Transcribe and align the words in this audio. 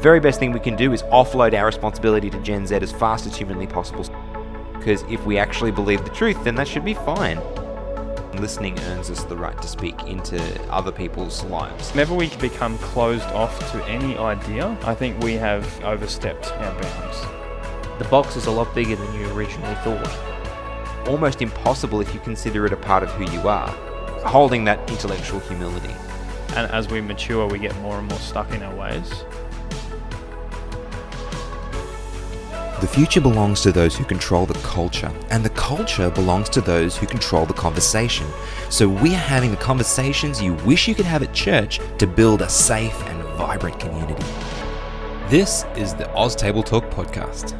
very 0.00 0.18
best 0.18 0.40
thing 0.40 0.50
we 0.50 0.58
can 0.58 0.76
do 0.76 0.92
is 0.92 1.02
offload 1.04 1.52
our 1.54 1.66
responsibility 1.66 2.30
to 2.30 2.38
Gen 2.40 2.66
Z 2.66 2.74
as 2.74 2.90
fast 2.90 3.26
as 3.26 3.36
humanly 3.36 3.66
possible. 3.66 4.04
Because 4.72 5.02
if 5.10 5.24
we 5.26 5.38
actually 5.38 5.70
believe 5.70 6.02
the 6.04 6.10
truth, 6.10 6.42
then 6.42 6.54
that 6.54 6.66
should 6.66 6.84
be 6.84 6.94
fine. 6.94 7.38
Listening 8.40 8.80
earns 8.84 9.10
us 9.10 9.22
the 9.24 9.36
right 9.36 9.60
to 9.60 9.68
speak 9.68 9.94
into 10.04 10.40
other 10.72 10.90
people's 10.90 11.44
lives. 11.44 11.90
Whenever 11.90 12.14
we 12.14 12.34
become 12.36 12.78
closed 12.78 13.26
off 13.26 13.58
to 13.72 13.84
any 13.84 14.16
idea, 14.16 14.78
I 14.82 14.94
think 14.94 15.22
we 15.22 15.34
have 15.34 15.62
overstepped 15.84 16.50
our 16.52 16.72
bounds. 16.80 17.20
The 17.98 18.08
box 18.08 18.36
is 18.36 18.46
a 18.46 18.50
lot 18.50 18.74
bigger 18.74 18.96
than 18.96 19.14
you 19.14 19.30
originally 19.32 19.74
thought. 19.84 21.06
Almost 21.06 21.42
impossible 21.42 22.00
if 22.00 22.14
you 22.14 22.20
consider 22.20 22.64
it 22.64 22.72
a 22.72 22.78
part 22.78 23.02
of 23.02 23.10
who 23.10 23.30
you 23.30 23.46
are. 23.46 23.68
Holding 24.24 24.64
that 24.64 24.88
intellectual 24.90 25.40
humility. 25.40 25.94
And 26.56 26.70
as 26.72 26.88
we 26.88 27.02
mature, 27.02 27.46
we 27.46 27.58
get 27.58 27.76
more 27.80 27.98
and 27.98 28.08
more 28.08 28.18
stuck 28.20 28.50
in 28.54 28.62
our 28.62 28.74
ways. 28.74 29.22
Future 32.90 33.20
belongs 33.20 33.60
to 33.60 33.70
those 33.70 33.96
who 33.96 34.04
control 34.04 34.46
the 34.46 34.58
culture, 34.60 35.12
and 35.30 35.44
the 35.44 35.50
culture 35.50 36.10
belongs 36.10 36.48
to 36.48 36.60
those 36.60 36.96
who 36.96 37.06
control 37.06 37.46
the 37.46 37.54
conversation. 37.54 38.26
So 38.68 38.88
we 38.88 39.10
are 39.14 39.26
having 39.34 39.52
the 39.52 39.56
conversations 39.56 40.42
you 40.42 40.54
wish 40.66 40.88
you 40.88 40.96
could 40.96 41.04
have 41.06 41.22
at 41.22 41.32
church 41.32 41.80
to 41.98 42.06
build 42.08 42.42
a 42.42 42.48
safe 42.48 43.00
and 43.06 43.22
vibrant 43.38 43.78
community. 43.78 44.24
This 45.28 45.64
is 45.76 45.94
the 45.94 46.12
Oz 46.14 46.34
Table 46.34 46.64
Talk 46.64 46.84
podcast. 46.90 47.56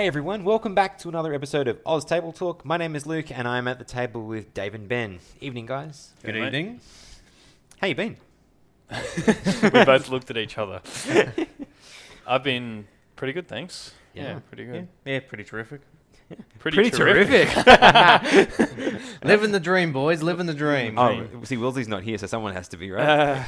Hey 0.00 0.06
everyone, 0.06 0.44
welcome 0.44 0.74
back 0.74 0.96
to 1.00 1.10
another 1.10 1.34
episode 1.34 1.68
of 1.68 1.78
Oz 1.84 2.06
Table 2.06 2.32
Talk. 2.32 2.64
My 2.64 2.78
name 2.78 2.96
is 2.96 3.04
Luke 3.04 3.30
and 3.30 3.46
I'm 3.46 3.68
at 3.68 3.78
the 3.78 3.84
table 3.84 4.24
with 4.24 4.54
Dave 4.54 4.74
and 4.74 4.88
Ben. 4.88 5.18
Evening, 5.42 5.66
guys. 5.66 6.14
Good 6.22 6.32
Good 6.32 6.42
evening. 6.42 6.80
How 7.76 7.86
you 7.86 7.94
been? 7.94 8.16
we 9.62 9.84
both 9.84 10.08
looked 10.08 10.30
at 10.30 10.38
each 10.38 10.56
other. 10.56 10.80
I've 12.26 12.42
been 12.42 12.86
pretty 13.14 13.34
good, 13.34 13.46
thanks. 13.46 13.92
Yeah, 14.14 14.22
yeah 14.22 14.38
pretty 14.48 14.64
good. 14.64 14.88
Yeah, 15.04 15.12
yeah 15.12 15.20
pretty 15.20 15.44
terrific. 15.44 15.82
Pretty, 16.58 16.76
pretty 16.76 16.90
terrific. 16.90 17.50
terrific. 17.50 19.00
living 19.22 19.52
the 19.52 19.60
dream, 19.60 19.92
boys. 19.92 20.22
Living 20.22 20.46
the 20.46 20.54
dream. 20.54 20.98
Oh, 20.98 21.26
see, 21.44 21.58
Willsy's 21.58 21.88
not 21.88 22.04
here, 22.04 22.16
so 22.16 22.26
someone 22.26 22.54
has 22.54 22.68
to 22.68 22.78
be, 22.78 22.90
right? 22.90 23.06
Uh, 23.06 23.44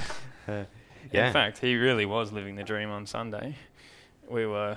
uh, 0.53 0.65
yeah. 1.11 1.29
In 1.29 1.33
fact, 1.33 1.61
he 1.61 1.77
really 1.77 2.05
was 2.05 2.31
living 2.31 2.57
the 2.57 2.63
dream 2.63 2.91
on 2.91 3.07
Sunday. 3.07 3.57
We 4.29 4.45
were 4.45 4.77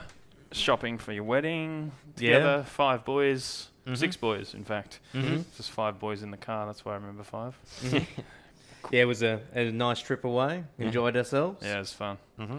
shopping 0.58 0.98
for 0.98 1.12
your 1.12 1.24
wedding 1.24 1.92
together. 2.16 2.58
Yeah. 2.58 2.64
Five 2.64 3.06
boys, 3.06 3.70
mm-hmm. 3.86 3.96
six 3.96 4.16
boys, 4.16 4.54
in 4.54 4.64
fact. 4.64 5.00
Mm-hmm. 5.14 5.42
Just 5.58 5.72
five 5.72 6.00
boys 6.00 6.24
in 6.24 6.32
the 6.32 6.38
car. 6.38 6.66
That's 6.66 6.86
why 6.86 6.94
I 6.94 6.96
remember 6.96 7.24
5 7.24 7.60
mm-hmm. 7.82 8.22
yeah, 8.92 9.02
it 9.02 9.06
was 9.06 9.24
a, 9.24 9.42
a 9.54 9.72
nice 9.72 10.00
trip 10.00 10.24
away. 10.24 10.64
Enjoyed 10.78 11.18
ourselves. 11.18 11.64
Yeah, 11.64 11.78
it 11.78 11.80
was 11.80 11.94
fun. 11.94 12.18
Mm-hmm. 12.40 12.58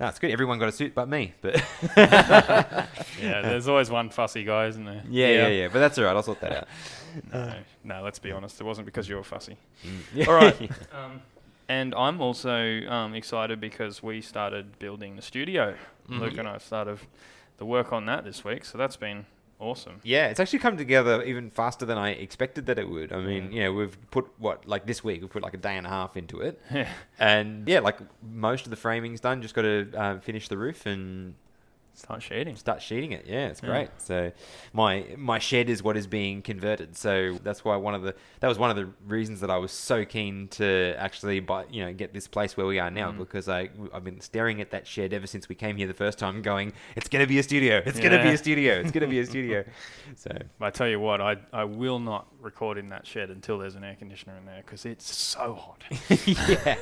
That's 0.00 0.18
good. 0.18 0.30
Everyone 0.30 0.58
got 0.58 0.70
a 0.70 0.72
suit 0.72 0.94
but 0.94 1.10
me. 1.10 1.34
But 1.42 1.56
yeah, 1.96 2.86
there's 3.20 3.68
always 3.68 3.90
one 3.90 4.08
fussy 4.08 4.44
guy, 4.44 4.66
isn't 4.68 4.84
there? 4.84 5.02
Yeah, 5.08 5.26
yeah, 5.26 5.34
yeah. 5.34 5.48
yeah. 5.48 5.68
But 5.68 5.80
that's 5.80 5.98
all 5.98 6.04
right. 6.04 6.16
I'll 6.16 6.22
sort 6.22 6.40
that 6.40 6.52
out. 6.56 6.68
no, 7.30 7.54
no. 7.84 8.02
Let's 8.02 8.18
be 8.18 8.32
honest. 8.32 8.58
It 8.58 8.64
wasn't 8.64 8.86
because 8.86 9.10
you 9.10 9.16
were 9.16 9.22
fussy. 9.22 9.58
Mm. 10.14 10.26
All 10.26 10.34
right. 10.34 10.70
Um, 10.92 11.20
and 11.70 11.94
I'm 11.94 12.20
also 12.20 12.80
um, 12.88 13.14
excited 13.14 13.60
because 13.60 14.02
we 14.02 14.20
started 14.22 14.76
building 14.80 15.14
the 15.14 15.22
studio. 15.22 15.76
Mm-hmm. 16.08 16.20
Luke 16.20 16.36
and 16.36 16.48
I 16.48 16.58
started 16.58 16.98
the 17.58 17.64
work 17.64 17.92
on 17.92 18.06
that 18.06 18.24
this 18.24 18.44
week, 18.44 18.64
so 18.64 18.76
that's 18.76 18.96
been 18.96 19.24
awesome. 19.60 20.00
Yeah, 20.02 20.26
it's 20.26 20.40
actually 20.40 20.58
come 20.58 20.76
together 20.76 21.22
even 21.22 21.48
faster 21.48 21.86
than 21.86 21.96
I 21.96 22.10
expected 22.10 22.66
that 22.66 22.76
it 22.80 22.90
would. 22.90 23.12
I 23.12 23.20
mean, 23.20 23.52
yeah. 23.52 23.52
you 23.52 23.64
know, 23.66 23.72
we've 23.74 24.10
put 24.10 24.26
what 24.38 24.66
like 24.66 24.84
this 24.86 25.04
week 25.04 25.20
we've 25.20 25.30
put 25.30 25.44
like 25.44 25.54
a 25.54 25.58
day 25.58 25.76
and 25.76 25.86
a 25.86 25.90
half 25.90 26.16
into 26.16 26.40
it, 26.40 26.60
and 27.20 27.68
yeah, 27.68 27.78
like 27.78 27.98
most 28.20 28.66
of 28.66 28.70
the 28.70 28.76
framing's 28.76 29.20
done. 29.20 29.40
Just 29.40 29.54
got 29.54 29.62
to 29.62 29.92
uh, 29.94 30.18
finish 30.18 30.48
the 30.48 30.58
roof 30.58 30.86
and 30.86 31.34
Start 31.94 32.22
sheeting. 32.22 32.56
Start 32.56 32.80
sheeting 32.80 33.12
it. 33.12 33.26
Yeah, 33.26 33.48
it's 33.48 33.60
great. 33.60 33.84
Yeah. 33.84 33.98
So 33.98 34.32
my 34.72 35.06
my 35.16 35.38
shed 35.38 35.68
is 35.68 35.82
what 35.82 35.96
is 35.96 36.06
being 36.06 36.40
converted. 36.40 36.96
So 36.96 37.38
that's 37.42 37.64
why 37.64 37.76
one 37.76 37.94
of 37.94 38.02
the 38.02 38.14
that 38.40 38.48
was 38.48 38.58
one 38.58 38.70
of 38.70 38.76
the 38.76 38.88
reasons 39.06 39.40
that 39.40 39.50
I 39.50 39.58
was 39.58 39.72
so 39.72 40.04
keen 40.04 40.48
to 40.48 40.94
actually 40.96 41.40
buy 41.40 41.64
you 41.70 41.84
know 41.84 41.92
get 41.92 42.14
this 42.14 42.26
place 42.26 42.56
where 42.56 42.66
we 42.66 42.78
are 42.78 42.90
now 42.90 43.12
mm. 43.12 43.18
because 43.18 43.48
I 43.48 43.70
I've 43.92 44.04
been 44.04 44.20
staring 44.20 44.60
at 44.60 44.70
that 44.70 44.86
shed 44.86 45.12
ever 45.12 45.26
since 45.26 45.48
we 45.48 45.54
came 45.54 45.76
here 45.76 45.86
the 45.86 45.94
first 45.94 46.18
time, 46.18 46.42
going 46.42 46.72
it's 46.96 47.08
gonna 47.08 47.26
be 47.26 47.38
a 47.38 47.42
studio. 47.42 47.82
It's 47.84 47.98
yeah. 47.98 48.04
gonna 48.08 48.22
be 48.22 48.30
a 48.30 48.38
studio. 48.38 48.80
It's 48.80 48.92
gonna 48.92 49.06
be 49.06 49.20
a 49.20 49.26
studio. 49.32 49.64
So 50.16 50.30
I 50.60 50.70
tell 50.70 50.88
you 50.88 51.00
what, 51.00 51.20
I 51.20 51.36
I 51.52 51.64
will 51.64 51.98
not 51.98 52.26
record 52.40 52.78
in 52.78 52.88
that 52.90 53.06
shed 53.06 53.30
until 53.30 53.58
there's 53.58 53.74
an 53.74 53.84
air 53.84 53.96
conditioner 53.98 54.36
in 54.36 54.46
there 54.46 54.62
because 54.64 54.84
it's 54.84 55.14
so 55.14 55.54
hot. 55.54 55.82
yeah, 56.26 56.76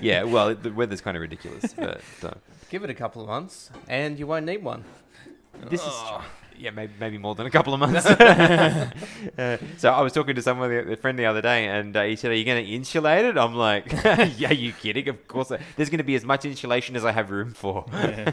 yeah. 0.00 0.22
Well, 0.22 0.54
the 0.54 0.72
weather's 0.72 1.00
kind 1.00 1.16
of 1.16 1.20
ridiculous, 1.20 1.72
but. 1.76 2.00
Uh, 2.22 2.30
Give 2.68 2.82
it 2.82 2.90
a 2.90 2.94
couple 2.94 3.22
of 3.22 3.28
months, 3.28 3.70
and 3.88 4.18
you 4.18 4.26
won't 4.26 4.44
need 4.44 4.62
one. 4.64 4.84
This 5.70 5.80
oh. 5.84 6.18
is 6.18 6.24
yeah, 6.58 6.70
maybe, 6.70 6.92
maybe 6.98 7.18
more 7.18 7.34
than 7.34 7.46
a 7.46 7.50
couple 7.50 7.74
of 7.74 7.80
months. 7.80 8.06
uh, 8.06 9.58
so 9.76 9.90
I 9.90 10.00
was 10.00 10.12
talking 10.12 10.34
to 10.34 10.42
someone, 10.42 10.72
a 10.72 10.96
friend 10.96 11.18
the 11.18 11.26
other 11.26 11.42
day, 11.42 11.66
and 11.66 11.96
uh, 11.96 12.02
he 12.04 12.16
said, 12.16 12.30
"Are 12.30 12.34
you 12.34 12.44
going 12.44 12.64
to 12.64 12.70
insulate 12.70 13.24
it?" 13.24 13.36
I'm 13.36 13.54
like, 13.54 13.92
"Yeah, 14.38 14.52
you 14.52 14.72
kidding? 14.72 15.08
Of 15.08 15.28
course. 15.28 15.52
There's 15.76 15.90
going 15.90 15.98
to 15.98 16.04
be 16.04 16.14
as 16.14 16.24
much 16.24 16.44
insulation 16.44 16.96
as 16.96 17.04
I 17.04 17.12
have 17.12 17.30
room 17.30 17.52
for." 17.52 17.84
Yeah. 17.92 18.32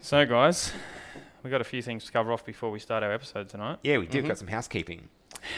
so, 0.00 0.24
guys, 0.26 0.72
we 1.42 1.50
got 1.50 1.60
a 1.60 1.64
few 1.64 1.82
things 1.82 2.04
to 2.04 2.12
cover 2.12 2.32
off 2.32 2.44
before 2.44 2.70
we 2.70 2.78
start 2.78 3.02
our 3.02 3.12
episode 3.12 3.48
tonight. 3.48 3.78
Yeah, 3.82 3.98
we 3.98 4.06
do. 4.06 4.18
Mm-hmm. 4.18 4.28
Got 4.28 4.38
some 4.38 4.48
housekeeping 4.48 5.08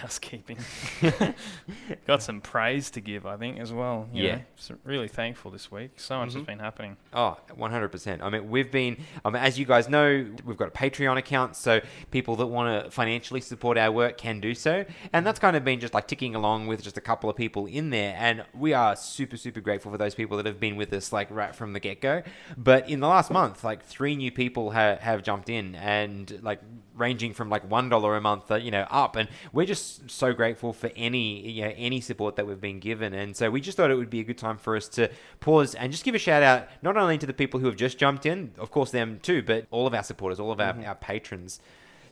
housekeeping. 0.00 0.59
Got 2.06 2.22
some 2.22 2.41
praise 2.41 2.91
to 2.93 3.00
give, 3.00 3.27
I 3.27 3.37
think, 3.37 3.59
as 3.59 3.72
well. 3.72 4.09
yeah. 4.12 4.41
So 4.56 4.77
really 4.84 5.09
thankful 5.09 5.50
this 5.50 5.71
week. 5.71 5.93
So 5.97 6.19
much 6.19 6.31
mm-hmm. 6.31 6.39
has 6.39 6.47
been 6.47 6.59
happening. 6.59 6.97
Oh, 7.12 7.37
100%. 7.50 8.22
I 8.22 8.31
mean, 8.31 8.50
we've 8.50 8.71
been, 8.71 8.99
um, 9.25 9.37
as 9.37 9.59
you 9.59 9.65
guys 9.65 9.89
know, 9.89 10.27
we've 10.45 10.56
got 10.56 10.69
a 10.69 10.71
Patreon 10.71 11.19
account, 11.19 11.56
so 11.56 11.81
people 12.11 12.37
that 12.37 12.47
want 12.47 12.84
to 12.84 12.91
financially 12.91 13.41
support 13.41 13.78
our 13.78 13.93
work 13.93 14.19
can 14.19 14.41
do 14.41 14.55
so. 14.55 14.84
And 15.12 15.27
that's 15.27 15.39
kind 15.39 15.56
of 15.56 15.65
been 15.65 15.81
just 15.81 15.95
like 15.95 16.09
ticking 16.09 16.34
along 16.34 16.66
with 16.66 16.83
just 16.83 16.97
a 16.97 17.01
couple 17.01 17.28
of 17.28 17.37
people 17.37 17.66
in 17.66 17.91
there. 17.91 18.16
And 18.19 18.45
we 18.55 18.72
are 18.72 18.97
super, 18.97 19.37
super 19.37 19.61
grateful 19.61 19.91
for 19.91 19.99
those 19.99 20.15
people 20.15 20.37
that 20.39 20.47
have 20.47 20.61
been 20.61 20.77
with 20.77 20.93
us, 20.93 21.12
like, 21.12 21.31
right 21.31 21.55
from 21.55 21.72
the 21.72 21.81
get 21.81 22.01
go. 22.01 22.22
But 22.56 22.89
in 22.89 23.01
the 23.01 23.09
last 23.09 23.31
month, 23.31 23.65
like, 23.65 23.84
three 23.84 24.16
new 24.16 24.31
people 24.31 24.71
ha- 24.71 24.97
have 25.01 25.22
jumped 25.22 25.49
in 25.49 25.75
and, 25.75 26.41
like, 26.43 26.61
ranging 26.94 27.34
from 27.34 27.50
like 27.50 27.69
one 27.71 27.88
dollar 27.88 28.16
a 28.16 28.21
month, 28.21 28.50
uh, 28.50 28.56
you 28.56 28.71
know, 28.71 28.87
up, 28.91 29.16
and 29.16 29.28
we're 29.53 29.66
just 29.66 30.10
so 30.10 30.32
grateful 30.32 30.72
for 30.72 30.91
any 30.97 31.49
you 31.49 31.65
know 31.65 31.72
any 31.77 32.00
support 32.00 32.37
that 32.37 32.47
we've 32.47 32.60
been 32.60 32.81
given, 32.81 33.12
and 33.15 33.37
so 33.37 33.50
we 33.50 33.60
just 33.60 33.77
thought 33.77 33.91
it 33.91 33.97
would 33.97 34.10
be 34.10 34.21
a 34.21 34.25
good 34.25 34.38
time 34.38 34.59
for 34.59 34.77
us 34.77 34.88
to 34.88 35.10
pause 35.41 35.75
and 35.75 35.93
just 35.93 36.04
give 36.04 36.15
a 36.15 36.19
shout 36.19 36.43
out 36.43 36.69
not 36.83 36.97
only 36.97 37.19
to 37.19 37.27
the 37.27 37.34
people 37.34 37.60
who 37.60 37.66
have 37.66 37.77
just 37.77 37.99
jumped 37.99 38.27
in, 38.27 38.53
of 38.59 38.71
course 38.71 38.91
them 38.91 39.19
too, 39.22 39.43
but 39.43 39.66
all 39.71 39.87
of 39.87 39.94
our 39.94 40.03
supporters, 40.03 40.41
all 40.41 40.53
of 40.53 40.60
our, 40.60 40.72
mm-hmm. 40.72 40.84
our 40.84 40.94
patrons. 40.94 41.60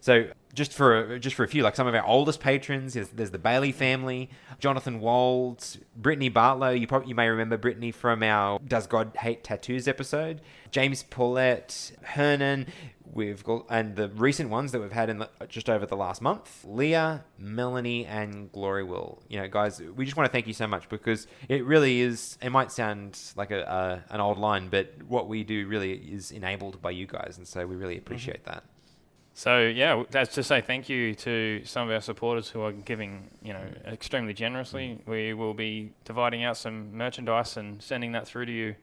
So 0.03 0.27
just 0.53 0.73
for 0.73 1.17
just 1.21 1.37
for 1.37 1.45
a 1.45 1.49
few, 1.49 1.63
like 1.63 1.77
some 1.77 1.87
of 1.87 1.95
our 1.95 2.05
oldest 2.05 2.41
patrons, 2.41 2.95
there's, 2.95 3.09
there's 3.11 3.31
the 3.31 3.39
Bailey 3.39 3.71
family, 3.71 4.31
Jonathan 4.59 4.99
Wald, 4.99 5.65
Brittany 5.97 6.29
Bartlow. 6.29 6.79
You 6.79 6.89
probably 6.89 7.09
you 7.09 7.15
may 7.15 7.29
remember 7.29 7.57
Brittany 7.57 7.93
from 7.93 8.25
our 8.25 8.59
Does 8.59 8.89
God 8.89 9.17
Hate 9.17 9.45
Tattoos 9.45 9.87
episode. 9.87 10.41
James 10.73 11.05
Paulette, 11.05 11.93
Hernan, 12.03 12.67
We've 13.15 13.45
got, 13.45 13.67
and 13.69 13.95
the 13.95 14.09
recent 14.09 14.49
ones 14.49 14.73
that 14.73 14.81
we've 14.81 14.91
had 14.91 15.11
in 15.11 15.19
the, 15.19 15.29
just 15.47 15.69
over 15.69 15.85
the 15.85 15.97
last 15.97 16.23
month, 16.23 16.65
Leah, 16.65 17.25
Melanie, 17.39 18.07
and 18.07 18.51
Glory 18.51 18.85
Will. 18.85 19.23
You 19.29 19.41
know, 19.41 19.49
guys, 19.49 19.83
we 19.83 20.07
just 20.07 20.17
want 20.17 20.27
to 20.27 20.33
thank 20.33 20.47
you 20.47 20.55
so 20.55 20.67
much 20.67 20.89
because 20.89 21.27
it 21.47 21.63
really 21.67 22.01
is. 22.01 22.39
It 22.41 22.49
might 22.49 22.73
sound 22.73 23.21
like 23.37 23.51
a, 23.51 24.03
an 24.09 24.21
old 24.21 24.39
line, 24.39 24.69
but 24.69 24.95
what 25.07 25.29
we 25.29 25.45
do 25.45 25.67
really 25.67 25.93
is 25.93 26.31
enabled 26.31 26.81
by 26.81 26.93
you 26.93 27.07
guys, 27.07 27.35
and 27.37 27.47
so 27.47 27.67
we 27.67 27.77
really 27.77 27.99
appreciate 27.99 28.45
mm-hmm. 28.45 28.55
that. 28.55 28.65
So 29.35 29.61
yeah, 29.61 30.05
that's 30.11 30.35
to 30.35 30.43
say 30.43 30.61
thank 30.61 30.89
you 30.89 31.15
to 31.17 31.63
some 31.65 31.89
of 31.89 31.95
our 31.95 32.01
supporters 32.01 32.49
who 32.49 32.63
are 32.63 32.73
giving, 32.73 33.31
you 33.43 33.53
know, 33.53 33.65
extremely 33.87 34.35
generously. 34.35 35.01
Mm. 35.01 35.11
We 35.11 35.35
will 35.35 35.55
be 35.55 35.93
dividing 36.05 36.45
out 36.45 36.57
some 36.57 36.95
merchandise 36.97 37.57
and 37.57 37.83
sending 37.83 38.13
that 38.13 38.27
through 38.27 38.47
to 38.47 38.53
you 38.53 38.75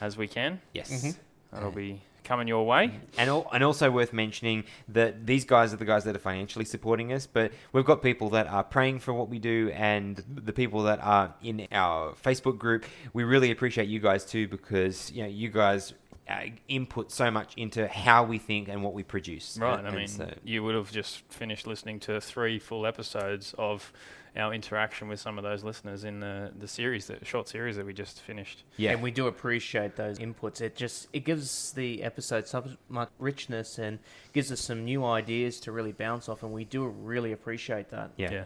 as 0.00 0.16
we 0.16 0.28
can. 0.28 0.60
Yes. 0.72 0.90
Mm-hmm. 0.90 1.20
That'll 1.52 1.70
be 1.70 2.02
coming 2.24 2.48
your 2.48 2.66
way. 2.66 2.90
And 3.16 3.30
and 3.52 3.62
also 3.62 3.90
worth 3.90 4.12
mentioning 4.12 4.64
that 4.88 5.26
these 5.26 5.44
guys 5.44 5.72
are 5.72 5.76
the 5.76 5.84
guys 5.84 6.04
that 6.04 6.16
are 6.16 6.20
financially 6.20 6.64
supporting 6.64 7.12
us, 7.12 7.26
but 7.26 7.52
we've 7.72 7.84
got 7.84 8.02
people 8.02 8.30
that 8.30 8.46
are 8.48 8.64
praying 8.64 9.00
for 9.00 9.12
what 9.12 9.28
we 9.28 9.38
do, 9.38 9.70
and 9.74 10.22
the 10.28 10.52
people 10.52 10.82
that 10.84 11.00
are 11.02 11.34
in 11.42 11.66
our 11.70 12.12
Facebook 12.12 12.58
group. 12.58 12.84
We 13.12 13.24
really 13.24 13.50
appreciate 13.50 13.88
you 13.88 14.00
guys 14.00 14.24
too, 14.24 14.48
because 14.48 15.10
you 15.12 15.22
know 15.22 15.28
you 15.28 15.48
guys 15.50 15.92
uh, 16.28 16.40
input 16.68 17.10
so 17.12 17.30
much 17.30 17.54
into 17.56 17.86
how 17.88 18.24
we 18.24 18.38
think 18.38 18.68
and 18.68 18.82
what 18.82 18.94
we 18.94 19.02
produce. 19.02 19.58
Right. 19.58 19.78
And- 19.78 19.86
I 19.86 19.90
and 19.90 19.98
mean, 19.98 20.08
so- 20.08 20.32
you 20.44 20.62
would 20.64 20.74
have 20.74 20.90
just 20.90 21.22
finished 21.32 21.66
listening 21.66 22.00
to 22.00 22.20
three 22.20 22.58
full 22.58 22.86
episodes 22.86 23.54
of 23.58 23.92
our 24.36 24.52
interaction 24.52 25.06
with 25.06 25.20
some 25.20 25.38
of 25.38 25.44
those 25.44 25.62
listeners 25.62 26.02
in 26.02 26.18
the, 26.18 26.50
the 26.58 26.66
series, 26.66 27.06
the 27.06 27.24
short 27.24 27.48
series 27.48 27.76
that 27.76 27.86
we 27.86 27.92
just 27.92 28.20
finished. 28.20 28.64
yeah, 28.76 28.90
And 28.90 29.00
we 29.00 29.12
do 29.12 29.28
appreciate 29.28 29.94
those 29.94 30.18
inputs. 30.18 30.60
It 30.60 30.74
just 30.74 31.06
it 31.12 31.24
gives 31.24 31.70
the 31.72 32.02
episode 32.02 32.48
so 32.48 32.64
much 32.88 33.10
richness 33.20 33.78
and 33.78 34.00
gives 34.32 34.50
us 34.50 34.60
some 34.60 34.84
new 34.84 35.04
ideas 35.04 35.60
to 35.60 35.72
really 35.72 35.92
bounce 35.92 36.28
off, 36.28 36.42
and 36.42 36.52
we 36.52 36.64
do 36.64 36.84
really 36.84 37.30
appreciate 37.30 37.90
that. 37.90 38.10
yeah, 38.16 38.30
Yeah. 38.32 38.44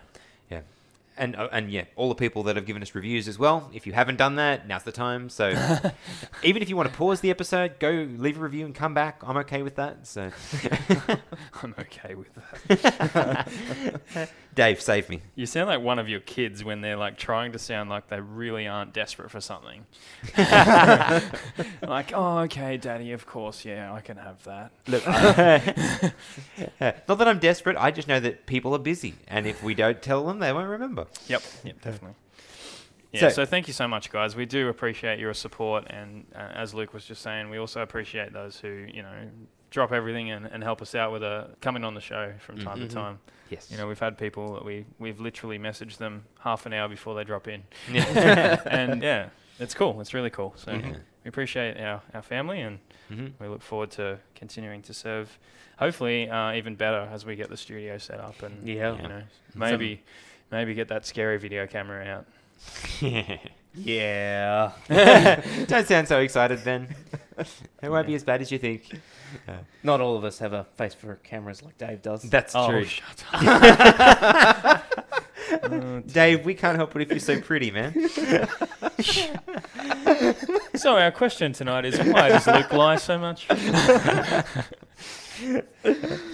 And, 1.19 1.35
uh, 1.37 1.49
and 1.50 1.70
yeah, 1.70 1.85
all 1.97 2.09
the 2.09 2.15
people 2.15 2.44
that 2.44 2.56
have 2.56 2.65
given 2.65 2.81
us 2.81 2.94
reviews 2.94 3.29
as 3.29 3.38
well. 3.38 3.70
If 3.75 3.87
you 3.87 3.93
haven't 3.93 4.17
done 4.17 4.37
that, 4.37 4.69
now's 4.69 4.85
the 4.85 4.93
time. 4.93 5.29
So, 5.29 5.49
even 6.43 6.62
if 6.62 6.69
you 6.69 6.76
want 6.76 6.88
to 6.91 6.97
pause 6.97 7.20
the 7.20 7.31
episode, 7.31 7.79
go 7.81 7.91
leave 7.91 8.38
a 8.38 8.41
review 8.41 8.65
and 8.65 8.75
come 8.75 8.94
back. 8.94 9.20
I'm 9.23 9.37
okay 9.38 9.62
with 9.62 9.76
that. 9.76 10.06
So, 10.06 10.31
I'm 11.62 11.75
okay 11.79 12.15
with 12.15 12.31
that. 12.69 13.49
Dave, 14.59 14.81
save 14.81 15.09
me. 15.09 15.21
You 15.37 15.47
sound 15.47 15.69
like 15.69 15.81
one 15.81 16.01
of 16.01 16.09
your 16.09 16.19
kids 16.19 16.65
when 16.65 16.81
they're 16.81 16.97
like 16.97 17.17
trying 17.17 17.53
to 17.53 17.61
sound 17.61 17.91
like 17.91 18.09
they 18.09 18.19
really 18.21 18.67
aren't 18.67 18.93
desperate 18.93 19.31
for 19.31 19.41
something. 19.41 19.87
like, 20.37 22.13
oh, 22.13 22.39
okay, 22.39 22.77
daddy, 22.77 23.13
of 23.13 23.25
course, 23.25 23.65
yeah, 23.65 23.93
I 23.93 24.01
can 24.01 24.17
have 24.17 24.43
that. 24.43 24.73
Look, 24.89 25.07
not 27.07 27.19
that 27.19 27.29
I'm 27.29 27.39
desperate. 27.39 27.77
I 27.77 27.93
just 27.93 28.09
know 28.09 28.19
that 28.19 28.47
people 28.47 28.75
are 28.75 28.81
busy, 28.81 29.15
and 29.29 29.47
if 29.47 29.63
we 29.63 29.75
don't 29.75 30.03
tell 30.03 30.27
them, 30.27 30.41
they 30.41 30.53
won't 30.53 30.69
remember. 30.69 31.07
Yep, 31.29 31.43
yep, 31.63 31.81
definitely. 31.81 32.17
Yeah, 33.13 33.21
So- 33.21 33.29
so, 33.29 33.47
thank 33.47 33.69
you 33.69 33.73
so 33.73 33.87
much, 33.87 34.11
guys. 34.11 34.35
We 34.35 34.45
do 34.45 34.69
appreciate 34.69 35.21
your 35.21 35.35
support, 35.35 35.85
and 35.89 36.27
uh, 36.35 36.39
as 36.53 36.75
Luke 36.75 36.93
was 36.93 37.05
just 37.05 37.23
saying, 37.23 37.49
we 37.49 37.59
also 37.59 37.81
appreciate 37.81 38.33
those 38.33 38.59
who, 38.59 38.87
you 38.93 39.03
know, 39.03 39.31
drop 39.70 39.93
everything 39.93 40.31
and, 40.31 40.47
and 40.47 40.62
help 40.62 40.81
us 40.82 40.94
out 40.94 41.12
with 41.12 41.23
a 41.23 41.50
coming 41.61 41.85
on 41.85 41.94
the 41.94 42.00
show 42.00 42.32
from 42.41 42.59
time 42.59 42.79
Mhm. 42.79 42.88
to 42.88 42.94
time. 42.94 43.19
Yes. 43.50 43.70
You 43.70 43.76
know, 43.79 43.87
we've 43.88 43.99
had 43.99 44.17
people 44.19 44.55
that 44.55 44.65
we 44.65 44.85
we've 44.99 45.20
literally 45.20 45.59
messaged 45.59 45.97
them 45.99 46.25
half 46.41 46.67
an 46.67 46.73
hour 46.73 46.88
before 46.88 47.15
they 47.15 47.25
drop 47.25 47.49
in, 47.49 47.62
and 47.94 49.03
yeah, 49.03 49.29
it's 49.59 49.75
cool. 49.75 50.00
It's 50.00 50.12
really 50.15 50.31
cool. 50.31 50.53
So 50.56 50.73
Mhm. 50.73 51.00
we 51.25 51.29
appreciate 51.29 51.79
our, 51.81 52.03
our 52.15 52.23
family, 52.23 52.61
and 52.61 52.79
Mhm. 53.11 53.32
we 53.41 53.49
look 53.49 53.62
forward 53.62 53.91
to 53.93 54.19
continuing 54.35 54.82
to 54.82 54.93
serve. 54.94 55.38
Hopefully, 55.79 56.29
uh, 56.29 56.53
even 56.55 56.75
better 56.75 57.09
as 57.12 57.25
we 57.25 57.37
get 57.37 57.49
the 57.49 57.56
studio 57.56 57.97
set 57.99 58.21
up, 58.21 58.43
and 58.43 58.67
Yeah. 58.67 58.97
you 59.00 59.09
know, 59.09 59.23
maybe 59.55 60.03
maybe 60.50 60.75
get 60.75 60.88
that 60.88 61.06
scary 61.06 61.38
video 61.38 61.67
camera 61.67 62.05
out. 62.06 62.26
Yeah. 63.75 64.73
Don't 65.67 65.87
sound 65.87 66.09
so 66.09 66.20
excited, 66.20 66.62
Ben. 66.65 66.94
It 67.81 67.88
won't 67.88 68.09
be 68.09 68.17
as 68.17 68.25
bad 68.25 68.41
as 68.41 68.50
you 68.50 68.59
think. 68.59 68.99
Uh, 69.47 69.59
not 69.85 70.00
all 70.00 70.17
of 70.17 70.25
us 70.25 70.41
have 70.41 70.53
a 70.53 70.65
face 70.76 70.93
for 70.93 71.15
cameras 71.23 71.62
like 71.62 71.79
Dave 71.79 72.03
does. 72.03 72.23
That's 72.23 72.53
oh, 72.56 72.69
true. 72.69 72.85
shut 72.85 73.25
up. 73.32 74.85
Oh, 75.62 76.00
Dave, 76.00 76.44
we 76.44 76.55
can't 76.55 76.76
help 76.76 76.97
it 76.97 77.03
if 77.03 77.11
you're 77.11 77.20
so 77.20 77.41
pretty, 77.41 77.70
man. 77.70 77.94
so 80.75 80.99
our 80.99 81.12
question 81.12 81.53
tonight 81.53 81.85
is 81.85 81.97
why 81.99 82.31
does 82.31 82.49
Luke 82.49 82.73
lie 82.73 82.97
so 82.97 83.17
much? 83.21 83.49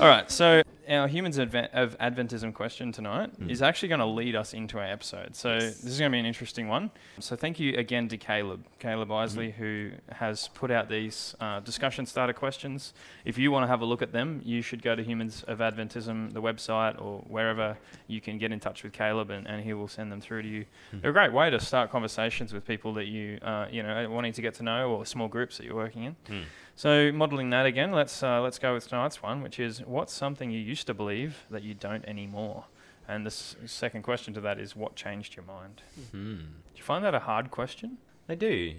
All 0.00 0.08
right, 0.08 0.30
so 0.30 0.62
our 0.88 1.08
humans 1.08 1.38
adva- 1.38 1.70
of 1.72 1.96
Adventism 1.98 2.52
question 2.52 2.92
tonight 2.92 3.31
Mm. 3.40 3.50
is 3.50 3.62
actually 3.62 3.88
going 3.88 4.00
to 4.00 4.06
lead 4.06 4.34
us 4.36 4.52
into 4.54 4.78
our 4.78 4.84
episode. 4.84 5.34
So 5.34 5.54
this 5.58 5.84
is 5.84 5.98
going 5.98 6.10
to 6.10 6.14
be 6.14 6.20
an 6.20 6.26
interesting 6.26 6.69
one. 6.69 6.90
So 7.20 7.36
thank 7.36 7.58
you 7.58 7.76
again 7.76 8.08
to 8.08 8.16
Caleb, 8.16 8.64
Caleb 8.78 9.10
Isley, 9.10 9.50
who 9.52 9.90
has 10.12 10.48
put 10.48 10.70
out 10.70 10.88
these 10.88 11.34
uh, 11.40 11.60
discussion 11.60 12.06
starter 12.06 12.32
questions. 12.32 12.92
If 13.25 13.38
you 13.38 13.50
want 13.50 13.64
to 13.64 13.69
have 13.69 13.81
a 13.81 13.84
look 13.84 14.02
at 14.02 14.12
them, 14.12 14.40
you 14.44 14.62
should 14.62 14.82
go 14.82 14.94
to 14.94 15.02
Humans 15.02 15.44
of 15.44 15.58
Adventism, 15.58 16.32
the 16.32 16.42
website, 16.42 17.00
or 17.00 17.20
wherever 17.28 17.76
you 18.06 18.20
can 18.20 18.38
get 18.38 18.52
in 18.52 18.60
touch 18.60 18.82
with 18.82 18.92
Caleb, 18.92 19.30
and, 19.30 19.46
and 19.46 19.64
he 19.64 19.72
will 19.72 19.88
send 19.88 20.10
them 20.12 20.20
through 20.20 20.42
to 20.42 20.48
you. 20.48 20.64
They're 20.92 21.10
a 21.10 21.12
great 21.14 21.32
way 21.32 21.50
to 21.50 21.60
start 21.60 21.90
conversations 21.90 22.52
with 22.52 22.66
people 22.66 22.94
that 22.94 23.06
you, 23.06 23.38
uh, 23.42 23.66
you 23.70 23.82
know, 23.82 24.10
wanting 24.10 24.32
to 24.34 24.42
get 24.42 24.54
to 24.54 24.62
know, 24.62 24.90
or 24.90 25.06
small 25.06 25.28
groups 25.28 25.56
that 25.58 25.64
you're 25.64 25.75
working 25.75 26.04
in. 26.04 26.16
Hmm. 26.26 26.42
So, 26.76 27.12
modelling 27.12 27.50
that 27.50 27.67
again, 27.67 27.93
let's 27.93 28.23
uh, 28.23 28.41
let's 28.41 28.59
go 28.59 28.75
with 28.75 28.88
tonight's 28.88 29.23
one, 29.23 29.43
which 29.43 29.61
is 29.61 29.81
what's 29.85 30.12
something 30.12 30.50
you 30.50 30.59
used 30.59 30.87
to 30.88 30.94
believe 30.94 31.44
that 31.50 31.62
you 31.62 31.75
don't 31.75 32.05
anymore? 32.05 32.65
And 33.06 33.25
the 33.25 33.29
s- 33.31 33.55
second 33.67 34.03
question 34.03 34.35
to 34.35 34.41
that 34.41 34.59
is 34.59 34.75
what 34.75 34.97
changed 34.97 35.37
your 35.37 35.44
mind? 35.44 35.82
Hmm. 36.11 36.37
Do 36.37 36.76
you 36.76 36.82
find 36.82 37.05
that 37.05 37.15
a 37.15 37.21
hard 37.21 37.50
question? 37.50 37.99
I 38.29 38.35
do. 38.35 38.75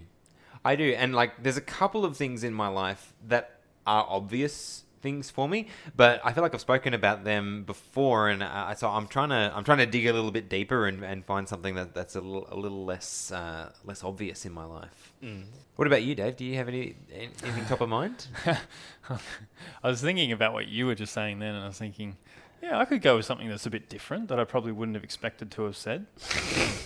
I 0.66 0.76
do. 0.76 0.94
And 0.98 1.14
like, 1.16 1.42
there's 1.44 1.58
a 1.58 1.62
couple 1.62 2.04
of 2.04 2.18
things 2.18 2.44
in 2.44 2.54
my 2.54 2.68
life 2.68 3.14
that 3.28 3.60
are 3.86 4.06
obvious 4.10 4.84
things 5.02 5.30
for 5.30 5.48
me, 5.48 5.68
but 5.96 6.22
I 6.24 6.34
feel 6.34 6.44
like 6.44 6.54
I've 6.54 6.62
spoken 6.62 6.94
about 6.94 7.24
them 7.24 7.64
before, 7.64 8.30
and 8.30 8.44
uh, 8.44 8.74
so 8.76 8.90
I'm 8.90 9.08
trying 9.08 9.30
to 9.30 9.52
I'm 9.56 9.64
trying 9.64 9.80
to 9.80 9.86
dig 9.86 10.06
a 10.06 10.14
little 10.14 10.32
bit 10.32 10.50
deeper 10.50 10.88
and, 10.88 11.04
and 11.04 11.26
find 11.26 11.48
something 11.48 11.76
that, 11.76 11.94
that's 11.94 12.16
a 12.16 12.22
little 12.22 12.48
a 12.52 12.56
little 12.56 12.86
less 12.86 13.32
uh, 13.32 13.72
less 13.84 14.04
obvious 14.04 14.46
in 14.46 14.52
my 14.52 14.66
life. 14.66 15.14
Mm. 15.24 15.46
What 15.76 15.88
about 15.88 16.04
you, 16.04 16.16
Dave? 16.16 16.38
Do 16.38 16.46
you 16.46 16.56
have 16.56 16.68
any 16.68 16.96
anything 17.14 17.66
top 17.66 17.82
of 17.82 17.90
mind? 17.90 18.28
I 19.84 19.88
was 19.88 20.02
thinking 20.02 20.32
about 20.32 20.54
what 20.54 20.68
you 20.68 20.86
were 20.86 20.96
just 20.96 21.14
saying 21.14 21.40
then, 21.40 21.56
and 21.56 21.64
I 21.64 21.68
was 21.68 21.78
thinking, 21.78 22.18
yeah, 22.62 22.80
I 22.80 22.86
could 22.86 23.02
go 23.02 23.18
with 23.18 23.26
something 23.26 23.50
that's 23.50 23.66
a 23.66 23.70
bit 23.70 23.90
different 23.90 24.28
that 24.30 24.40
I 24.40 24.44
probably 24.44 24.72
wouldn't 24.72 24.96
have 24.96 25.04
expected 25.04 25.52
to 25.52 25.64
have 25.64 25.78
said. 25.78 26.08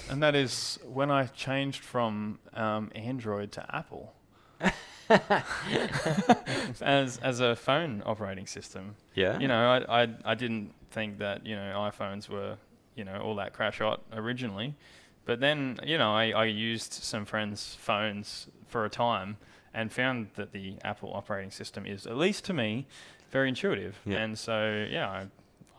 and 0.09 0.21
that 0.21 0.35
is 0.35 0.79
when 0.85 1.11
I 1.11 1.25
changed 1.25 1.83
from 1.83 2.39
um, 2.53 2.91
Android 2.95 3.51
to 3.53 3.75
Apple. 3.75 4.13
as 6.81 7.17
as 7.17 7.39
a 7.39 7.55
phone 7.55 8.03
operating 8.05 8.47
system, 8.47 8.95
Yeah. 9.15 9.39
you 9.39 9.47
know, 9.47 9.69
I, 9.87 10.03
I 10.03 10.07
I 10.25 10.35
didn't 10.35 10.73
think 10.91 11.17
that 11.19 11.45
you 11.45 11.55
know 11.55 11.73
iPhones 11.91 12.29
were 12.29 12.57
you 12.95 13.03
know 13.03 13.19
all 13.21 13.35
that 13.35 13.53
crash 13.53 13.79
hot 13.79 14.01
originally, 14.13 14.75
but 15.25 15.39
then 15.39 15.79
you 15.85 15.97
know 15.97 16.11
I, 16.13 16.31
I 16.31 16.45
used 16.45 16.93
some 16.93 17.25
friends' 17.25 17.77
phones 17.79 18.47
for 18.67 18.85
a 18.85 18.89
time 18.89 19.37
and 19.73 19.91
found 19.91 20.29
that 20.35 20.51
the 20.51 20.75
Apple 20.83 21.11
operating 21.13 21.51
system 21.51 21.85
is 21.85 22.05
at 22.07 22.17
least 22.17 22.45
to 22.45 22.53
me 22.53 22.87
very 23.31 23.49
intuitive, 23.49 23.99
Yeah. 24.05 24.17
and 24.19 24.37
so 24.37 24.85
yeah 24.89 25.09
I. 25.09 25.27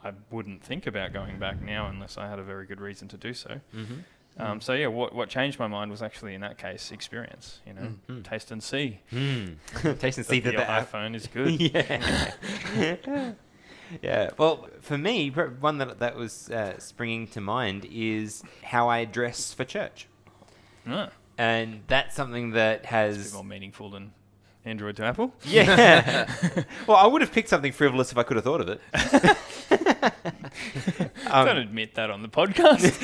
I 0.03 0.12
wouldn't 0.31 0.62
think 0.65 0.87
about 0.87 1.12
going 1.12 1.38
back 1.38 1.61
now 1.61 1.87
unless 1.87 2.17
I 2.17 2.27
had 2.27 2.38
a 2.38 2.43
very 2.43 2.65
good 2.65 2.81
reason 2.81 3.06
to 3.09 3.19
do 3.19 3.35
so. 3.35 3.61
Mm-hmm. 3.77 3.97
Um, 4.38 4.61
so 4.62 4.73
yeah, 4.73 4.87
what 4.87 5.15
what 5.15 5.29
changed 5.29 5.59
my 5.59 5.67
mind 5.67 5.91
was 5.91 6.00
actually 6.03 6.35
in 6.35 6.41
that 6.41 6.56
case 6.56 6.93
experience. 6.93 7.61
You 7.67 7.75
know, 7.75 7.93
Mhm. 8.09 8.25
taste 8.25 8.50
and 8.50 8.62
see. 8.62 9.00
Mm. 9.12 9.56
Taste 9.99 10.17
and 10.19 10.27
see 10.27 10.41
that 10.47 10.56
that 10.56 10.67
the 10.67 10.97
the 10.97 10.99
iPhone 10.99 11.15
is 11.15 11.27
good. 11.27 11.61
yeah. 12.75 13.32
yeah. 14.03 14.31
Well, 14.39 14.69
for 14.81 14.96
me, 14.96 15.29
one 15.31 15.79
that 15.79 15.99
that 15.99 16.17
was 16.17 16.49
uh, 16.51 16.79
springing 16.79 17.27
to 17.29 17.41
mind 17.41 17.87
is 17.91 18.43
how 18.63 18.89
I 18.89 19.05
dress 19.05 19.53
for 19.53 19.65
church, 19.65 20.06
Ah, 20.87 21.10
and 21.37 21.82
that's 21.87 22.15
something 22.17 22.53
that 22.53 22.87
has. 22.87 23.34
more 23.34 23.44
meaningful 23.44 23.91
than 23.91 24.13
Android 24.65 24.96
to 24.96 25.05
Apple. 25.05 25.34
Yeah. 25.44 26.32
well, 26.87 26.96
I 26.96 27.06
would 27.06 27.20
have 27.22 27.32
picked 27.32 27.49
something 27.49 27.72
frivolous 27.72 28.13
if 28.13 28.19
I 28.19 28.22
could 28.22 28.37
have 28.37 28.44
thought 28.44 28.60
of 28.60 28.69
it. 28.69 28.81
Um, 31.30 31.46
Don't 31.46 31.58
admit 31.58 31.94
that 31.94 32.10
on 32.10 32.22
the 32.22 32.28
podcast. 32.28 32.96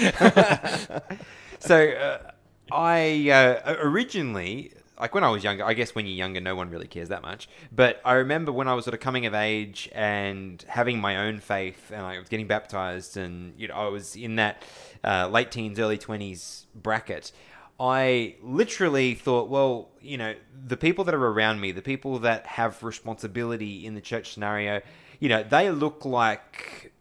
so 1.60 1.88
uh, 1.88 2.30
I 2.72 3.30
uh, 3.30 3.76
originally, 3.80 4.72
like 5.00 5.14
when 5.14 5.22
I 5.22 5.30
was 5.30 5.44
younger, 5.44 5.64
I 5.64 5.74
guess 5.74 5.94
when 5.94 6.06
you're 6.06 6.16
younger, 6.16 6.40
no 6.40 6.56
one 6.56 6.70
really 6.70 6.88
cares 6.88 7.08
that 7.10 7.22
much. 7.22 7.48
But 7.70 8.00
I 8.04 8.14
remember 8.14 8.50
when 8.50 8.66
I 8.66 8.74
was 8.74 8.84
sort 8.84 8.94
of 8.94 9.00
coming 9.00 9.26
of 9.26 9.34
age 9.34 9.88
and 9.92 10.64
having 10.66 11.00
my 11.00 11.28
own 11.28 11.38
faith, 11.38 11.92
and 11.92 12.02
I 12.02 12.18
was 12.18 12.28
getting 12.28 12.48
baptized, 12.48 13.16
and 13.16 13.54
you 13.56 13.68
know, 13.68 13.74
I 13.74 13.88
was 13.88 14.16
in 14.16 14.36
that 14.36 14.62
uh, 15.04 15.28
late 15.28 15.52
teens, 15.52 15.78
early 15.78 15.98
twenties 15.98 16.66
bracket. 16.74 17.30
I 17.78 18.36
literally 18.42 19.14
thought, 19.14 19.48
well, 19.48 19.90
you 20.00 20.16
know, 20.16 20.34
the 20.66 20.78
people 20.78 21.04
that 21.04 21.14
are 21.14 21.26
around 21.26 21.60
me, 21.60 21.72
the 21.72 21.82
people 21.82 22.18
that 22.20 22.46
have 22.46 22.82
responsibility 22.82 23.86
in 23.86 23.94
the 23.94 24.00
church 24.00 24.32
scenario, 24.32 24.80
you 25.18 25.28
know, 25.28 25.42
they 25.42 25.70
look 25.70 26.04
like 26.04 26.92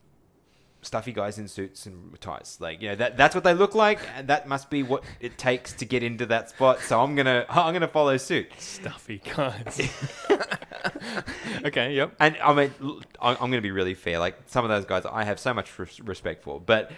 stuffy 0.85 1.11
guys 1.11 1.37
in 1.37 1.47
suits 1.47 1.85
and 1.85 2.19
ties. 2.21 2.57
Like, 2.59 2.81
you 2.81 2.89
know, 2.89 2.95
that 2.95 3.17
that's 3.17 3.35
what 3.35 3.43
they 3.43 3.53
look 3.53 3.75
like, 3.75 3.99
and 4.15 4.27
that 4.27 4.47
must 4.47 4.69
be 4.69 4.83
what 4.83 5.03
it 5.19 5.37
takes 5.37 5.73
to 5.73 5.85
get 5.85 6.03
into 6.03 6.25
that 6.27 6.49
spot. 6.49 6.79
So 6.79 7.01
I'm 7.01 7.15
gonna 7.15 7.45
I'm 7.49 7.73
gonna 7.73 7.87
follow 7.87 8.15
suit. 8.17 8.47
Stuffy 8.57 9.21
guys. 9.35 9.89
okay, 11.65 11.93
yep. 11.93 12.15
And 12.19 12.37
I 12.37 12.53
mean, 12.53 12.73
I'm 13.19 13.35
gonna 13.35 13.61
be 13.61 13.71
really 13.71 13.95
fair. 13.95 14.19
Like 14.19 14.37
some 14.45 14.63
of 14.63 14.69
those 14.69 14.85
guys, 14.85 15.05
I 15.05 15.23
have 15.23 15.39
so 15.39 15.53
much 15.53 15.77
res- 15.77 15.99
respect 16.01 16.43
for, 16.43 16.61
but. 16.61 16.91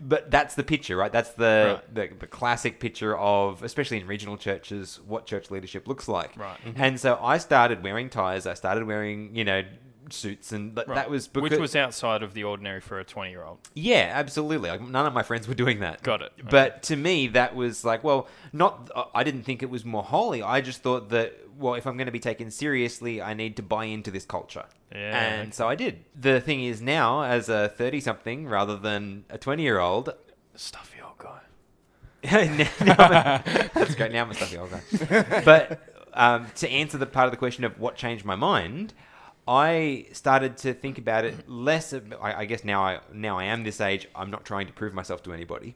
But 0.00 0.30
that's 0.30 0.54
the 0.54 0.62
picture, 0.62 0.96
right? 0.96 1.10
That's 1.10 1.30
the, 1.30 1.82
the 1.92 2.10
the 2.16 2.28
classic 2.28 2.78
picture 2.78 3.18
of, 3.18 3.64
especially 3.64 4.00
in 4.00 4.06
regional 4.06 4.36
churches, 4.36 5.00
what 5.04 5.26
church 5.26 5.50
leadership 5.50 5.88
looks 5.88 6.06
like. 6.06 6.36
Right. 6.36 6.56
Mm-hmm. 6.64 6.80
And 6.80 7.00
so 7.00 7.18
I 7.20 7.38
started 7.38 7.82
wearing 7.82 8.08
ties. 8.08 8.46
I 8.46 8.54
started 8.54 8.84
wearing, 8.84 9.34
you 9.34 9.44
know, 9.44 9.64
suits, 10.12 10.52
and 10.52 10.74
th- 10.76 10.86
Right. 10.88 10.94
that 10.96 11.10
was 11.10 11.28
because 11.28 11.50
Which 11.50 11.58
was 11.60 11.74
outside 11.76 12.22
of 12.22 12.34
the 12.34 12.44
ordinary 12.44 12.80
for 12.80 12.98
a 12.98 13.04
20 13.04 13.30
year 13.30 13.42
old. 13.44 13.58
yeah, 13.74 14.10
absolutely. 14.14 14.70
Like 14.70 14.80
none 14.82 15.06
of 15.06 15.12
my 15.12 15.22
friends 15.22 15.46
were 15.48 15.54
doing 15.54 15.80
that. 15.80 16.02
Got 16.02 16.22
it. 16.22 16.32
But 16.48 16.82
to 16.84 16.96
me, 16.96 17.28
that 17.28 17.54
was 17.54 17.84
like, 17.84 18.02
well, 18.04 18.28
not. 18.52 18.90
I 19.14 19.24
didn't 19.24 19.42
think 19.42 19.62
it 19.62 19.70
was 19.70 19.84
more 19.84 20.02
holy. 20.02 20.42
I 20.42 20.60
just 20.60 20.82
thought 20.82 21.08
that, 21.10 21.34
well, 21.58 21.74
if 21.74 21.86
I'm 21.86 21.96
going 21.96 22.06
to 22.06 22.12
be 22.12 22.18
taken 22.20 22.50
seriously, 22.50 23.20
I 23.22 23.34
need 23.34 23.56
to 23.56 23.62
buy 23.62 23.84
into 23.84 24.10
this 24.10 24.24
culture. 24.24 24.64
Yeah, 24.92 24.98
And 25.18 25.42
okay. 25.42 25.50
so 25.52 25.68
I 25.68 25.74
did. 25.76 26.04
The 26.20 26.40
thing 26.40 26.64
is 26.64 26.80
now, 26.82 27.22
as 27.22 27.48
a 27.48 27.68
30 27.68 28.00
something 28.00 28.46
rather 28.48 28.76
than 28.76 29.24
a 29.30 29.38
20 29.38 29.62
year 29.62 29.78
old, 29.78 30.12
Stuffy 30.56 31.00
old 31.00 31.16
guy. 31.18 31.40
now, 32.24 32.68
now 32.84 32.94
I'm 32.98 33.12
a- 33.12 33.70
that's 33.74 33.94
great. 33.94 34.12
Now 34.12 34.24
I'm 34.24 34.30
a 34.30 34.34
stuffy 34.34 34.58
old 34.58 34.70
guy. 34.70 35.42
But 35.44 35.80
um, 36.12 36.48
to 36.56 36.68
answer 36.68 36.98
the 36.98 37.06
part 37.06 37.26
of 37.26 37.30
the 37.30 37.36
question 37.36 37.64
of 37.64 37.78
what 37.78 37.94
changed 37.96 38.24
my 38.24 38.34
mind, 38.34 38.92
I 39.50 40.06
started 40.12 40.58
to 40.58 40.72
think 40.72 40.96
about 40.96 41.24
it 41.24 41.48
less. 41.50 41.92
Of, 41.92 42.14
I, 42.22 42.42
I 42.42 42.44
guess 42.44 42.62
now 42.62 42.84
I 42.84 43.00
now 43.12 43.36
I 43.36 43.46
am 43.46 43.64
this 43.64 43.80
age. 43.80 44.06
I'm 44.14 44.30
not 44.30 44.44
trying 44.44 44.68
to 44.68 44.72
prove 44.72 44.94
myself 44.94 45.24
to 45.24 45.32
anybody, 45.32 45.74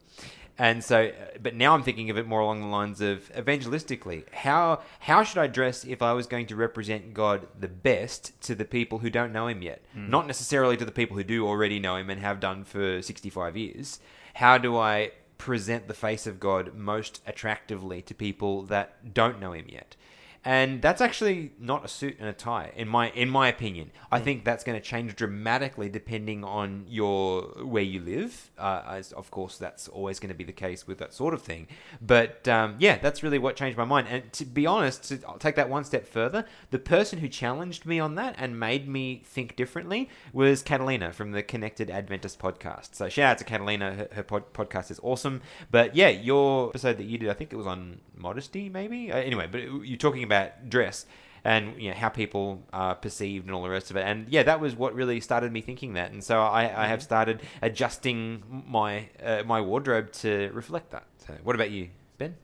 and 0.56 0.82
so. 0.84 1.06
Uh, 1.06 1.38
but 1.42 1.56
now 1.56 1.74
I'm 1.74 1.82
thinking 1.82 2.08
of 2.08 2.16
it 2.16 2.24
more 2.24 2.38
along 2.38 2.60
the 2.60 2.68
lines 2.68 3.00
of 3.00 3.32
evangelistically. 3.32 4.32
How 4.32 4.80
how 5.00 5.24
should 5.24 5.38
I 5.38 5.48
dress 5.48 5.84
if 5.84 6.02
I 6.02 6.12
was 6.12 6.28
going 6.28 6.46
to 6.46 6.56
represent 6.56 7.14
God 7.14 7.48
the 7.58 7.66
best 7.66 8.40
to 8.42 8.54
the 8.54 8.64
people 8.64 9.00
who 9.00 9.10
don't 9.10 9.32
know 9.32 9.48
Him 9.48 9.60
yet? 9.60 9.84
Hmm. 9.92 10.08
Not 10.08 10.28
necessarily 10.28 10.76
to 10.76 10.84
the 10.84 10.92
people 10.92 11.16
who 11.16 11.24
do 11.24 11.44
already 11.44 11.80
know 11.80 11.96
Him 11.96 12.10
and 12.10 12.20
have 12.20 12.38
done 12.38 12.62
for 12.62 13.02
65 13.02 13.56
years. 13.56 13.98
How 14.34 14.56
do 14.56 14.76
I 14.76 15.10
present 15.36 15.88
the 15.88 15.94
face 15.94 16.28
of 16.28 16.38
God 16.38 16.76
most 16.76 17.22
attractively 17.26 18.02
to 18.02 18.14
people 18.14 18.62
that 18.66 19.12
don't 19.12 19.40
know 19.40 19.52
Him 19.52 19.66
yet? 19.68 19.96
And 20.44 20.82
that's 20.82 21.00
actually 21.00 21.52
not 21.58 21.84
a 21.86 21.88
suit 21.88 22.16
and 22.20 22.28
a 22.28 22.32
tie, 22.34 22.72
in 22.76 22.86
my 22.86 23.10
in 23.10 23.30
my 23.30 23.48
opinion. 23.48 23.90
I 24.12 24.20
think 24.20 24.44
that's 24.44 24.62
going 24.62 24.78
to 24.78 24.84
change 24.84 25.16
dramatically 25.16 25.88
depending 25.88 26.44
on 26.44 26.84
your 26.86 27.42
where 27.64 27.82
you 27.82 28.00
live. 28.00 28.50
Uh, 28.58 28.82
as 28.86 29.12
of 29.12 29.30
course, 29.30 29.56
that's 29.56 29.88
always 29.88 30.20
going 30.20 30.28
to 30.28 30.34
be 30.34 30.44
the 30.44 30.52
case 30.52 30.86
with 30.86 30.98
that 30.98 31.14
sort 31.14 31.32
of 31.32 31.40
thing. 31.40 31.66
But 32.02 32.46
um, 32.46 32.76
yeah, 32.78 32.98
that's 32.98 33.22
really 33.22 33.38
what 33.38 33.56
changed 33.56 33.78
my 33.78 33.86
mind. 33.86 34.08
And 34.10 34.30
to 34.34 34.44
be 34.44 34.66
honest, 34.66 35.04
to, 35.04 35.18
I'll 35.26 35.38
take 35.38 35.56
that 35.56 35.70
one 35.70 35.84
step 35.84 36.06
further. 36.06 36.44
The 36.70 36.78
person 36.78 37.20
who 37.20 37.28
challenged 37.28 37.86
me 37.86 37.98
on 37.98 38.14
that 38.16 38.34
and 38.36 38.60
made 38.60 38.86
me 38.86 39.22
think 39.24 39.56
differently 39.56 40.10
was 40.34 40.62
Catalina 40.62 41.12
from 41.14 41.32
the 41.32 41.42
Connected 41.42 41.90
Adventist 41.90 42.38
podcast. 42.38 42.94
So 42.94 43.08
shout 43.08 43.30
out 43.30 43.38
to 43.38 43.44
Catalina. 43.44 43.94
Her, 43.94 44.08
her 44.12 44.22
pod, 44.22 44.52
podcast 44.52 44.90
is 44.90 45.00
awesome. 45.02 45.40
But 45.70 45.96
yeah, 45.96 46.10
your 46.10 46.68
episode 46.68 46.98
that 46.98 47.04
you 47.04 47.16
did, 47.16 47.30
I 47.30 47.34
think 47.34 47.50
it 47.52 47.56
was 47.56 47.66
on 47.66 48.00
modesty, 48.14 48.68
maybe. 48.68 49.10
Uh, 49.10 49.16
anyway, 49.16 49.48
but 49.50 49.60
it, 49.60 49.70
you're 49.84 49.96
talking 49.96 50.22
about 50.22 50.33
dress 50.68 51.06
and 51.46 51.62
you 51.82 51.90
know 51.90 51.96
how 51.96 52.08
people 52.08 52.62
are 52.72 52.94
perceived 52.94 53.44
and 53.46 53.54
all 53.54 53.62
the 53.62 53.68
rest 53.78 53.90
of 53.90 53.96
it. 53.96 54.02
And 54.10 54.28
yeah, 54.28 54.44
that 54.44 54.60
was 54.60 54.74
what 54.74 54.94
really 54.94 55.20
started 55.20 55.52
me 55.52 55.60
thinking 55.60 55.94
that. 55.94 56.10
And 56.12 56.22
so 56.24 56.40
I, 56.40 56.62
I 56.84 56.86
have 56.86 57.02
started 57.02 57.40
adjusting 57.62 58.64
my 58.66 59.08
uh, 59.22 59.42
my 59.44 59.60
wardrobe 59.60 60.12
to 60.24 60.50
reflect 60.54 60.90
that. 60.92 61.04
So 61.26 61.34
what 61.42 61.54
about 61.54 61.70
you, 61.70 61.88
Ben? 62.18 62.36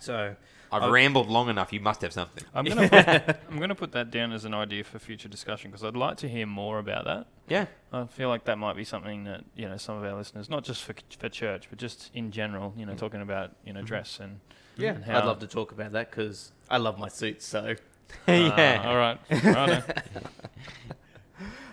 So 0.00 0.36
I've 0.72 0.82
Oh. 0.82 0.90
rambled 0.90 1.28
long 1.28 1.48
enough. 1.48 1.72
You 1.72 1.78
must 1.80 2.02
have 2.02 2.12
something. 2.12 2.42
I'm 2.52 2.64
gonna 2.64 2.88
put, 2.88 3.36
I'm 3.50 3.58
gonna 3.60 3.74
put 3.76 3.92
that 3.92 4.10
down 4.10 4.32
as 4.32 4.44
an 4.44 4.54
idea 4.54 4.82
for 4.82 4.98
future 4.98 5.28
discussion 5.28 5.70
because 5.70 5.84
I'd 5.84 5.96
like 5.96 6.16
to 6.18 6.28
hear 6.28 6.46
more 6.46 6.78
about 6.80 7.04
that. 7.04 7.26
Yeah. 7.48 7.66
I 7.92 8.06
feel 8.06 8.28
like 8.28 8.44
that 8.46 8.58
might 8.58 8.74
be 8.76 8.84
something 8.84 9.24
that 9.24 9.44
you 9.54 9.68
know 9.68 9.76
some 9.76 9.96
of 9.96 10.04
our 10.04 10.14
listeners, 10.18 10.50
not 10.50 10.64
just 10.64 10.82
for 10.82 10.94
for 11.20 11.28
church, 11.28 11.68
but 11.70 11.78
just 11.78 12.10
in 12.12 12.30
general, 12.32 12.74
you 12.76 12.84
know, 12.86 12.92
Mm. 12.94 12.98
talking 12.98 13.22
about 13.22 13.52
you 13.64 13.72
know 13.72 13.80
Mhm. 13.82 13.86
dress 13.86 14.18
and 14.20 14.40
yeah, 14.76 14.94
and 15.06 15.16
I'd 15.16 15.24
love 15.24 15.38
to 15.40 15.46
talk 15.46 15.70
about 15.70 15.92
that 15.92 16.10
because 16.10 16.50
I 16.70 16.78
love 16.78 16.98
my 16.98 17.08
suits. 17.08 17.46
So 17.46 17.74
yeah. 18.28 18.82
Ah, 18.84 18.88
all 18.88 18.96
right. 18.96 19.18
Righto. 19.30 19.82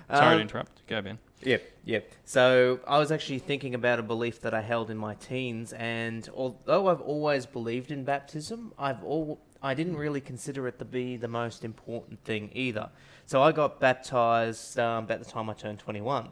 Sorry 0.10 0.20
to 0.30 0.36
Um, 0.36 0.42
interrupt. 0.42 0.86
Go 0.88 1.02
Ben. 1.02 1.18
Yep, 1.44 1.64
yep. 1.86 2.12
So 2.26 2.80
I 2.88 3.00
was 3.00 3.12
actually 3.12 3.40
thinking 3.40 3.74
about 3.74 3.98
a 3.98 4.04
belief 4.04 4.42
that 4.42 4.54
I 4.54 4.62
held 4.62 4.92
in 4.92 4.98
my 4.98 5.16
teens, 5.16 5.74
and 5.74 6.30
although 6.36 6.88
I've 6.88 7.02
always 7.02 7.46
believed 7.48 7.92
in 7.92 8.04
baptism, 8.04 8.74
I've 8.78 9.04
all 9.04 9.40
I 9.64 9.74
didn't 9.74 9.96
really 9.96 10.22
consider 10.22 10.68
it 10.68 10.78
to 10.80 10.86
be 10.86 11.18
the 11.18 11.28
most 11.28 11.64
important 11.64 12.24
thing 12.26 12.50
either. 12.54 12.90
So 13.26 13.42
I 13.42 13.52
got 13.52 13.80
baptized 13.80 14.78
um, 14.80 15.06
about 15.06 15.20
the 15.20 15.26
time 15.26 15.50
I 15.50 15.54
turned 15.54 15.80
21, 15.80 16.28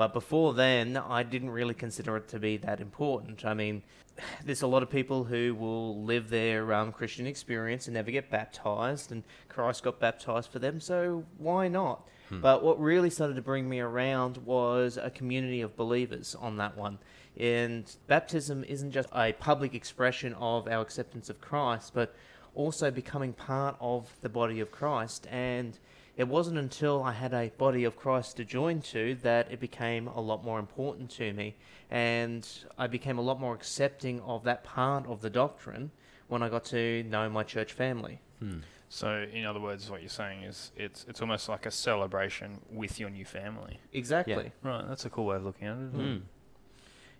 but 0.00 0.14
before 0.14 0.54
then 0.54 0.96
I 0.96 1.22
didn't 1.22 1.50
really 1.50 1.74
consider 1.74 2.16
it 2.16 2.26
to 2.28 2.38
be 2.38 2.56
that 2.56 2.80
important. 2.80 3.44
I 3.44 3.52
mean, 3.52 3.82
there's 4.46 4.62
a 4.62 4.66
lot 4.66 4.82
of 4.82 4.88
people 4.88 5.24
who 5.24 5.54
will 5.54 6.02
live 6.02 6.30
their 6.30 6.72
um, 6.72 6.90
Christian 6.90 7.26
experience 7.26 7.86
and 7.86 7.92
never 7.92 8.10
get 8.10 8.30
baptized, 8.30 9.12
and 9.12 9.24
Christ 9.50 9.82
got 9.82 10.00
baptized 10.00 10.50
for 10.50 10.58
them, 10.58 10.80
so 10.80 11.26
why 11.36 11.68
not? 11.68 12.08
But 12.30 12.62
what 12.62 12.80
really 12.80 13.10
started 13.10 13.36
to 13.36 13.42
bring 13.42 13.68
me 13.68 13.80
around 13.80 14.38
was 14.38 14.96
a 14.96 15.10
community 15.10 15.60
of 15.60 15.76
believers 15.76 16.34
on 16.34 16.56
that 16.56 16.78
one. 16.78 16.98
And 17.36 17.84
baptism 18.06 18.64
isn't 18.64 18.92
just 18.92 19.10
a 19.14 19.34
public 19.34 19.74
expression 19.74 20.32
of 20.32 20.66
our 20.66 20.80
acceptance 20.80 21.28
of 21.28 21.42
Christ, 21.42 21.92
but 21.92 22.14
also 22.54 22.90
becoming 22.90 23.34
part 23.34 23.76
of 23.80 24.14
the 24.22 24.30
body 24.30 24.60
of 24.60 24.70
Christ. 24.70 25.26
And 25.30 25.78
it 26.16 26.28
wasn't 26.28 26.58
until 26.58 27.02
I 27.02 27.12
had 27.12 27.32
a 27.32 27.50
body 27.56 27.84
of 27.84 27.96
Christ 27.96 28.36
to 28.36 28.44
join 28.44 28.80
to 28.82 29.14
that 29.22 29.50
it 29.50 29.60
became 29.60 30.06
a 30.08 30.20
lot 30.20 30.44
more 30.44 30.58
important 30.58 31.10
to 31.12 31.32
me. 31.32 31.56
And 31.90 32.46
I 32.78 32.86
became 32.86 33.18
a 33.18 33.22
lot 33.22 33.40
more 33.40 33.54
accepting 33.54 34.20
of 34.20 34.44
that 34.44 34.64
part 34.64 35.06
of 35.06 35.20
the 35.22 35.30
doctrine 35.30 35.90
when 36.28 36.42
I 36.42 36.48
got 36.48 36.64
to 36.66 37.02
know 37.04 37.28
my 37.28 37.42
church 37.42 37.72
family. 37.72 38.20
So, 38.88 39.26
in 39.32 39.44
other 39.46 39.60
words, 39.60 39.88
what 39.90 40.00
you're 40.00 40.08
saying 40.08 40.42
is 40.42 40.72
it's 40.76 41.06
it's 41.08 41.20
almost 41.20 41.48
like 41.48 41.64
a 41.66 41.70
celebration 41.70 42.60
with 42.72 42.98
your 42.98 43.08
new 43.10 43.24
family. 43.24 43.78
Exactly. 43.92 44.52
Right. 44.62 44.84
That's 44.88 45.04
a 45.04 45.10
cool 45.10 45.26
way 45.26 45.36
of 45.36 45.44
looking 45.44 45.68
at 45.68 45.76
it. 45.76 45.86
Isn't 45.86 46.00
it? 46.00 46.04
Mm. 46.04 46.22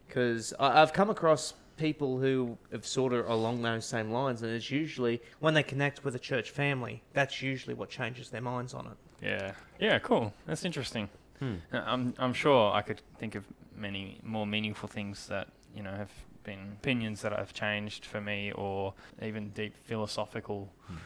because 0.09 0.53
I've 0.59 0.93
come 0.93 1.11
across 1.11 1.55
people 1.81 2.19
who 2.19 2.57
have 2.71 2.87
sort 2.87 3.13
of 3.13 3.29
along 3.29 3.63
those 3.63 3.85
same 3.87 4.11
lines, 4.13 4.43
and 4.43 4.53
it's 4.53 4.71
usually 4.71 5.21
when 5.41 5.55
they 5.55 5.63
connect 5.63 6.05
with 6.05 6.15
a 6.15 6.19
church 6.19 6.51
family, 6.51 7.03
that's 7.15 7.43
usually 7.43 7.75
what 7.75 7.89
changes 7.89 8.31
their 8.31 8.43
minds 8.43 8.75
on 8.75 8.87
it. 8.87 9.25
Yeah. 9.25 9.53
Yeah. 9.81 9.99
Cool. 9.99 10.33
That's 10.47 10.65
interesting. 10.65 11.09
Hmm. 11.39 11.55
Uh, 11.73 11.83
I'm 11.87 12.15
I'm 12.19 12.35
sure 12.35 12.73
I 12.73 12.83
could 12.83 13.01
think 13.19 13.35
of 13.35 13.45
many 13.75 14.21
more 14.23 14.47
meaningful 14.47 14.89
things 14.89 15.27
that 15.29 15.49
you 15.75 15.83
know 15.83 15.93
have 15.93 16.13
been 16.45 16.77
opinions 16.81 17.23
that 17.23 17.33
have 17.33 17.53
changed 17.53 18.05
for 18.05 18.21
me, 18.21 18.53
or 18.53 18.95
even 19.23 19.51
deep 19.51 19.75
philosophical 19.85 20.71
Hmm. 20.87 20.97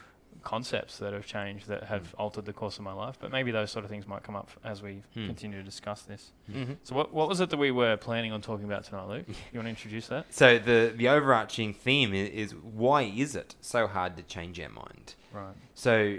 Concepts 0.45 0.99
that 0.99 1.13
have 1.13 1.27
changed 1.27 1.67
that 1.69 1.85
have 1.85 2.15
altered 2.19 2.45
the 2.45 2.53
course 2.53 2.77
of 2.79 2.85
my 2.85 2.93
life. 2.93 3.17
But 3.21 3.33
maybe 3.33 3.51
those 3.51 3.71
sort 3.71 3.85
of 3.85 3.91
things 3.91 4.07
might 4.07 4.23
come 4.23 4.37
up 4.37 4.51
as 4.63 4.83
we 4.83 5.03
Hmm. 5.15 5.27
continue 5.27 5.59
to 5.59 5.65
discuss 5.65 6.03
this. 6.03 6.33
Mm-hmm. 6.51 6.75
So, 6.85 6.95
what 6.95 7.13
what 7.13 7.29
was 7.29 7.41
it 7.41 7.51
that 7.51 7.57
we 7.57 7.71
were 7.71 7.97
planning 7.97 8.33
on 8.33 8.41
talking 8.43 8.65
about 8.67 8.85
tonight, 8.85 9.09
Luke? 9.09 9.27
You 9.53 9.59
want 9.59 9.67
to 9.67 9.71
introduce 9.71 10.07
that? 10.09 10.27
So 10.33 10.59
the 10.59 10.93
the 10.97 11.09
overarching 11.09 11.75
theme 11.75 12.15
is, 12.15 12.29
is 12.31 12.55
why 12.55 13.03
is 13.03 13.35
it 13.35 13.55
so 13.61 13.87
hard 13.87 14.17
to 14.19 14.23
change 14.23 14.61
our 14.61 14.69
mind? 14.69 15.15
Right. 15.33 15.55
So 15.75 16.19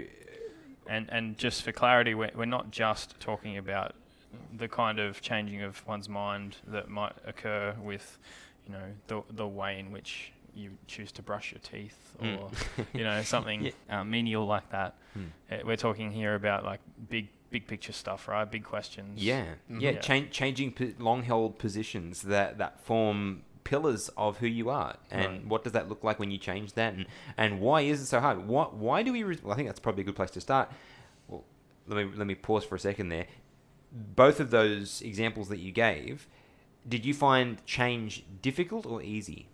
And 0.88 1.08
and 1.10 1.36
just 1.38 1.62
for 1.62 1.72
clarity, 1.72 2.14
we're, 2.14 2.30
we're 2.34 2.44
not 2.58 2.70
just 2.70 3.18
talking 3.20 3.56
about 3.56 3.94
the 4.56 4.68
kind 4.68 4.98
of 4.98 5.20
changing 5.20 5.62
of 5.62 5.86
one's 5.86 6.08
mind 6.08 6.56
that 6.66 6.88
might 6.88 7.14
occur 7.26 7.74
with, 7.82 8.18
you 8.66 8.72
know, 8.72 8.88
the 9.08 9.22
the 9.34 9.46
way 9.48 9.78
in 9.78 9.90
which 9.92 10.32
you 10.56 10.70
choose 10.86 11.12
to 11.12 11.22
brush 11.22 11.52
your 11.52 11.60
teeth 11.60 12.16
or 12.20 12.26
Mm. 12.26 12.86
you 12.94 13.04
know 13.04 13.22
something 13.34 13.66
Yeah. 13.88 14.00
uh, 14.00 14.04
menial 14.04 14.46
like 14.46 14.70
that. 14.70 14.94
Hmm. 15.14 15.24
Uh, 15.50 15.56
we're 15.64 15.76
talking 15.76 16.10
here 16.10 16.34
about 16.34 16.64
like 16.64 16.80
big 17.10 17.28
big 17.50 17.66
picture 17.66 17.92
stuff, 17.92 18.26
right? 18.28 18.50
Big 18.50 18.64
questions. 18.64 19.22
Yeah, 19.22 19.44
Mhm. 19.70 19.80
yeah, 19.80 19.90
Yeah. 19.92 19.98
Chan- 20.00 20.30
changing 20.30 20.72
p- 20.72 20.94
long-held 20.98 21.58
positions 21.58 22.22
that 22.22 22.58
that 22.58 22.80
form 22.80 23.42
pillars 23.64 24.08
of 24.16 24.38
who 24.38 24.46
you 24.46 24.70
are, 24.70 24.96
and 25.10 25.26
Right. 25.32 25.46
what 25.46 25.64
does 25.64 25.72
that 25.72 25.88
look 25.88 26.02
like 26.04 26.18
when 26.18 26.30
you 26.30 26.38
change 26.38 26.72
that, 26.74 26.94
and 26.94 27.06
and 27.36 27.60
why 27.60 27.82
is 27.82 28.00
it 28.00 28.06
so 28.06 28.20
hard? 28.20 28.46
Why 28.48 28.64
why 28.64 29.02
do 29.02 29.12
we? 29.12 29.22
Re- 29.22 29.38
well, 29.42 29.52
I 29.52 29.56
think 29.56 29.68
that's 29.68 29.80
probably 29.80 30.02
a 30.02 30.04
good 30.06 30.16
place 30.16 30.30
to 30.32 30.40
start. 30.40 30.70
Well, 31.28 31.44
let 31.86 31.96
me 32.06 32.12
let 32.16 32.26
me 32.26 32.34
pause 32.34 32.64
for 32.64 32.74
a 32.76 32.80
second 32.80 33.08
there. 33.10 33.26
Both 33.92 34.40
of 34.40 34.50
those 34.50 35.00
examples 35.02 35.48
that 35.48 35.58
you 35.58 35.72
gave, 35.72 36.28
did 36.88 37.04
you 37.06 37.14
find 37.14 37.64
change 37.66 38.24
difficult 38.42 38.84
or 38.86 39.02
easy? 39.02 39.48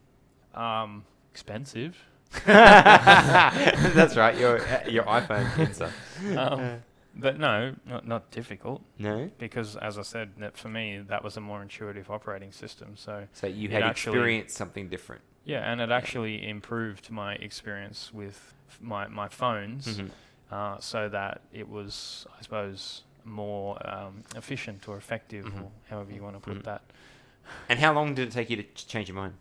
Um, 0.55 1.05
expensive. 1.33 1.97
that's 2.47 4.17
right. 4.17 4.37
Your 4.39 4.59
your 4.89 5.05
iPhone 5.05 5.59
answer. 5.59 5.93
Um, 6.37 6.83
but 7.15 7.39
no, 7.39 7.75
not 7.87 8.07
not 8.07 8.31
difficult 8.31 8.83
No. 8.99 9.31
because, 9.39 9.77
as 9.77 9.99
I 9.99 10.03
said, 10.03 10.31
that 10.39 10.57
for 10.57 10.69
me 10.69 10.99
that 11.09 11.23
was 11.23 11.37
a 11.37 11.41
more 11.41 11.61
intuitive 11.63 12.11
operating 12.11 12.53
system. 12.53 12.97
So 12.97 13.27
So 13.33 13.47
you 13.47 13.69
had 13.69 13.83
actually- 13.83 14.13
experienced 14.17 14.57
something 14.57 14.89
different. 14.89 15.23
Yeah, 15.45 15.71
and 15.71 15.81
it 15.81 15.91
actually 15.91 16.49
improved 16.49 17.11
my 17.11 17.35
experience 17.35 18.13
with 18.15 18.55
my 18.81 19.09
my 19.09 19.29
phones, 19.29 19.99
Mhm. 19.99 20.11
uh, 20.51 20.79
so 20.81 21.09
that 21.09 21.43
it 21.53 21.69
was, 21.69 22.27
I 22.39 22.43
suppose, 22.43 23.03
more 23.25 23.77
um, 23.87 24.23
efficient 24.37 24.89
or 24.89 24.97
effective, 24.97 25.45
Mhm. 25.47 25.63
or 25.65 25.71
however 25.91 26.13
you 26.13 26.23
want 26.23 26.37
to 26.37 26.41
put 26.41 26.59
Mhm. 26.59 26.65
that. 26.65 26.83
And 27.69 27.79
how 27.81 27.93
long 27.93 28.15
did 28.15 28.29
it 28.29 28.33
take 28.33 28.49
you 28.51 28.57
to 28.57 28.63
ch- 28.63 28.87
change 28.87 29.09
your 29.09 29.17
mind? 29.17 29.35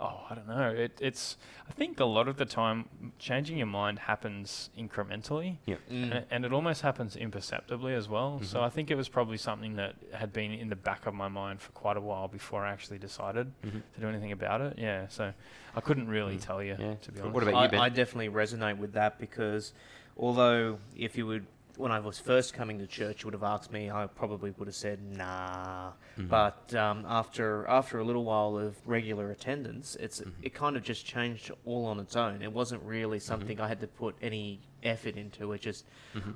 Oh, 0.00 0.20
I 0.30 0.34
don't 0.36 0.46
know. 0.46 0.70
It, 0.70 0.96
it's. 1.00 1.36
I 1.68 1.72
think 1.72 1.98
a 1.98 2.04
lot 2.04 2.28
of 2.28 2.36
the 2.36 2.44
time, 2.44 2.88
changing 3.18 3.58
your 3.58 3.66
mind 3.66 3.98
happens 3.98 4.70
incrementally, 4.78 5.56
Yeah. 5.66 5.74
Mm. 5.90 6.12
a- 6.12 6.24
and 6.30 6.44
it 6.44 6.52
almost 6.52 6.82
happens 6.82 7.16
imperceptibly 7.16 7.94
as 7.94 8.08
well. 8.08 8.40
So 8.42 8.60
Mhm. 8.60 8.62
I 8.62 8.68
think 8.68 8.90
it 8.92 8.94
was 8.96 9.08
probably 9.08 9.38
something 9.38 9.74
that 9.74 9.96
had 10.14 10.32
been 10.32 10.52
in 10.52 10.68
the 10.68 10.76
back 10.76 11.06
of 11.06 11.14
my 11.14 11.26
mind 11.26 11.60
for 11.60 11.72
quite 11.72 11.96
a 11.96 12.00
while 12.00 12.28
before 12.28 12.64
I 12.64 12.70
actually 12.70 12.98
decided 12.98 13.52
Mhm. 13.62 13.82
to 13.94 14.00
do 14.00 14.08
anything 14.08 14.30
about 14.32 14.60
it. 14.60 14.78
Yeah. 14.78 15.08
So 15.08 15.32
I 15.74 15.80
couldn't 15.80 16.06
really 16.08 16.36
Mm. 16.36 16.42
tell 16.42 16.62
you, 16.62 16.76
Yeah. 16.78 16.94
to 16.94 17.12
be 17.12 17.20
honest. 17.20 17.34
What 17.34 17.42
honest. 17.42 17.48
about 17.48 17.72
you, 17.72 17.78
I, 17.80 17.86
I 17.86 17.88
definitely 17.88 18.28
resonate 18.28 18.78
with 18.78 18.92
that 18.92 19.18
because 19.18 19.72
although 20.16 20.78
if 20.96 21.16
you 21.18 21.26
would 21.26 21.46
when 21.78 21.92
I 21.92 22.00
was 22.00 22.18
first 22.18 22.54
coming 22.54 22.78
to 22.80 22.86
church, 22.86 23.22
you 23.22 23.28
would 23.28 23.34
have 23.34 23.44
asked 23.44 23.72
me, 23.72 23.90
I 23.90 24.06
probably 24.08 24.50
would 24.58 24.66
have 24.66 24.74
said 24.74 24.98
nah. 25.00 25.92
Mhm. 26.18 26.28
But 26.28 26.74
um, 26.74 27.04
after 27.08 27.66
after 27.68 27.98
a 28.00 28.04
little 28.04 28.24
while 28.24 28.58
of 28.58 28.76
regular 28.86 29.30
attendance, 29.30 29.96
it's 30.00 30.20
Mhm. 30.20 30.32
it 30.42 30.52
kind 30.54 30.76
of 30.76 30.82
just 30.82 31.06
changed 31.06 31.52
all 31.64 31.86
on 31.86 32.00
its 32.00 32.16
own. 32.16 32.42
It 32.42 32.52
wasn't 32.52 32.82
really 32.82 33.20
something 33.20 33.60
I 33.60 33.68
had 33.68 33.80
to 33.80 33.86
put 33.86 34.16
any 34.20 34.60
effort 34.82 35.16
into. 35.16 35.52
It 35.52 35.60
just 35.60 35.86
Mhm. 36.14 36.34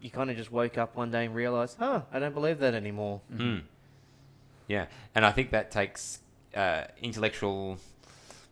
you 0.00 0.10
kind 0.10 0.30
of 0.30 0.36
just 0.36 0.50
woke 0.50 0.76
up 0.76 0.96
one 0.96 1.10
day 1.10 1.26
and 1.26 1.34
realized, 1.34 1.76
huh, 1.78 2.02
I 2.12 2.18
don't 2.18 2.34
believe 2.34 2.58
that 2.58 2.74
anymore. 2.74 3.20
Mm. 3.32 3.62
Yeah, 4.66 4.86
and 5.14 5.24
I 5.26 5.30
think 5.32 5.50
that 5.50 5.70
takes 5.70 6.20
uh, 6.54 6.84
intellectual, 7.00 7.78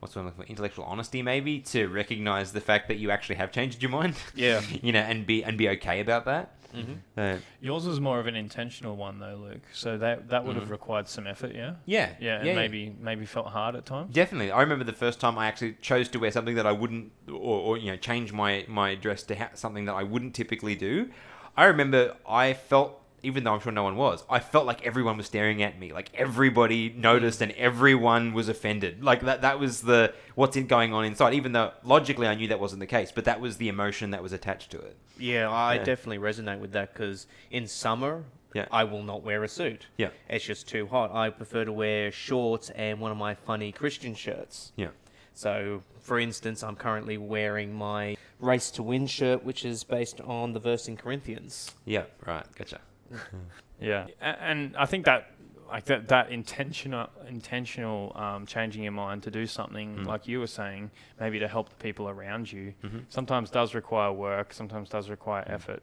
what's 0.00 0.14
the 0.14 0.20
word 0.20 0.22
I'm 0.22 0.26
looking 0.28 0.44
for? 0.44 0.50
Intellectual 0.50 0.84
honesty, 0.84 1.22
maybe, 1.22 1.60
to 1.60 1.88
recognize 1.88 2.52
the 2.52 2.60
fact 2.60 2.88
that 2.88 2.96
you 2.96 3.10
actually 3.10 3.36
have 3.36 3.50
changed 3.52 3.82
your 3.82 3.90
mind. 3.90 4.14
Yeah. 4.34 4.60
you 4.82 4.92
know, 4.92 5.00
and 5.00 5.26
be 5.26 5.42
and 5.44 5.56
be 5.58 5.68
okay 5.70 6.00
about 6.00 6.24
that. 6.26 6.54
Mm-hmm. 6.76 6.92
Uh, 7.16 7.36
Yours 7.62 7.86
was 7.86 7.98
more 7.98 8.20
of 8.20 8.26
an 8.26 8.36
intentional 8.36 8.94
one, 8.94 9.18
though, 9.20 9.36
Luke. 9.42 9.62
So 9.72 9.96
that 9.98 10.28
that 10.28 10.44
would 10.44 10.54
have 10.56 10.66
Mhm. 10.68 10.70
required 10.70 11.08
some 11.08 11.26
effort, 11.26 11.54
yeah. 11.54 11.76
yeah, 11.86 12.10
Yeah, 12.20 12.36
and 12.42 12.54
maybe 12.54 12.94
maybe 13.00 13.24
felt 13.24 13.46
hard 13.46 13.74
at 13.74 13.86
times. 13.86 14.12
Definitely, 14.14 14.50
I 14.50 14.60
remember 14.60 14.84
the 14.84 14.92
first 14.92 15.18
time 15.18 15.38
I 15.38 15.46
actually 15.46 15.76
chose 15.80 16.08
to 16.10 16.18
wear 16.18 16.30
something 16.30 16.56
that 16.56 16.66
I 16.66 16.72
wouldn't, 16.72 17.10
or, 17.26 17.32
or 17.68 17.78
you 17.78 17.90
know, 17.90 17.96
change 17.96 18.32
my 18.34 18.66
my 18.68 18.94
dress 18.96 19.22
to 19.24 19.34
ha- 19.36 19.50
something 19.54 19.86
that 19.86 19.94
I 19.94 20.02
wouldn't 20.02 20.34
typically 20.34 20.74
do. 20.74 21.08
I 21.56 21.64
remember 21.64 22.14
I 22.28 22.52
felt, 22.52 23.00
even 23.22 23.44
though 23.44 23.52
I'm 23.54 23.60
sure 23.60 23.72
no 23.72 23.82
one 23.82 23.96
was, 23.96 24.24
I 24.30 24.38
felt 24.38 24.66
like 24.66 24.86
everyone 24.86 25.16
was 25.16 25.26
staring 25.26 25.62
at 25.62 25.78
me, 25.78 25.92
like 25.92 26.10
everybody 26.14 26.90
noticed 26.96 27.40
and 27.40 27.52
everyone 27.52 28.32
was 28.32 28.48
offended. 28.48 29.02
Like 29.02 29.22
that, 29.22 29.42
that 29.42 29.58
was 29.58 29.82
the 29.82 30.14
what's 30.34 30.56
in 30.56 30.66
going 30.66 30.92
on 30.94 31.04
inside. 31.04 31.34
Even 31.34 31.52
though 31.52 31.72
logically 31.82 32.26
I 32.26 32.34
knew 32.34 32.48
that 32.48 32.60
wasn't 32.60 32.80
the 32.80 32.86
case, 32.86 33.10
but 33.12 33.24
that 33.24 33.40
was 33.40 33.56
the 33.56 33.68
emotion 33.68 34.10
that 34.10 34.22
was 34.22 34.32
attached 34.32 34.70
to 34.72 34.78
it. 34.78 34.96
Yeah, 35.18 35.50
I 35.50 35.74
Yeah. 35.74 35.84
definitely 35.84 36.18
resonate 36.18 36.60
with 36.60 36.72
that 36.72 36.92
because 36.92 37.26
in 37.50 37.66
summer, 37.66 38.24
Yeah. 38.54 38.66
I 38.70 38.84
will 38.84 39.02
not 39.02 39.22
wear 39.22 39.42
a 39.44 39.48
suit. 39.48 39.86
Yeah. 39.98 40.08
It's 40.28 40.44
just 40.44 40.68
too 40.68 40.86
hot. 40.86 41.12
I 41.14 41.30
prefer 41.30 41.64
to 41.64 41.72
wear 41.72 42.10
shorts 42.12 42.70
and 42.70 43.00
one 43.00 43.10
of 43.10 43.18
my 43.18 43.34
funny 43.34 43.72
Christian 43.72 44.14
shirts. 44.14 44.72
Yeah. 44.76 44.88
So, 45.34 45.82
for 46.00 46.18
instance, 46.18 46.62
I'm 46.62 46.74
currently 46.74 47.18
wearing 47.18 47.72
my 47.74 48.16
Race 48.40 48.70
to 48.72 48.82
Win 48.82 49.06
shirt, 49.06 49.44
which 49.44 49.64
is 49.64 49.84
based 49.84 50.20
on 50.22 50.52
the 50.52 50.60
verse 50.60 50.88
in 50.88 50.96
Corinthians. 50.96 51.72
Yeah. 51.84 52.04
Right. 52.26 52.44
Gotcha. 52.56 52.80
Yeah, 53.80 54.08
and 54.20 54.76
I 54.76 54.86
think 54.86 55.04
that 55.04 55.30
like 55.68 55.84
that 55.84 56.08
that 56.08 56.30
intentional 56.32 57.08
intentional 57.28 58.12
um, 58.16 58.44
changing 58.44 58.82
your 58.82 58.92
mind 58.92 59.22
to 59.24 59.30
do 59.30 59.46
something 59.46 59.98
Mm. 59.98 60.06
like 60.06 60.26
you 60.26 60.40
were 60.40 60.48
saying, 60.48 60.90
maybe 61.20 61.38
to 61.38 61.46
help 61.46 61.68
the 61.68 61.76
people 61.76 62.08
around 62.08 62.50
you, 62.50 62.74
Mhm. 62.82 63.04
sometimes 63.08 63.50
does 63.50 63.74
require 63.74 64.10
work, 64.12 64.52
sometimes 64.52 64.88
does 64.88 65.08
require 65.10 65.44
effort, 65.46 65.82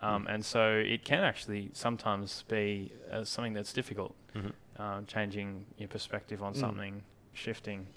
um, 0.00 0.26
and 0.26 0.42
so 0.44 0.76
it 0.76 1.04
can 1.04 1.22
actually 1.22 1.70
sometimes 1.74 2.44
be 2.48 2.90
uh, 3.12 3.24
something 3.24 3.52
that's 3.52 3.72
difficult, 3.74 4.14
Mhm. 4.34 4.52
um, 4.78 5.04
changing 5.06 5.66
your 5.76 5.88
perspective 5.88 6.42
on 6.42 6.54
Mm. 6.54 6.60
something, 6.60 7.02
shifting. 7.34 7.88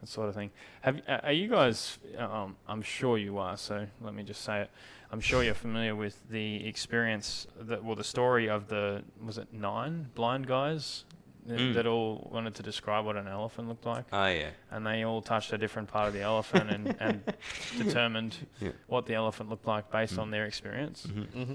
That 0.00 0.08
sort 0.08 0.28
of 0.28 0.34
thing. 0.34 0.50
Have 0.82 1.00
uh, 1.08 1.18
are 1.24 1.32
you 1.32 1.48
guys? 1.48 1.98
Um, 2.16 2.56
I'm 2.66 2.82
sure 2.82 3.18
you 3.18 3.38
are. 3.38 3.56
So 3.56 3.86
let 4.00 4.14
me 4.14 4.22
just 4.22 4.42
say 4.42 4.62
it. 4.62 4.70
I'm 5.12 5.20
sure 5.20 5.42
you're 5.42 5.54
familiar 5.54 5.94
with 5.96 6.20
the 6.30 6.66
experience 6.66 7.46
that, 7.60 7.82
well, 7.84 7.96
the 7.96 8.04
story 8.04 8.48
of 8.48 8.68
the 8.68 9.02
was 9.22 9.38
it 9.38 9.52
nine 9.52 10.08
blind 10.14 10.46
guys 10.46 11.04
that, 11.46 11.58
Mm. 11.58 11.74
that 11.74 11.86
all 11.86 12.28
wanted 12.32 12.54
to 12.56 12.62
describe 12.62 13.04
what 13.04 13.16
an 13.16 13.26
elephant 13.26 13.66
looked 13.68 13.84
like, 13.86 14.04
Oh 14.12 14.26
yeah. 14.26 14.50
and 14.70 14.86
they 14.86 15.04
all 15.04 15.20
touched 15.22 15.52
a 15.52 15.58
different 15.58 15.88
part 15.88 16.06
of 16.08 16.12
the 16.14 16.20
elephant 16.20 16.70
and, 16.70 16.94
and 17.00 17.34
determined 17.78 18.36
Yeah. 18.60 18.70
what 18.86 19.06
the 19.06 19.14
elephant 19.14 19.48
looked 19.50 19.66
like 19.66 19.90
based 19.90 20.14
Mm. 20.14 20.22
on 20.22 20.30
their 20.30 20.44
experience. 20.46 21.06
Mhm. 21.08 21.26
Mm-hmm. 21.32 21.54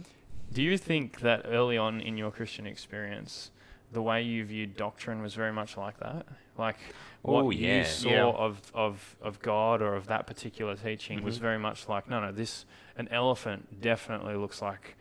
Do 0.53 0.61
you 0.61 0.77
think 0.77 1.21
that 1.21 1.43
early 1.45 1.77
on 1.77 2.01
in 2.01 2.17
your 2.17 2.31
Christian 2.31 2.65
experience, 2.67 3.51
the 3.91 4.01
way 4.01 4.21
you 4.21 4.43
viewed 4.45 4.75
doctrine 4.75 5.21
was 5.21 5.33
very 5.35 5.51
much 5.53 5.77
like 5.77 5.99
that? 5.99 6.25
Like 6.57 6.77
what 7.21 7.45
Oh, 7.45 7.49
you 7.49 7.83
saw 7.85 8.09
Yeah. 8.09 8.23
of, 8.25 8.71
of, 8.73 9.15
of 9.21 9.41
God 9.41 9.81
or 9.81 9.95
of 9.95 10.07
that 10.07 10.27
particular 10.27 10.75
teaching 10.75 11.23
was 11.23 11.37
Mhm. 11.37 11.41
very 11.41 11.59
much 11.59 11.87
like, 11.89 12.09
no, 12.09 12.19
no, 12.19 12.31
this 12.31 12.65
an 12.97 13.07
elephant 13.09 13.81
definitely 13.81 14.35
looks 14.35 14.61
like, 14.61 14.95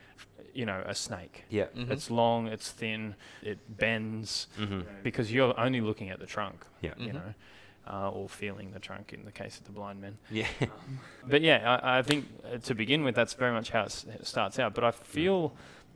you 0.53 0.64
know, 0.66 0.83
a 0.87 0.94
snake. 0.94 1.44
Yeah. 1.49 1.64
Mm-hmm. 1.77 1.92
It's 1.92 2.11
long, 2.11 2.47
it's 2.49 2.70
thin, 2.70 3.14
it 3.42 3.59
bends 3.77 4.47
hmm 4.57 4.81
because 5.03 5.33
you're 5.33 5.59
only 5.59 5.81
looking 5.81 6.11
at 6.11 6.18
the 6.18 6.27
trunk, 6.27 6.64
Yeah. 6.81 6.94
you 6.97 7.09
Mhm. 7.11 7.14
know, 7.14 7.35
uh, 7.87 8.11
or 8.11 8.29
feeling 8.29 8.70
the 8.73 8.79
trunk 8.81 9.12
in 9.12 9.25
the 9.25 9.33
case 9.33 9.59
of 9.59 9.64
the 9.64 9.73
blind 9.73 10.01
men. 10.01 10.18
Yeah. 10.31 10.47
But 11.27 11.40
yeah, 11.42 11.79
I, 11.83 11.99
I 11.99 12.03
think 12.03 12.27
uh, 12.44 12.59
to 12.59 12.75
begin 12.75 13.03
with, 13.05 13.14
that's 13.14 13.35
very 13.35 13.53
much 13.53 13.70
how 13.70 13.83
it 13.83 13.87
s- 13.87 14.05
it 14.05 14.27
starts 14.27 14.59
out. 14.59 14.75
But 14.75 14.85
I 14.85 14.90
feel, 14.90 15.55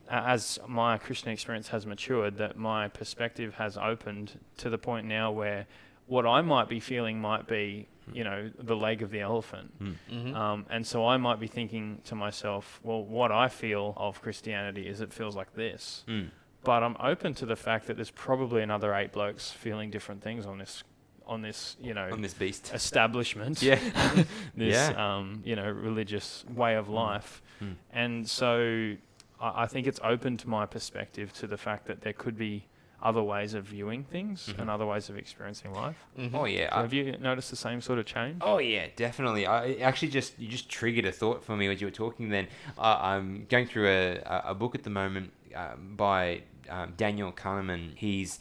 as 0.08 0.58
my 0.66 0.98
Christian 0.98 1.30
experience 1.30 1.68
has 1.68 1.86
matured, 1.86 2.36
that 2.38 2.56
my 2.56 2.88
perspective 2.88 3.54
has 3.54 3.76
opened 3.76 4.38
to 4.58 4.70
the 4.70 4.78
point 4.78 5.06
now 5.06 5.30
where 5.30 5.66
what 6.06 6.26
I 6.26 6.40
might 6.40 6.68
be 6.68 6.80
feeling 6.80 7.20
might 7.20 7.46
be, 7.46 7.86
you 8.12 8.24
know, 8.24 8.50
the 8.58 8.74
leg 8.74 9.02
of 9.02 9.10
the 9.10 9.20
elephant. 9.20 9.78
Mm. 9.82 9.94
Mm-hmm. 10.10 10.34
Um, 10.34 10.66
and 10.70 10.86
so 10.86 11.06
I 11.06 11.18
might 11.18 11.38
be 11.38 11.46
thinking 11.46 12.00
to 12.04 12.14
myself, 12.14 12.80
well, 12.82 13.04
what 13.04 13.30
I 13.30 13.48
feel 13.48 13.92
of 13.96 14.22
Christianity 14.22 14.88
is 14.88 15.00
it 15.02 15.12
feels 15.12 15.36
like 15.36 15.54
this. 15.54 16.04
Mm. 16.08 16.30
But 16.64 16.82
I'm 16.82 16.96
open 16.98 17.34
to 17.34 17.46
the 17.46 17.56
fact 17.56 17.86
that 17.86 17.96
there's 17.96 18.10
probably 18.10 18.62
another 18.62 18.94
eight 18.94 19.12
blokes 19.12 19.50
feeling 19.50 19.90
different 19.90 20.22
things 20.22 20.46
on 20.46 20.56
this, 20.58 20.82
on 21.26 21.42
this, 21.42 21.76
you 21.80 21.92
know, 21.92 22.08
On 22.10 22.22
this 22.22 22.32
beast. 22.34 22.72
establishment 22.74 23.60
Yeah. 23.62 23.78
this 24.56 24.74
Yeah. 24.90 25.16
um, 25.16 25.42
you 25.44 25.54
know 25.56 25.68
religious 25.70 26.44
way 26.54 26.74
of 26.76 26.88
life 26.88 27.42
Mm. 27.62 27.74
and 27.92 28.28
so 28.28 28.94
I, 29.40 29.62
I 29.64 29.66
think 29.66 29.86
it's 29.86 30.00
opened 30.02 30.46
my 30.46 30.66
perspective 30.66 31.32
to 31.34 31.46
the 31.46 31.56
fact 31.56 31.86
that 31.86 32.00
there 32.02 32.12
could 32.12 32.36
be 32.38 32.66
other 33.00 33.22
ways 33.22 33.54
of 33.54 33.64
viewing 33.64 34.02
things 34.02 34.48
Mhm. 34.52 34.58
and 34.58 34.70
other 34.70 34.84
ways 34.84 35.08
of 35.08 35.16
experiencing 35.16 35.72
life 35.72 35.94
Mm-hmm. 36.18 36.34
Oh 36.34 36.46
yeah. 36.46 36.68
I- 36.72 36.80
have 36.82 36.92
you 36.92 37.16
noticed 37.18 37.48
the 37.50 37.56
same 37.56 37.80
sort 37.80 38.00
of 38.00 38.06
change 38.06 38.38
Oh 38.44 38.58
yeah, 38.58 38.86
definitely. 38.96 39.46
I 39.46 39.74
actually 39.74 40.08
just 40.08 40.36
you 40.38 40.48
just 40.48 40.68
triggered 40.68 41.04
a 41.04 41.12
thought 41.12 41.44
for 41.44 41.56
me 41.56 41.68
as 41.68 41.80
you 41.80 41.86
were 41.86 41.92
talking. 41.92 42.30
Then 42.30 42.48
uh, 42.76 42.98
I'm 43.00 43.46
going 43.48 43.66
through 43.66 43.86
a, 43.88 44.16
a 44.26 44.42
a 44.46 44.54
book 44.54 44.74
at 44.74 44.82
the 44.82 44.90
moment 44.90 45.32
um, 45.54 45.94
by 45.96 46.42
um, 46.68 46.94
Daniel 46.96 47.30
Kahneman. 47.32 47.96
He's 47.96 48.40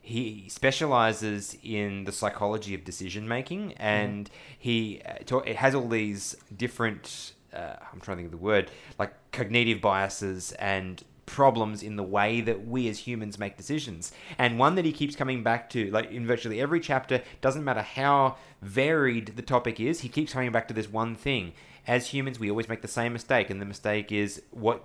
he 0.00 0.48
specializes 0.48 1.56
in 1.64 2.04
the 2.04 2.12
psychology 2.12 2.74
of 2.74 2.84
decision 2.84 3.26
making, 3.26 3.72
and 3.74 4.30
he 4.56 5.02
uh, 5.04 5.14
ta- 5.26 5.38
it 5.38 5.56
has 5.56 5.74
all 5.74 5.88
these 5.88 6.36
different. 6.56 7.32
Uh, 7.56 7.76
I'm 7.92 8.00
trying 8.00 8.18
to 8.18 8.22
think 8.22 8.26
of 8.26 8.38
the 8.38 8.44
word 8.44 8.70
like 8.98 9.14
cognitive 9.32 9.80
biases 9.80 10.52
and 10.52 11.02
problems 11.26 11.82
in 11.82 11.96
the 11.96 12.02
way 12.02 12.40
that 12.40 12.66
we 12.66 12.88
as 12.88 13.00
humans 13.00 13.38
make 13.38 13.56
decisions. 13.56 14.12
And 14.38 14.58
one 14.58 14.76
that 14.76 14.84
he 14.84 14.92
keeps 14.92 15.16
coming 15.16 15.42
back 15.42 15.68
to, 15.70 15.90
like 15.90 16.10
in 16.10 16.26
virtually 16.26 16.60
every 16.60 16.80
chapter, 16.80 17.22
doesn't 17.40 17.64
matter 17.64 17.82
how 17.82 18.36
varied 18.62 19.36
the 19.36 19.42
topic 19.42 19.80
is, 19.80 20.00
he 20.00 20.08
keeps 20.08 20.32
coming 20.32 20.52
back 20.52 20.68
to 20.68 20.74
this 20.74 20.88
one 20.88 21.14
thing. 21.16 21.52
As 21.86 22.08
humans, 22.08 22.40
we 22.40 22.50
always 22.50 22.68
make 22.68 22.82
the 22.82 22.88
same 22.88 23.12
mistake, 23.12 23.48
and 23.50 23.60
the 23.60 23.66
mistake 23.66 24.10
is 24.10 24.42
what 24.50 24.84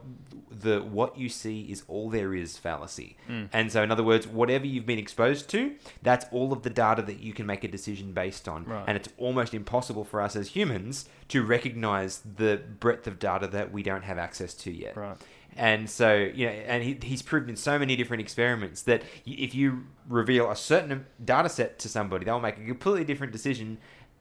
the 0.51 0.81
what 0.81 1.17
you 1.17 1.29
see 1.29 1.63
is 1.63 1.83
all 1.87 2.09
there 2.09 2.33
is 2.33 2.57
fallacy. 2.57 3.17
Mm. 3.29 3.49
And 3.51 3.71
so, 3.71 3.81
in 3.81 3.91
other 3.91 4.03
words, 4.03 4.27
whatever 4.27 4.65
you've 4.67 4.85
been 4.85 4.99
exposed 4.99 5.49
to, 5.49 5.75
that's 6.01 6.25
all 6.31 6.53
of 6.53 6.63
the 6.63 6.69
data 6.69 7.01
that 7.03 7.19
you 7.19 7.33
can 7.33 7.45
make 7.45 7.63
a 7.63 7.67
decision 7.67 8.13
based 8.13 8.47
on. 8.47 8.65
Right. 8.65 8.83
And 8.87 8.95
it's 8.95 9.09
almost 9.17 9.53
impossible 9.53 10.03
for 10.03 10.21
us 10.21 10.35
as 10.35 10.49
humans 10.49 11.05
to 11.29 11.43
recognize 11.43 12.21
the 12.35 12.61
breadth 12.79 13.07
of 13.07 13.19
data 13.19 13.47
that 13.47 13.71
we 13.71 13.83
don't 13.83 14.03
have 14.03 14.17
access 14.17 14.53
to 14.53 14.71
yet. 14.71 14.95
right 14.95 15.17
And 15.55 15.89
so, 15.89 16.13
you 16.15 16.45
know, 16.45 16.51
and 16.51 16.83
he, 16.83 16.97
he's 17.01 17.21
proved 17.21 17.49
in 17.49 17.55
so 17.55 17.79
many 17.79 17.95
different 17.95 18.21
experiments 18.21 18.83
that 18.83 19.03
if 19.25 19.55
you 19.55 19.85
reveal 20.07 20.51
a 20.51 20.55
certain 20.55 21.05
data 21.23 21.49
set 21.49 21.79
to 21.79 21.89
somebody, 21.89 22.25
they'll 22.25 22.39
make 22.39 22.57
a 22.57 22.65
completely 22.65 23.05
different 23.05 23.33
decision 23.33 23.77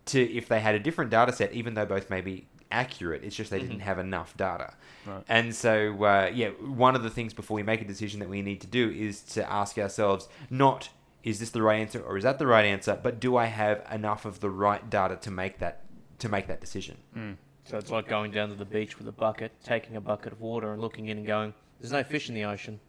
to 0.06 0.22
if 0.32 0.48
they 0.48 0.60
had 0.60 0.74
a 0.74 0.78
different 0.78 1.10
data 1.10 1.32
set, 1.32 1.52
even 1.52 1.74
though 1.74 1.86
both 1.86 2.08
may 2.08 2.20
be 2.20 2.46
accurate. 2.70 3.24
It's 3.24 3.34
just 3.36 3.50
they 3.50 3.60
didn't 3.60 3.78
Mhm. 3.80 3.82
have 3.82 3.98
enough 3.98 4.36
data. 4.36 4.74
right 5.06 5.24
And 5.28 5.54
so, 5.54 6.04
uh, 6.04 6.30
yeah, 6.32 6.50
one 6.50 6.94
of 6.94 7.02
the 7.02 7.10
things 7.10 7.32
before 7.34 7.54
we 7.54 7.62
make 7.62 7.80
a 7.80 7.84
decision 7.84 8.20
that 8.20 8.28
we 8.28 8.42
need 8.42 8.60
to 8.60 8.66
do 8.66 8.90
is 8.90 9.22
to 9.34 9.50
ask 9.50 9.78
ourselves 9.78 10.28
not 10.50 10.90
is 11.22 11.38
this 11.38 11.50
the 11.50 11.60
right 11.62 11.80
answer 11.80 12.00
or 12.00 12.16
is 12.16 12.24
that 12.24 12.38
the 12.38 12.46
right 12.46 12.64
answer, 12.64 12.98
but 13.02 13.20
do 13.20 13.36
I 13.36 13.44
have 13.46 13.84
enough 13.92 14.24
of 14.24 14.40
the 14.40 14.48
right 14.48 14.88
data 14.88 15.16
to 15.16 15.30
make 15.30 15.58
that 15.58 15.82
to 16.18 16.28
make 16.28 16.46
that 16.46 16.60
decision? 16.60 16.96
mm. 17.16 17.36
So 17.64 17.76
it's 17.78 17.90
like 17.90 18.08
going 18.08 18.30
down 18.30 18.48
to 18.48 18.54
the 18.54 18.64
beach 18.64 18.98
with 18.98 19.06
a 19.06 19.12
bucket, 19.12 19.52
taking 19.62 19.96
a 19.96 20.00
bucket 20.00 20.32
of 20.32 20.40
water, 20.40 20.72
and 20.72 20.80
looking 20.80 21.08
in 21.08 21.18
and 21.18 21.26
going, 21.26 21.52
"There's 21.78 21.92
no 21.92 22.02
fish 22.02 22.28
in 22.28 22.34
the 22.34 22.44
ocean." 22.44 22.80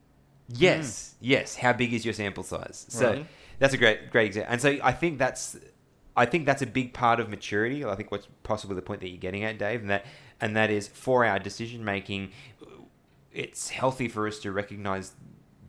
Yes, 0.47 1.15
yes. 1.21 1.55
How 1.55 1.73
big 1.73 1.93
is 1.93 2.03
your 2.05 2.13
sample 2.13 2.43
size? 2.43 2.85
So 2.89 3.11
Right. 3.11 3.25
that's 3.59 3.73
a 3.73 3.77
great, 3.77 4.09
great 4.09 4.27
example. 4.27 4.51
And 4.51 4.61
so 4.61 4.77
I 4.83 4.91
think 4.91 5.17
that's, 5.19 5.57
I 6.21 6.25
think 6.27 6.45
that's 6.45 6.62
a 6.62 6.67
big 6.67 6.93
part 6.93 7.19
of 7.19 7.29
maturity. 7.29 7.84
I 7.84 7.95
think 7.95 8.12
what's 8.12 8.27
possibly 8.43 8.75
the 8.75 8.84
point 8.84 9.01
that 9.01 9.10
you're 9.10 9.17
getting 9.17 9.43
at, 9.43 9.57
Dave, 9.57 9.81
and 9.81 9.89
that 9.89 10.05
and 10.39 10.55
that 10.55 10.69
is 10.69 10.88
for 10.88 11.25
our 11.25 11.39
decision 11.39 11.84
making. 11.84 12.31
It's 13.34 13.69
healthy 13.69 14.07
for 14.07 14.27
us 14.27 14.39
to 14.39 14.51
recognize 14.51 15.13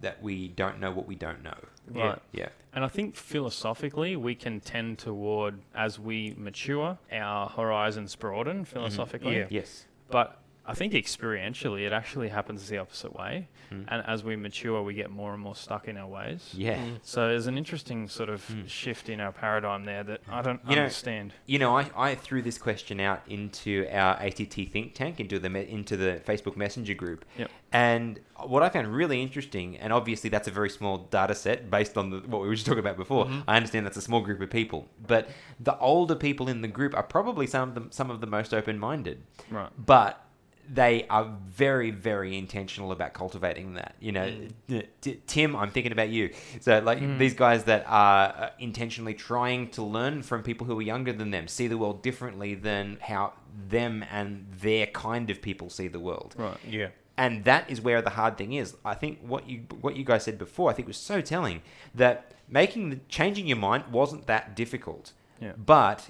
that 0.02 0.22
we 0.22 0.48
don't 0.48 0.78
know 0.78 0.90
what 0.90 1.06
we 1.06 1.14
don't 1.14 1.42
know. 1.42 1.56
Right. 1.90 2.18
Yeah. 2.32 2.48
And 2.74 2.84
I 2.84 2.88
think 2.88 3.14
philosophically, 3.14 4.16
we 4.16 4.34
can 4.34 4.60
tend 4.60 4.98
toward, 4.98 5.60
as 5.74 5.98
we 5.98 6.34
mature, 6.36 6.98
our 7.10 7.48
horizons 7.48 8.14
broaden 8.14 8.56
mm-hmm. 8.58 8.64
philosophically. 8.64 9.38
Yeah. 9.38 9.46
Yes. 9.48 9.86
But 10.10 10.41
I 10.64 10.74
think 10.74 10.92
experientially, 10.92 11.84
it 11.86 11.92
actually 11.92 12.28
happens 12.28 12.68
the 12.68 12.78
opposite 12.78 13.14
way. 13.16 13.48
Mm. 13.72 13.84
And 13.88 14.04
as 14.06 14.22
we 14.22 14.36
mature, 14.36 14.80
we 14.82 14.94
get 14.94 15.10
more 15.10 15.32
and 15.34 15.42
more 15.42 15.56
stuck 15.56 15.88
in 15.88 15.96
our 15.96 16.06
ways. 16.06 16.50
Yeah. 16.56 16.76
Mm. 16.76 16.98
So 17.02 17.28
there's 17.28 17.48
an 17.48 17.58
interesting 17.58 18.08
sort 18.08 18.28
of 18.28 18.46
Mm. 18.46 18.68
shift 18.68 19.08
in 19.08 19.20
our 19.20 19.32
paradigm 19.32 19.84
there 19.84 20.04
that 20.04 20.20
I 20.28 20.40
don't 20.42 20.60
You 20.68 20.76
know- 20.76 20.82
understand. 20.82 21.32
You 21.46 21.58
know, 21.58 21.76
I, 21.76 21.90
I 21.96 22.14
threw 22.14 22.42
this 22.42 22.58
question 22.58 23.00
out 23.00 23.22
into 23.28 23.88
our 23.90 24.14
ATT 24.20 24.66
think 24.70 24.94
tank, 24.94 25.18
into 25.18 25.38
the 25.40 25.50
me- 25.50 25.68
into 25.68 25.96
the 25.96 26.20
Facebook 26.24 26.56
Messenger 26.56 26.94
group, 26.94 27.24
Yep. 27.38 27.50
and 27.72 28.20
what 28.44 28.62
I 28.62 28.68
found 28.68 28.94
really 28.94 29.20
interesting, 29.22 29.76
and 29.78 29.92
obviously 29.92 30.30
that's 30.30 30.46
a 30.48 30.52
very 30.52 30.70
small 30.70 30.98
data 30.98 31.34
set 31.34 31.70
based 31.70 31.96
on 31.98 32.10
the, 32.10 32.18
what 32.20 32.40
we 32.40 32.46
were 32.48 32.54
just 32.54 32.66
talking 32.66 32.78
about 32.80 32.96
before. 32.96 33.26
Mhm. 33.26 33.44
I 33.48 33.56
understand 33.56 33.84
that's 33.86 33.96
a 33.96 34.00
small 34.02 34.20
group 34.20 34.40
of 34.40 34.50
people, 34.50 34.88
but 35.06 35.28
the 35.58 35.76
older 35.78 36.14
people 36.14 36.48
in 36.48 36.60
the 36.62 36.68
group 36.68 36.94
are 36.96 37.02
probably 37.02 37.46
some 37.48 37.70
of 37.70 37.74
them 37.74 37.90
some 37.90 38.10
of 38.10 38.20
the 38.20 38.26
most 38.28 38.52
open 38.54 38.78
minded, 38.78 39.22
Right. 39.50 39.70
but 39.76 40.24
they 40.68 41.06
are 41.08 41.24
very 41.48 41.90
very 41.90 42.36
intentional 42.38 42.92
about 42.92 43.12
cultivating 43.12 43.74
that 43.74 43.94
you 44.00 44.12
know 44.12 44.30
Mm. 44.68 44.86
T- 45.00 45.20
tim 45.26 45.56
i'm 45.56 45.70
thinking 45.70 45.92
about 45.92 46.08
you 46.10 46.32
so 46.60 46.78
like 46.80 46.98
Mm. 47.00 47.18
these 47.18 47.34
guys 47.34 47.64
that 47.64 47.84
are 47.88 48.28
uh, 48.28 48.50
intentionally 48.58 49.14
trying 49.14 49.68
to 49.70 49.82
learn 49.82 50.22
from 50.22 50.42
people 50.42 50.66
who 50.66 50.78
are 50.78 50.82
younger 50.82 51.12
than 51.12 51.30
them 51.30 51.48
see 51.48 51.66
the 51.66 51.76
world 51.76 52.02
differently 52.02 52.54
than 52.54 52.98
how 53.00 53.32
them 53.68 54.04
and 54.10 54.46
their 54.60 54.86
kind 54.86 55.30
of 55.30 55.42
people 55.42 55.68
see 55.68 55.88
the 55.88 56.00
world 56.00 56.34
Right. 56.38 56.56
Yeah. 56.68 56.88
and 57.18 57.44
that 57.44 57.68
is 57.70 57.80
where 57.80 58.00
the 58.00 58.10
hard 58.10 58.38
thing 58.38 58.52
is. 58.54 58.74
I 58.84 58.94
think 58.94 59.18
what 59.32 59.48
you 59.50 59.58
what 59.80 59.96
you 59.96 60.04
guys 60.04 60.22
said 60.24 60.38
before, 60.38 60.70
I 60.70 60.74
think 60.74 60.88
was 60.88 60.96
so 60.96 61.20
telling 61.20 61.60
that 61.94 62.32
making 62.48 62.90
the 62.90 62.98
changing 63.08 63.46
your 63.46 63.58
mind 63.58 63.84
wasn't 63.92 64.26
that 64.26 64.56
difficult. 64.56 65.12
Yeah. 65.40 65.52
But 65.74 66.08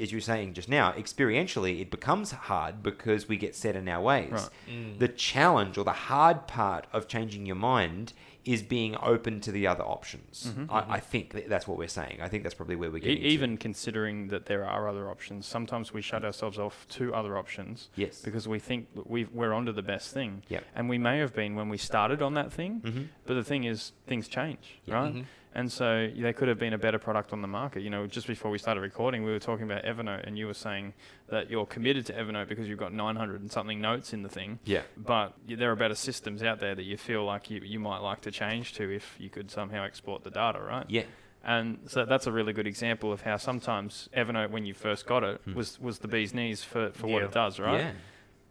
as 0.00 0.12
you 0.12 0.16
were 0.18 0.22
saying 0.22 0.54
just 0.54 0.68
now, 0.68 0.92
experientially, 0.92 1.80
it 1.80 1.90
becomes 1.90 2.30
hard 2.32 2.82
because 2.82 3.28
we 3.28 3.36
get 3.36 3.54
set 3.54 3.76
in 3.76 3.88
our 3.88 4.00
ways. 4.02 4.30
Right. 4.32 4.48
Mm. 4.68 4.98
The 4.98 5.08
challenge 5.08 5.78
or 5.78 5.84
the 5.84 5.92
hard 5.92 6.46
part 6.46 6.86
of 6.92 7.08
changing 7.08 7.46
your 7.46 7.56
mind 7.56 8.12
is 8.44 8.62
being 8.62 8.94
open 9.02 9.40
to 9.40 9.50
the 9.50 9.66
other 9.66 9.82
options. 9.84 10.52
Mhm. 10.54 10.70
I, 10.70 10.96
I 10.96 11.00
think 11.00 11.48
that's 11.48 11.66
what 11.66 11.78
we're 11.78 11.88
saying. 11.88 12.18
I 12.20 12.28
think 12.28 12.42
that's 12.42 12.54
probably 12.54 12.76
where 12.76 12.90
we're 12.90 12.98
E- 12.98 13.00
getting. 13.00 13.22
to. 13.22 13.28
even 13.28 13.56
considering 13.56 14.28
that 14.28 14.44
there 14.44 14.66
are 14.66 14.86
other 14.86 15.08
options, 15.10 15.46
sometimes 15.46 15.94
we 15.94 16.02
shut 16.02 16.26
ourselves 16.26 16.58
off 16.58 16.86
to 16.90 17.14
other 17.14 17.38
options 17.38 17.88
yes, 17.96 18.20
because 18.20 18.46
we 18.46 18.58
think 18.58 18.88
we've, 19.06 19.30
we're 19.32 19.54
onto 19.54 19.72
the 19.72 19.80
best 19.82 20.12
thing. 20.12 20.42
Yep. 20.48 20.62
And 20.74 20.90
we 20.90 20.98
may 20.98 21.18
have 21.20 21.32
been 21.34 21.54
when 21.54 21.70
we 21.70 21.78
started 21.78 22.20
on 22.20 22.34
that 22.34 22.52
thing, 22.52 22.80
hmm 22.80 23.02
but 23.24 23.32
the 23.32 23.44
thing 23.44 23.64
is, 23.64 23.92
things 24.06 24.28
change, 24.28 24.78
Yeah. 24.84 24.94
right? 24.96 25.14
Mhm. 25.14 25.24
And 25.56 25.70
so 25.70 26.10
there 26.16 26.32
could 26.32 26.48
have 26.48 26.58
been 26.58 26.72
a 26.72 26.78
better 26.78 26.98
product 26.98 27.32
on 27.32 27.40
the 27.40 27.46
market. 27.48 27.82
You 27.82 27.90
know, 27.90 28.06
just 28.08 28.26
before 28.26 28.50
we 28.50 28.58
started 28.58 28.80
recording, 28.80 29.22
we 29.22 29.30
were 29.30 29.38
talking 29.38 29.64
about 29.70 29.84
Evernote, 29.84 30.26
and 30.26 30.36
you 30.36 30.46
were 30.48 30.54
saying 30.54 30.94
that 31.28 31.48
you're 31.48 31.64
committed 31.66 32.04
to 32.06 32.12
Evernote 32.12 32.48
because 32.48 32.68
you've 32.68 32.78
got 32.80 32.92
900 32.92 33.40
and 33.40 33.50
something 33.52 33.80
notes 33.80 34.12
in 34.12 34.22
the 34.24 34.28
thing. 34.28 34.58
yeah, 34.64 34.82
But 34.96 35.34
there 35.46 35.70
are 35.70 35.76
better 35.76 35.94
systems 35.94 36.42
out 36.42 36.58
there 36.58 36.74
that 36.74 36.82
you 36.82 36.96
feel 36.96 37.24
like 37.24 37.50
you, 37.50 37.60
you 37.64 37.78
might 37.78 37.98
like 37.98 38.20
to 38.22 38.32
change 38.32 38.72
to 38.74 38.90
if 38.90 39.14
you 39.18 39.30
could 39.30 39.48
somehow 39.50 39.84
export 39.84 40.24
the 40.24 40.30
data, 40.30 40.60
right? 40.60 40.86
yeah, 40.88 41.04
And 41.44 41.78
so 41.86 42.04
that's 42.04 42.26
a 42.26 42.32
really 42.32 42.52
good 42.52 42.66
example 42.66 43.12
of 43.12 43.20
how 43.22 43.36
sometimes 43.36 44.08
Evernote, 44.16 44.50
when 44.50 44.66
you 44.66 44.74
first 44.74 45.06
got 45.06 45.22
it, 45.22 45.40
Hmm. 45.44 45.54
was, 45.54 45.78
was 45.80 46.00
the 46.00 46.08
bee's 46.08 46.34
knees 46.34 46.64
for, 46.64 46.90
for 46.92 47.06
what 47.06 47.22
it 47.22 47.30
does, 47.32 47.60
right? 47.60 47.78
yeah. 47.80 47.92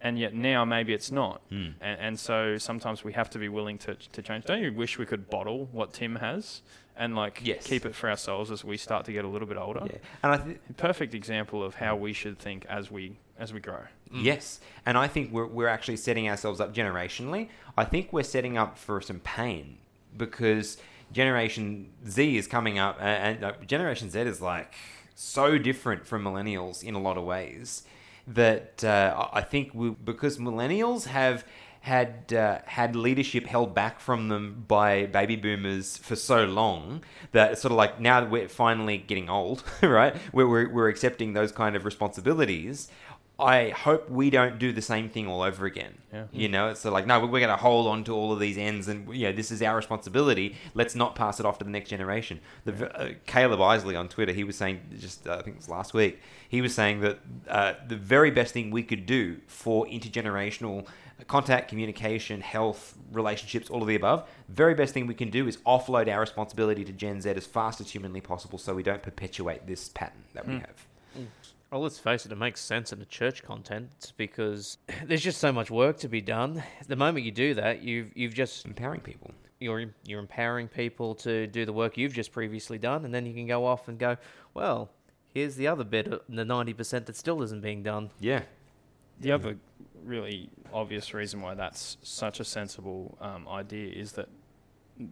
And 0.05 0.19
yet 0.19 0.33
now 0.33 0.65
maybe 0.65 0.93
it's 0.93 1.11
not. 1.11 1.41
Hmm. 1.49 1.69
And, 1.79 1.99
and 1.99 2.19
so 2.19 2.57
sometimes 2.57 3.05
we 3.05 3.13
have 3.13 3.29
to 3.31 3.39
be 3.39 3.47
willing 3.49 3.77
to, 3.79 3.95
to 3.95 4.21
change. 4.21 4.43
Don't 4.45 4.61
you 4.61 4.73
wish 4.73 4.97
we 4.97 5.05
could 5.05 5.29
bottle 5.29 5.69
what 5.71 5.93
Tim 5.93 6.15
has 6.17 6.61
and 6.97 7.15
like 7.15 7.41
Yes. 7.43 7.65
keep 7.65 7.85
it 7.85 7.95
for 7.95 8.09
ourselves 8.09 8.51
as 8.51 8.63
we 8.63 8.77
start 8.77 9.05
to 9.05 9.11
get 9.11 9.25
a 9.25 9.27
little 9.27 9.47
bit 9.47 9.57
older? 9.57 9.81
yeah. 9.85 9.97
And 10.21 10.31
I 10.33 10.37
think. 10.37 10.77
Perfect 10.77 11.13
example 11.13 11.63
of 11.63 11.75
how 11.75 11.95
we 11.95 12.13
should 12.13 12.37
think 12.39 12.65
as 12.67 12.89
we 12.91 13.15
as 13.39 13.51
we 13.53 13.59
grow. 13.59 13.83
Mm. 14.11 14.23
Yes, 14.23 14.59
and 14.85 14.97
I 14.97 15.07
think 15.07 15.31
we're 15.31 15.47
we're 15.47 15.67
actually 15.67 15.97
setting 15.97 16.29
ourselves 16.29 16.59
up 16.61 16.73
generationally. 16.73 17.49
I 17.77 17.83
think 17.85 18.13
we're 18.13 18.23
setting 18.23 18.57
up 18.57 18.77
for 18.77 19.01
some 19.01 19.19
pain 19.19 19.77
because 20.15 20.77
Generation 21.11 21.91
Z 22.07 22.37
is 22.37 22.47
coming 22.47 22.77
up, 22.79 22.99
a- 22.99 23.03
and, 23.03 23.43
uh, 23.43 23.53
Generation 23.65 24.09
Z 24.09 24.19
is 24.21 24.41
like 24.41 24.73
so 25.15 25.57
different 25.57 26.05
from 26.07 26.23
millennials 26.23 26.83
in 26.83 26.95
a 26.95 26.99
lot 26.99 27.17
of 27.17 27.23
ways 27.23 27.83
that 28.27 28.83
uh, 28.83 29.27
I 29.33 29.39
I 29.39 29.41
think 29.41 29.73
we, 29.73 29.89
because 29.91 30.37
millennials 30.37 31.05
have 31.07 31.45
had 31.83 32.31
uh, 32.31 32.59
had 32.63 32.95
leadership 32.95 33.45
held 33.45 33.75
back 33.75 33.99
from 33.99 34.29
them 34.29 34.63
by 34.69 35.05
baby 35.07 35.35
boomers 35.35 35.97
for 35.97 36.15
so 36.15 36.45
long 36.45 37.03
that 37.33 37.51
it's 37.51 37.61
sort 37.61 37.73
of 37.73 37.77
like 37.77 37.99
now 37.99 38.21
that 38.21 38.31
we're 38.31 38.47
finally 38.47 38.97
getting 38.97 39.29
old, 39.29 39.65
right? 39.81 40.15
We're, 40.31 40.47
we're, 40.47 40.69
we're 40.69 40.87
accepting 40.87 41.33
those 41.33 41.51
kind 41.51 41.75
of 41.75 41.83
responsibilities. 41.83 42.87
I 43.37 43.69
hope 43.71 44.09
we 44.09 44.29
don't 44.29 44.59
do 44.59 44.71
the 44.71 44.81
same 44.81 45.09
thing 45.09 45.27
all 45.27 45.41
over 45.41 45.65
again. 45.65 45.97
Yeah. 46.13 46.25
You 46.31 46.47
know, 46.47 46.69
it's 46.69 46.85
of 46.85 46.93
like, 46.93 47.05
no, 47.05 47.19
we're 47.19 47.27
going 47.27 47.49
to 47.49 47.57
hold 47.57 47.87
on 47.87 48.05
to 48.05 48.13
all 48.13 48.31
of 48.31 48.39
these 48.39 48.57
ends 48.57 48.87
and, 48.87 49.13
you 49.13 49.25
know, 49.27 49.33
this 49.33 49.51
is 49.51 49.61
our 49.61 49.75
responsibility. 49.75 50.55
Let's 50.75 50.95
not 50.95 51.15
pass 51.15 51.41
it 51.41 51.45
off 51.45 51.57
to 51.57 51.65
the 51.65 51.71
next 51.71 51.89
generation. 51.89 52.39
The, 52.63 52.97
uh, 52.97 53.09
Caleb 53.25 53.59
Isley 53.59 53.97
on 53.97 54.07
Twitter, 54.07 54.31
he 54.31 54.45
was 54.45 54.55
saying, 54.55 54.79
just 54.99 55.27
uh, 55.27 55.33
I 55.33 55.41
think 55.41 55.57
it 55.57 55.59
was 55.59 55.67
last 55.67 55.93
week, 55.93 56.21
he 56.47 56.61
was 56.61 56.73
saying 56.73 57.01
that 57.01 57.19
uh, 57.49 57.73
the 57.85 57.97
very 57.97 58.31
best 58.31 58.53
thing 58.53 58.71
we 58.71 58.83
could 58.83 59.05
do 59.05 59.41
for 59.47 59.85
intergenerational 59.87 60.87
contact, 61.27 61.69
communication, 61.69 62.41
health, 62.41 62.97
relationships, 63.11 63.69
all 63.69 63.81
of 63.81 63.87
the 63.87 63.95
above, 63.95 64.27
very 64.49 64.73
best 64.75 64.93
thing 64.93 65.07
we 65.07 65.13
can 65.15 65.29
do 65.29 65.47
is 65.47 65.57
offload 65.65 66.07
our 66.11 66.19
responsibility 66.19 66.83
to 66.85 66.91
Gen 66.91 67.21
Z 67.21 67.29
as 67.29 67.45
fast 67.45 67.79
as 67.81 67.89
humanly 67.91 68.21
possible 68.21 68.57
so 68.57 68.73
we 68.75 68.83
don't 68.83 69.01
perpetuate 69.03 69.65
this 69.67 69.89
pattern 69.89 70.23
that 70.33 70.47
we 70.47 70.55
Hmm. 70.55 70.59
have. 70.59 70.85
Well, 71.71 71.81
let's 71.81 71.97
face 71.97 72.23
it, 72.25 72.31
it 72.31 72.37
makes 72.37 72.61
sense 72.61 72.93
in 72.93 72.99
the 72.99 73.05
church 73.05 73.41
content 73.43 74.13
because 74.15 74.77
there's 75.05 75.23
just 75.23 75.39
so 75.39 75.51
much 75.51 75.71
work 75.71 75.97
to 75.99 76.07
be 76.07 76.21
done. 76.21 76.61
The 76.87 76.95
moment 76.95 77.25
you 77.25 77.31
do 77.31 77.53
that, 77.55 77.81
you've 77.81 78.15
you've 78.15 78.33
just 78.35 78.65
Empowering 78.65 79.01
people. 79.01 79.31
you're 79.59 79.85
you're 80.05 80.19
empowering 80.19 80.67
people 80.67 81.15
to 81.15 81.47
do 81.47 81.65
the 81.65 81.73
work 81.73 81.97
you've 81.97 82.13
just 82.13 82.31
previously 82.31 82.77
done, 82.77 83.05
and 83.05 83.13
then 83.13 83.25
you 83.25 83.33
can 83.33 83.47
go 83.47 83.65
off 83.65 83.87
and 83.87 83.97
go, 83.97 84.17
well, 84.53 84.91
here's 85.33 85.55
the 85.55 85.67
other 85.67 85.83
bit, 85.83 86.13
uh, 86.13 86.19
the 86.29 86.45
ninety 86.45 86.73
percent 86.73 87.07
that 87.07 87.15
still 87.15 87.41
isn't 87.41 87.61
being 87.61 87.81
done. 87.81 88.11
Yeah. 88.19 88.43
The 89.19 89.31
other 89.31 89.57
really 90.03 90.49
obvious 90.73 91.13
reason 91.13 91.41
why 91.41 91.53
that's 91.53 91.97
such 92.03 92.39
a 92.39 92.43
sensible 92.43 93.17
um, 93.21 93.47
idea 93.47 93.89
is 93.93 94.13
that 94.13 94.27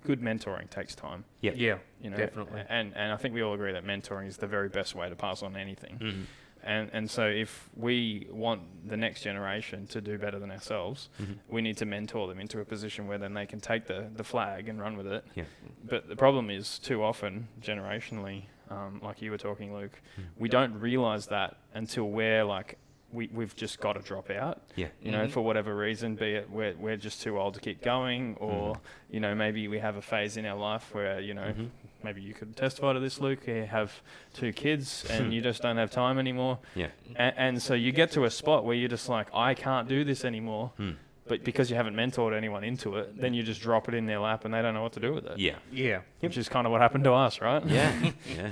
good 0.03 0.21
mentoring 0.21 0.69
takes 0.69 0.95
time. 0.95 1.23
Yeah. 1.41 1.51
Yeah. 1.55 1.77
You 2.01 2.09
know, 2.09 2.17
Definitely. 2.17 2.63
And 2.69 2.93
and 2.95 3.11
I 3.11 3.17
think 3.17 3.33
we 3.33 3.41
all 3.41 3.53
agree 3.53 3.71
that 3.73 3.85
mentoring 3.85 4.27
is 4.27 4.37
the 4.37 4.47
very 4.47 4.69
best 4.69 4.95
way 4.95 5.09
to 5.09 5.15
pass 5.15 5.41
on 5.43 5.55
anything. 5.55 5.97
Mm-hmm. 5.99 6.21
And 6.63 6.89
and 6.93 7.09
so 7.09 7.25
if 7.25 7.69
we 7.75 8.27
want 8.29 8.61
the 8.87 8.97
next 8.97 9.21
generation 9.23 9.87
to 9.87 10.01
do 10.01 10.17
better 10.19 10.37
than 10.39 10.51
ourselves, 10.51 11.09
Mhm. 11.19 11.37
we 11.49 11.61
need 11.61 11.77
to 11.77 11.85
mentor 11.85 12.27
them 12.27 12.39
into 12.39 12.59
a 12.59 12.65
position 12.65 13.07
where 13.07 13.17
then 13.17 13.33
they 13.33 13.47
can 13.47 13.59
take 13.59 13.87
the, 13.87 14.09
the 14.15 14.23
flag 14.23 14.69
and 14.69 14.79
run 14.79 14.95
with 14.97 15.07
it. 15.07 15.25
Yeah. 15.35 15.45
But 15.83 16.07
the 16.07 16.15
problem 16.15 16.49
is 16.51 16.77
too 16.77 17.03
often 17.03 17.47
generationally, 17.61 18.43
um, 18.69 18.99
like 19.03 19.21
you 19.23 19.31
were 19.31 19.39
talking, 19.39 19.73
Luke, 19.73 19.99
Mm. 20.19 20.23
we 20.37 20.49
don't 20.49 20.79
realize 20.79 21.25
that 21.27 21.57
until 21.73 22.09
we're 22.09 22.43
like 22.43 22.77
we 23.13 23.29
we've 23.33 23.55
just 23.55 23.79
got 23.79 23.93
to 23.93 23.99
drop 24.01 24.29
out. 24.29 24.61
Yeah. 24.75 24.87
You 25.01 25.11
know, 25.11 25.25
Mhm. 25.25 25.31
for 25.31 25.41
whatever 25.41 25.75
reason, 25.75 26.15
be 26.15 26.31
it 26.35 26.49
we're 26.49 26.73
we're 26.75 26.97
just 26.97 27.21
too 27.21 27.39
old 27.39 27.53
to 27.55 27.59
keep 27.59 27.81
going, 27.81 28.35
or 28.39 28.77
you 29.09 29.19
know 29.19 29.35
maybe 29.35 29.67
we 29.67 29.79
have 29.79 29.95
a 29.97 30.01
phase 30.01 30.37
in 30.37 30.45
our 30.45 30.57
life 30.57 30.93
where 30.93 31.19
you 31.19 31.33
know 31.33 31.53
Mhm. 31.53 31.69
maybe 32.03 32.21
you 32.21 32.33
could 32.33 32.55
testify 32.55 32.93
to 32.93 32.99
this, 32.99 33.19
Luke. 33.19 33.45
You 33.47 33.63
have 33.65 34.01
two 34.33 34.51
kids 34.53 35.05
and 35.09 35.33
you 35.33 35.41
just 35.41 35.61
don't 35.61 35.77
have 35.77 35.91
time 35.91 36.17
anymore. 36.19 36.59
Yeah. 36.75 36.87
And, 37.15 37.33
and 37.37 37.61
so 37.61 37.73
you 37.73 37.91
get 37.91 38.11
to 38.11 38.25
a 38.25 38.29
spot 38.31 38.63
where 38.65 38.75
you're 38.75 38.89
just 38.89 39.09
like, 39.09 39.27
I 39.33 39.53
can't 39.53 39.87
do 39.87 40.03
this 40.03 40.23
anymore. 40.25 40.71
Hmm. 40.77 40.91
But 41.27 41.43
because 41.45 41.69
you 41.69 41.77
haven't 41.77 41.95
mentored 41.95 42.35
anyone 42.35 42.63
into 42.63 42.97
it, 42.97 43.15
then 43.21 43.33
you 43.33 43.43
just 43.43 43.61
drop 43.61 43.87
it 43.87 43.93
in 43.93 44.05
their 44.05 44.19
lap 44.19 44.43
and 44.43 44.53
they 44.53 44.61
don't 44.61 44.73
know 44.73 44.81
what 44.81 44.91
to 44.93 44.99
do 44.99 45.13
with 45.13 45.25
it. 45.27 45.37
Yeah. 45.37 45.55
Yeah. 45.71 46.01
Which 46.19 46.37
is 46.37 46.49
kind 46.49 46.65
of 46.67 46.71
what 46.71 46.81
happened 46.81 47.03
to 47.05 47.13
us, 47.13 47.39
right? 47.39 47.65
Yeah. 47.65 47.93
yeah. 48.35 48.51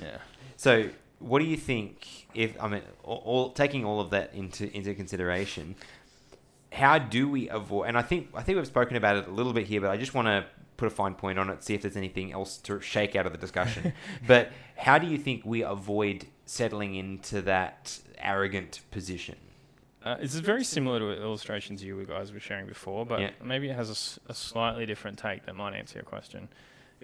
Yeah. 0.00 0.18
So, 0.56 0.88
what 1.22 1.38
do 1.40 1.44
you 1.46 1.56
think? 1.56 2.26
If 2.34 2.60
I 2.62 2.68
mean, 2.68 2.82
all, 3.02 3.22
all 3.24 3.50
taking 3.52 3.84
all 3.84 4.00
of 4.00 4.10
that 4.10 4.34
into 4.34 4.74
into 4.76 4.94
consideration, 4.94 5.74
how 6.72 6.98
do 6.98 7.28
we 7.28 7.48
avoid? 7.48 7.88
And 7.88 7.98
I 7.98 8.02
think 8.02 8.28
I 8.34 8.42
think 8.42 8.56
we've 8.56 8.66
spoken 8.66 8.96
about 8.96 9.16
it 9.16 9.26
a 9.26 9.30
little 9.30 9.52
bit 9.52 9.66
here, 9.66 9.80
but 9.80 9.90
I 9.90 9.96
just 9.96 10.14
want 10.14 10.28
to 10.28 10.44
put 10.76 10.86
a 10.86 10.90
fine 10.90 11.14
point 11.14 11.38
on 11.38 11.48
it, 11.50 11.62
see 11.62 11.74
if 11.74 11.82
there's 11.82 11.96
anything 11.96 12.32
else 12.32 12.56
to 12.58 12.80
shake 12.80 13.14
out 13.14 13.26
of 13.26 13.32
the 13.32 13.38
discussion. 13.38 13.92
but 14.26 14.50
how 14.76 14.98
do 14.98 15.06
you 15.06 15.18
think 15.18 15.42
we 15.44 15.62
avoid 15.62 16.26
settling 16.46 16.94
into 16.94 17.40
that 17.42 18.00
arrogant 18.18 18.80
position? 18.90 19.36
Uh, 20.04 20.16
this 20.16 20.34
is 20.34 20.40
very 20.40 20.64
similar 20.64 20.98
to 20.98 21.22
illustrations 21.22 21.84
you 21.84 22.04
guys 22.06 22.32
were 22.32 22.40
sharing 22.40 22.66
before, 22.66 23.06
but 23.06 23.20
Yeah. 23.20 23.30
maybe 23.44 23.68
it 23.68 23.76
has 23.76 24.18
a 24.28 24.34
slightly 24.34 24.84
different 24.84 25.18
take 25.18 25.46
that 25.46 25.54
might 25.54 25.74
answer 25.74 25.98
your 25.98 26.04
question. 26.04 26.48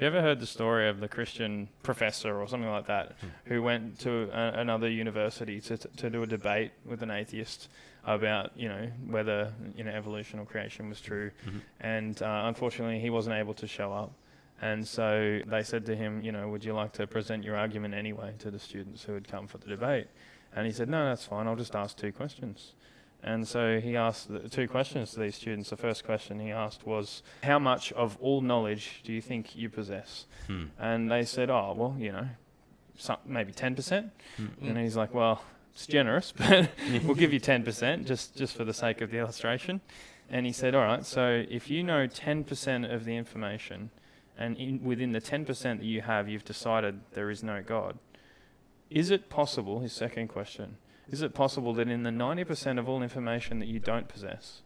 You 0.01 0.07
ever 0.07 0.21
heard 0.21 0.41
the 0.41 0.47
story 0.47 0.89
of 0.89 1.01
the 1.01 1.09
Christian 1.09 1.69
professor 1.83 2.41
or 2.41 2.47
something 2.49 2.71
like 2.71 2.87
that 2.87 3.17
who 3.45 3.63
went 3.63 3.99
to 4.01 4.31
a, 4.33 4.61
another 4.61 4.89
university 4.89 5.61
to, 5.63 5.77
to 5.77 6.11
do 6.11 6.23
a 6.23 6.27
debate 6.27 6.73
with 6.85 7.03
an 7.03 7.11
atheist 7.11 7.69
about 8.05 8.53
you 8.57 8.69
know 8.69 8.91
whether 9.07 9.53
you 9.77 9.85
know 9.85 9.91
evolution 9.91 10.39
or 10.39 10.47
creation 10.47 10.89
was 10.89 11.01
true, 11.01 11.31
Mhm. 11.47 11.61
and 11.81 12.23
uh, 12.23 12.43
unfortunately 12.47 13.01
he 13.01 13.11
wasn't 13.11 13.35
able 13.37 13.55
to 13.55 13.67
show 13.67 13.93
up. 13.93 14.13
And 14.61 14.87
so 14.87 15.41
they 15.47 15.63
said 15.63 15.87
to 15.87 15.95
him, 15.95 16.21
you 16.23 16.33
know, 16.33 16.49
would 16.49 16.65
you 16.65 16.73
like 16.73 16.93
to 16.95 17.07
present 17.07 17.45
your 17.45 17.57
argument 17.57 17.95
anyway 17.95 18.35
to 18.41 18.51
the 18.51 18.59
students 18.59 19.05
who 19.05 19.13
had 19.15 19.29
come 19.29 19.47
for 19.47 19.59
the 19.59 19.69
debate? 19.69 20.09
And 20.57 20.67
he 20.67 20.73
said, 20.73 20.89
no, 20.89 21.05
that's 21.05 21.25
fine. 21.25 21.47
I'll 21.47 21.55
just 21.55 21.77
ask 21.77 21.97
two 21.97 22.11
questions. 22.11 22.73
And 23.23 23.49
so 23.49 23.81
he 23.81 23.97
asked 23.97 24.31
two 24.51 24.69
questions 24.69 25.13
to 25.13 25.21
these 25.21 25.35
students. 25.35 25.71
The 25.71 25.77
first 25.77 26.05
question 26.05 26.39
he 26.39 26.51
asked 26.51 26.87
was, 26.87 27.23
How 27.43 27.59
much 27.59 27.93
of 27.93 28.17
all 28.21 28.41
knowledge 28.41 29.01
do 29.05 29.13
you 29.13 29.21
think 29.21 29.57
you 29.57 29.69
possess? 29.69 30.27
Hmm. 30.47 30.67
And 30.79 31.11
they 31.11 31.25
said, 31.25 31.51
Oh, 31.51 31.75
well, 31.77 31.97
you 31.99 32.13
know, 32.13 32.29
some, 32.97 33.19
maybe 33.27 33.53
10%. 33.53 34.11
Hmm. 34.37 34.47
And 34.63 34.79
he's 34.79 34.97
like, 34.97 35.13
Well, 35.13 35.43
it's 35.75 35.87
generous, 35.87 36.33
but 36.37 36.71
we'll 37.05 37.17
give 37.17 37.33
you 37.33 37.41
10% 37.41 38.05
just, 38.05 38.37
just 38.37 38.57
for 38.57 38.65
the 38.65 38.75
sake 38.75 39.01
of 39.01 39.11
the 39.11 39.19
illustration. 39.19 39.81
And 40.31 40.47
he 40.47 40.53
said, 40.53 40.75
All 40.75 40.83
right, 40.85 41.05
so 41.05 41.45
if 41.51 41.69
you 41.69 41.83
know 41.83 42.07
10% 42.07 42.95
of 42.95 43.05
the 43.05 43.17
information, 43.17 43.91
and 44.39 44.57
in, 44.57 44.85
within 44.85 45.11
the 45.11 45.21
10% 45.21 45.63
that 45.63 45.83
you 45.83 46.03
have, 46.03 46.29
you've 46.29 46.45
decided 46.45 47.01
there 47.13 47.31
is 47.31 47.43
no 47.43 47.63
God, 47.63 47.99
is 48.91 49.11
it 49.11 49.29
possible, 49.29 49.81
his 49.81 49.93
second 49.93 50.29
question, 50.29 50.77
is 51.11 51.23
it 51.23 51.35
possible 51.35 51.73
that 51.75 51.89
in 51.89 52.03
the 52.03 52.11
90% 52.11 52.79
of 52.79 52.89
all 52.89 53.03
information 53.03 53.59
that 53.61 53.67
you 53.69 53.79
don't 53.79 54.09
possess, 54.09 54.63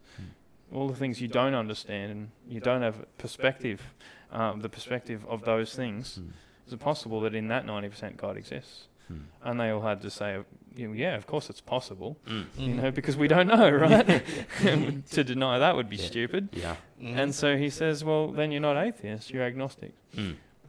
all 0.75 0.89
the 0.89 0.97
things 0.97 1.21
you 1.21 1.29
don't 1.29 1.55
understand 1.55 2.11
and 2.11 2.31
you 2.49 2.59
don't 2.61 2.83
have 2.83 3.05
perspective, 3.19 3.83
um, 4.31 4.61
the 4.61 4.69
perspective 4.69 5.25
of 5.29 5.45
those 5.45 5.75
things, 5.75 6.17
Hmm. 6.17 6.31
is 6.67 6.73
it 6.73 6.81
possible 6.81 7.21
that 7.21 7.35
in 7.35 7.49
that 7.49 7.67
90% 7.67 8.17
God 8.17 8.37
exists? 8.37 8.89
Hmm. 9.09 9.19
And 9.45 9.61
they 9.61 9.69
all 9.71 9.83
had 9.83 10.01
to 10.03 10.11
say, 10.11 10.39
yeah, 10.75 11.15
of 11.17 11.27
course 11.27 11.51
it's 11.51 11.61
possible, 11.61 12.17
Mm. 12.27 12.47
you 12.57 12.75
know, 12.75 12.91
because 12.91 13.17
we 13.19 13.29
don't 13.29 13.49
know, 13.49 13.69
right? 13.71 14.23
to 15.11 15.23
deny 15.25 15.59
that 15.59 15.77
would 15.77 15.91
be 15.91 15.97
Yeah. 15.97 16.07
stupid. 16.07 16.49
Yeah. 16.53 16.77
Mm. 17.01 17.17
And 17.19 17.35
so 17.35 17.59
he 17.59 17.69
says, 17.69 18.03
well, 18.05 18.29
then 18.33 18.51
you're 18.53 18.63
not 18.63 18.79
atheist, 18.83 19.31
you're 19.31 19.45
agnostic. 19.45 19.93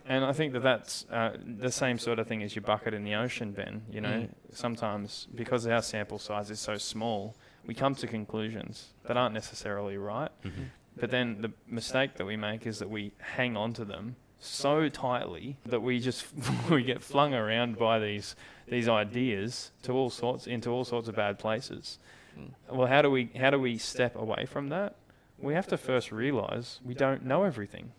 And 0.06 0.26
I 0.26 0.34
think 0.34 0.52
that 0.54 0.64
that's 0.64 1.06
uh, 1.10 1.38
the 1.46 1.72
same 1.72 1.98
sort 1.98 2.20
of 2.20 2.28
thing 2.28 2.44
as 2.44 2.56
your 2.56 2.64
bucket 2.64 2.94
in 2.94 3.04
the 3.04 3.16
ocean, 3.16 3.52
Ben. 3.54 3.84
You 3.90 4.02
know, 4.02 4.10
Mm. 4.10 4.30
sometimes 4.52 5.28
because 5.34 5.66
our 5.68 5.82
sample 5.82 6.20
size 6.20 6.50
is 6.52 6.60
so 6.60 6.78
small, 6.78 7.36
we 7.66 7.74
come 7.74 7.96
to 7.96 8.08
conclusions 8.08 8.94
that 9.06 9.16
aren't 9.16 9.34
necessarily 9.34 9.98
right. 9.98 10.32
Mhm. 10.44 10.66
But 10.98 11.10
then 11.10 11.42
the 11.42 11.52
mistake 11.68 12.16
that 12.16 12.26
we 12.26 12.36
make 12.36 12.68
is 12.68 12.80
that 12.80 12.90
we 12.90 13.14
hang 13.20 13.56
on 13.58 13.74
to 13.74 13.86
them 13.86 14.16
so 14.40 14.90
tightly 14.90 15.58
that 15.66 15.80
we 15.82 16.00
just 16.02 16.26
we 16.70 16.84
get 16.84 17.02
flung 17.02 17.34
around 17.34 17.78
by 17.78 17.98
these 18.00 18.36
these 18.68 18.90
ideas 18.90 19.72
to 19.84 19.94
all 19.94 20.10
sorts 20.10 20.48
into 20.48 20.70
all 20.70 20.84
sorts 20.84 21.08
of 21.08 21.16
bad 21.16 21.40
places. 21.40 21.98
Mm. 22.38 22.52
Well, 22.76 22.88
how 22.88 23.02
do 23.02 23.10
we 23.10 23.32
how 23.40 23.52
do 23.52 23.60
we 23.60 23.78
step 23.78 24.16
away 24.18 24.46
from 24.46 24.68
that? 24.70 24.96
We 25.40 25.54
have 25.54 25.68
to 25.68 25.78
first 25.78 26.12
realize 26.12 26.80
we 26.84 26.94
don't 26.94 27.24
know 27.24 27.44
everything 27.44 27.94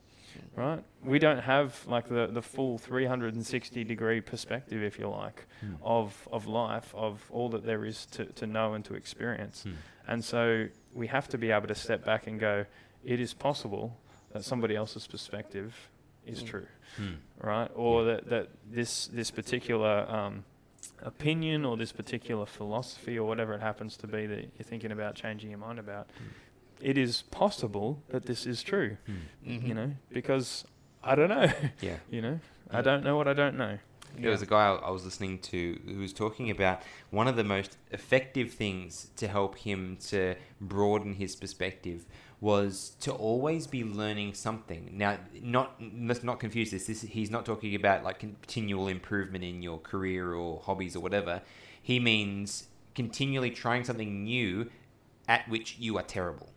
right? 0.57 0.83
We 1.03 1.19
don't 1.19 1.39
have 1.41 1.85
like 1.87 2.09
the, 2.09 2.27
the 2.27 2.43
full 2.43 2.79
360 2.79 3.85
degree 3.85 4.21
perspective, 4.21 4.83
if 4.83 4.99
you 4.99 5.09
like, 5.09 5.47
Mm. 5.65 5.77
of, 5.83 6.29
of 6.33 6.47
life, 6.47 6.93
of 6.95 7.23
all 7.31 7.49
that 7.51 7.65
there 7.65 7.85
is 7.85 8.07
to, 8.07 8.27
to 8.27 8.47
know 8.47 8.75
and 8.75 8.85
to 8.85 8.95
experience. 8.95 9.65
Mm. 9.67 9.73
And 10.09 10.25
so 10.25 10.69
we 10.93 11.07
have 11.09 11.29
to 11.29 11.39
be 11.39 11.51
able 11.51 11.69
to 11.69 11.75
step 11.75 12.05
back 12.05 12.27
and 12.27 12.39
go, 12.39 12.67
it 13.05 13.21
is 13.21 13.33
possible 13.35 13.97
that 14.33 14.45
somebody 14.45 14.75
else's 14.77 15.07
perspective 15.07 15.75
is 16.27 16.43
Mm. 16.43 16.47
true, 16.49 16.67
Mm. 17.01 17.17
right? 17.41 17.71
Or 17.75 18.05
that, 18.05 18.29
that 18.29 18.49
this, 18.71 19.07
this 19.09 19.31
particular 19.31 20.07
um, 20.09 20.45
opinion 21.03 21.65
or 21.65 21.77
this 21.77 21.93
particular 21.93 22.47
philosophy 22.47 23.19
or 23.19 23.27
whatever 23.27 23.55
it 23.55 23.61
happens 23.61 23.97
to 23.99 24.07
be 24.07 24.27
that 24.27 24.41
you're 24.57 24.65
thinking 24.65 24.93
about 24.93 25.15
changing 25.15 25.51
your 25.51 25.59
mind 25.59 25.79
about, 25.79 26.09
it 26.85 26.97
is 26.99 27.23
possible 27.31 28.03
that 28.09 28.27
this 28.27 28.47
is 28.47 28.63
true 28.63 28.97
Mm. 29.09 29.15
Mhm. 29.47 29.69
you 29.69 29.75
know, 29.75 29.91
because 30.13 30.65
I 31.03 31.15
don't 31.15 31.29
know, 31.29 31.51
Yeah. 31.81 31.97
you 32.11 32.21
know, 32.23 32.41
I 32.71 32.81
don't 32.83 33.03
know 33.05 33.17
what 33.17 33.29
I 33.29 33.35
don't 33.35 33.57
know. 33.57 33.79
There 34.17 34.31
was 34.31 34.43
a 34.43 34.47
guy 34.47 34.65
I 34.69 34.75
I 34.89 34.91
was 34.91 35.05
listening 35.05 35.39
to 35.51 35.59
who 35.87 35.99
was 35.99 36.13
talking 36.13 36.49
about 36.57 36.83
one 37.11 37.27
of 37.33 37.37
the 37.37 37.43
most 37.57 37.77
effective 37.91 38.53
things 38.53 39.11
to 39.17 39.27
help 39.27 39.53
him 39.59 39.97
to 40.11 40.37
broaden 40.61 41.15
his 41.15 41.35
perspective 41.37 42.07
was 42.41 42.95
to 43.01 43.11
always 43.13 43.67
be 43.67 43.83
learning 43.83 44.35
something. 44.35 44.83
Now, 44.93 45.19
not 45.43 45.69
let's 46.09 46.23
not 46.23 46.39
confuse 46.39 46.71
this. 46.71 46.87
This 46.87 47.03
he's 47.03 47.31
not 47.37 47.45
talking 47.45 47.75
about 47.75 48.05
like 48.05 48.19
continual 48.21 48.87
improvement 48.89 49.43
in 49.45 49.63
your 49.63 49.79
career 49.79 50.33
or 50.35 50.61
hobbies 50.69 50.95
or 50.97 51.01
whatever. 51.01 51.43
He 51.83 51.99
means 51.99 52.69
continually 52.95 53.51
trying 53.51 53.83
something 53.85 54.23
new 54.25 54.71
at 55.27 55.49
which 55.49 55.77
you 55.79 55.97
are 55.99 56.03
terrible. 56.19 56.51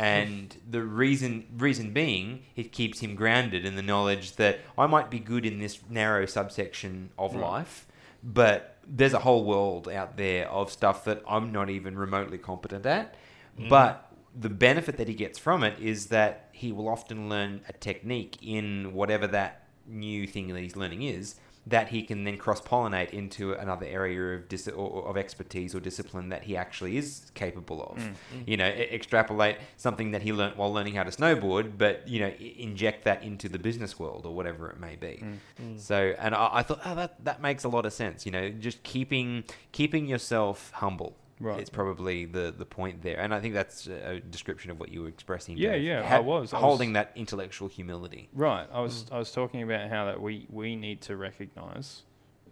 And 0.00 0.56
the 0.68 0.82
reason 0.82 1.46
reason 1.58 1.92
being, 1.92 2.44
it 2.56 2.72
keeps 2.72 3.00
him 3.00 3.14
grounded 3.14 3.64
in 3.64 3.76
the 3.76 3.82
knowledge 3.82 4.36
that 4.36 4.60
I 4.78 4.86
might 4.86 5.10
be 5.10 5.18
good 5.18 5.44
in 5.44 5.58
this 5.58 5.78
narrow 5.90 6.26
subsection 6.26 7.10
of 7.18 7.34
Right. 7.34 7.42
life, 7.42 7.86
but 8.22 8.76
there's 8.86 9.12
a 9.12 9.18
whole 9.20 9.44
world 9.44 9.88
out 9.88 10.16
there 10.16 10.48
of 10.48 10.72
stuff 10.72 11.04
that 11.04 11.22
I'm 11.28 11.52
not 11.52 11.68
even 11.70 11.98
remotely 11.98 12.38
competent 12.38 12.86
at. 12.86 13.14
Hmm. 13.58 13.68
But 13.68 14.10
the 14.34 14.48
benefit 14.48 14.96
that 14.96 15.08
he 15.08 15.14
gets 15.14 15.38
from 15.38 15.62
it 15.62 15.78
is 15.78 16.06
that 16.06 16.48
he 16.52 16.72
will 16.72 16.88
often 16.88 17.28
learn 17.28 17.60
a 17.68 17.72
technique 17.74 18.38
in 18.42 18.94
whatever 18.94 19.26
that 19.28 19.66
new 19.86 20.26
thing 20.26 20.48
that 20.48 20.60
he's 20.60 20.76
learning 20.76 21.02
is 21.02 21.34
that 21.66 21.88
he 21.88 22.02
can 22.02 22.24
then 22.24 22.36
cross 22.38 22.60
pollinate 22.60 23.10
into 23.10 23.52
another 23.52 23.84
area 23.86 24.36
of 24.36 24.48
dis- 24.48 24.66
of 24.68 25.16
expertise 25.16 25.74
or 25.74 25.80
discipline 25.80 26.30
that 26.30 26.42
he 26.44 26.56
actually 26.56 26.96
is 26.96 27.30
capable 27.34 27.82
of. 27.84 27.98
Mm. 27.98 28.14
You 28.46 28.56
know, 28.56 28.66
e- 28.68 28.88
extrapolate 28.92 29.58
something 29.76 30.12
that 30.12 30.22
he 30.22 30.32
learned 30.32 30.56
while 30.56 30.72
learning 30.72 30.94
how 30.94 31.02
to 31.02 31.10
snowboard, 31.10 31.76
but 31.76 32.08
you 32.08 32.20
know, 32.20 32.28
i- 32.28 32.54
inject 32.56 33.04
that 33.04 33.22
into 33.22 33.48
the 33.48 33.58
business 33.58 33.98
world 33.98 34.24
or 34.24 34.34
whatever 34.34 34.70
it 34.70 34.80
may 34.80 34.96
be. 34.96 35.22
Mm. 35.22 35.36
Mm. 35.62 35.78
So, 35.80 36.14
and 36.18 36.34
I, 36.34 36.48
I 36.54 36.62
thought, 36.62 36.80
oh, 36.84 36.94
that 36.94 37.22
that 37.24 37.42
makes 37.42 37.64
a 37.64 37.68
lot 37.68 37.84
of 37.84 37.92
sense. 37.92 38.24
You 38.24 38.32
know, 38.32 38.48
just 38.50 38.82
keeping 38.82 39.44
keeping 39.72 40.06
yourself 40.06 40.70
humble. 40.76 41.14
Right. 41.40 41.58
It's 41.58 41.70
probably 41.70 42.26
the 42.26 42.52
the 42.56 42.66
point 42.66 43.02
there, 43.02 43.18
and 43.18 43.32
I 43.32 43.40
think 43.40 43.54
that's 43.54 43.86
a 43.86 44.16
a 44.16 44.20
description 44.20 44.70
of 44.70 44.78
what 44.78 44.90
you 44.90 45.02
were 45.02 45.08
expressing. 45.08 45.56
Yeah, 45.56 45.72
Dave. 45.72 45.82
yeah, 45.84 46.02
Ha- 46.06 46.16
I 46.16 46.18
was. 46.20 46.52
I 46.52 46.56
was- 46.56 46.62
holding 46.64 46.92
that 46.92 47.12
intellectual 47.16 47.68
humility. 47.68 48.28
Right. 48.34 48.68
I 48.72 48.80
was 48.80 49.06
I 49.10 49.18
was 49.18 49.32
talking 49.32 49.62
about 49.62 49.88
how 49.88 50.04
that 50.04 50.20
we 50.20 50.46
we 50.50 50.76
need 50.76 51.00
to 51.02 51.16
recognize 51.16 52.02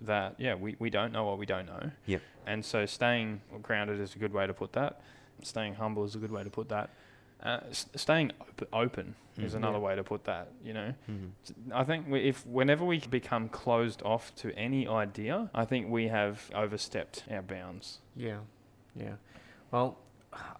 that 0.03 0.37
yeah 0.39 0.55
we, 0.55 0.77
we 0.79 0.91
don't 0.91 1.13
know 1.13 1.25
what 1.25 1.39
we 1.39 1.45
don't 1.47 1.67
know. 1.67 1.91
Yep. 2.07 2.23
And 2.47 2.65
so 2.65 2.87
staying 2.87 3.43
grounded 3.63 4.01
is 4.01 4.15
a 4.15 4.19
good 4.19 4.33
way 4.33 4.47
to 4.47 4.55
put 4.55 4.73
that. 4.73 5.01
Staying 5.43 5.75
humble 5.75 6.05
is 6.05 6.15
a 6.15 6.19
good 6.19 6.31
way 6.33 6.43
to 6.45 6.51
put 6.51 6.69
that. 6.71 6.89
Uh, 7.43 7.61
s- 7.71 7.87
staying 7.95 8.33
op- 8.41 8.69
open 8.73 9.15
is 9.37 9.53
Mhm. 9.53 9.57
another 9.59 9.79
Yeah. 9.79 9.85
way 9.85 9.97
to 9.97 10.03
put 10.03 10.25
that. 10.25 10.49
You 10.65 10.73
know. 10.73 10.95
Mhm. 11.11 11.31
I 11.73 11.85
think 11.85 12.09
we, 12.09 12.21
if 12.21 12.47
whenever 12.47 12.85
we 12.85 12.99
become 13.01 13.49
closed 13.49 14.03
off 14.03 14.35
to 14.37 14.51
any 14.57 14.89
idea, 14.89 15.51
I 15.55 15.65
think 15.65 15.89
we 15.91 16.09
have 16.09 16.51
overstepped 16.55 17.25
our 17.31 17.43
bounds. 17.43 18.01
Yeah, 18.17 18.39
yeah. 18.99 19.15
Well, 19.71 19.99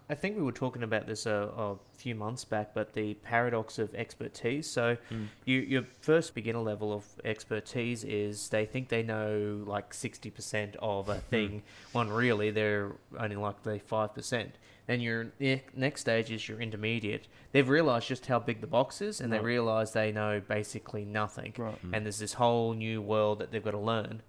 I 0.09 0.15
think 0.15 0.35
we 0.35 0.41
were 0.41 0.51
talking 0.51 0.81
about 0.81 1.05
this 1.05 1.27
a, 1.27 1.49
a 1.55 1.75
few 1.95 2.15
months 2.15 2.43
back, 2.43 2.73
but 2.73 2.93
the 2.93 3.13
paradox 3.15 3.77
of 3.77 3.93
expertise. 3.93 4.67
So, 4.69 4.97
Mm. 5.11 5.27
you, 5.45 5.59
your 5.59 5.83
first 6.01 6.33
beginner 6.33 6.59
level 6.59 6.91
of 6.91 7.05
expertise 7.23 8.03
is 8.03 8.49
they 8.49 8.65
think 8.65 8.89
they 8.89 9.03
know 9.03 9.63
like 9.67 9.93
60% 9.93 10.75
of 10.81 11.07
a 11.09 11.15
thing, 11.15 11.61
when 11.91 12.09
really 12.09 12.49
they're 12.49 12.93
only 13.19 13.35
like 13.35 13.61
the 13.63 13.79
5%. 13.79 14.47
Then 14.87 15.01
your 15.01 15.27
ne- 15.39 15.61
next 15.75 16.01
stage 16.01 16.31
is 16.31 16.49
your 16.49 16.59
intermediate. 16.59 17.27
They've 17.51 17.69
realized 17.69 18.07
just 18.07 18.25
how 18.25 18.39
big 18.39 18.61
the 18.61 18.67
box 18.67 19.01
is, 19.01 19.21
and 19.21 19.31
they 19.31 19.39
realize 19.39 19.91
they 19.91 20.11
know 20.11 20.41
basically 20.47 21.05
nothing 21.05 21.53
Right. 21.57 21.79
Mm. 21.85 21.95
and 21.95 22.05
there's 22.07 22.17
this 22.19 22.33
whole 22.33 22.73
new 22.73 22.99
world 23.03 23.37
that 23.39 23.51
they've 23.51 23.63
got 23.63 23.71
to 23.71 23.77
learn. 23.79 24.23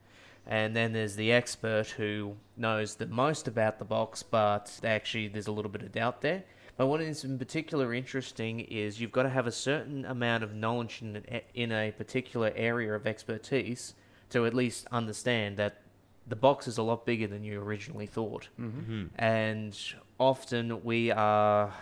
And 0.51 0.75
then 0.75 0.93
there's 0.93 1.15
the 1.17 1.31
expert 1.33 1.87
who 1.97 2.37
knows 2.57 2.97
the 2.97 3.07
most 3.07 3.47
about 3.49 3.79
the 3.79 3.85
box, 3.85 4.23
but 4.23 4.81
actually 4.85 5.29
there's 5.29 5.47
a 5.47 5.53
little 5.53 5.71
bit 5.71 5.83
of 5.83 5.93
doubt 5.93 6.21
there. 6.23 6.43
But 6.77 6.87
what 6.89 7.01
is 7.01 7.25
in 7.25 7.39
particular 7.39 7.95
interesting 7.95 8.61
is 8.61 9.01
you've 9.01 9.13
got 9.13 9.23
to 9.23 9.29
have 9.29 9.47
a 9.47 9.53
certain 9.53 10.05
amount 10.05 10.43
of 10.43 10.55
knowledge 10.55 11.03
in, 11.03 11.17
an, 11.17 11.41
in 11.55 11.71
a 11.73 11.93
particular 11.93 12.53
area 12.57 12.93
of 12.95 13.07
expertise 13.07 13.95
to 14.31 14.45
at 14.45 14.53
least 14.55 14.87
understand 14.91 15.57
that 15.59 15.83
the 16.27 16.37
box 16.37 16.67
is 16.69 16.79
a 16.79 16.83
lot 16.83 17.07
bigger 17.07 17.27
than 17.27 17.45
you 17.45 17.61
originally 17.61 18.07
thought 18.07 18.49
Mm-hmm. 18.61 18.93
Mhm. 18.93 19.09
and 19.17 19.77
often 20.19 20.83
we 20.85 21.11
are 21.11 21.73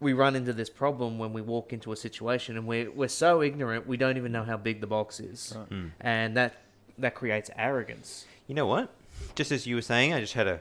we 0.00 0.12
run 0.12 0.36
into 0.36 0.52
this 0.52 0.70
problem 0.70 1.18
when 1.18 1.32
we 1.32 1.42
walk 1.42 1.72
into 1.72 1.90
a 1.92 1.96
situation 1.96 2.56
and 2.56 2.66
we're, 2.66 2.90
we're 2.90 3.08
so 3.08 3.42
ignorant 3.42 3.86
we 3.86 3.96
don't 3.96 4.16
even 4.16 4.32
know 4.32 4.44
how 4.44 4.56
big 4.56 4.80
the 4.80 4.86
box 4.86 5.18
is 5.20 5.54
Right. 5.56 5.70
Mm. 5.70 5.90
and 6.00 6.36
that 6.36 6.54
that 6.98 7.14
creates 7.14 7.50
arrogance 7.56 8.26
You 8.46 8.54
know 8.54 8.66
what? 8.66 8.90
Just 9.34 9.52
as 9.52 9.66
you 9.66 9.74
were 9.76 9.82
saying, 9.82 10.12
I 10.14 10.20
just 10.20 10.34
had 10.34 10.46
a 10.46 10.60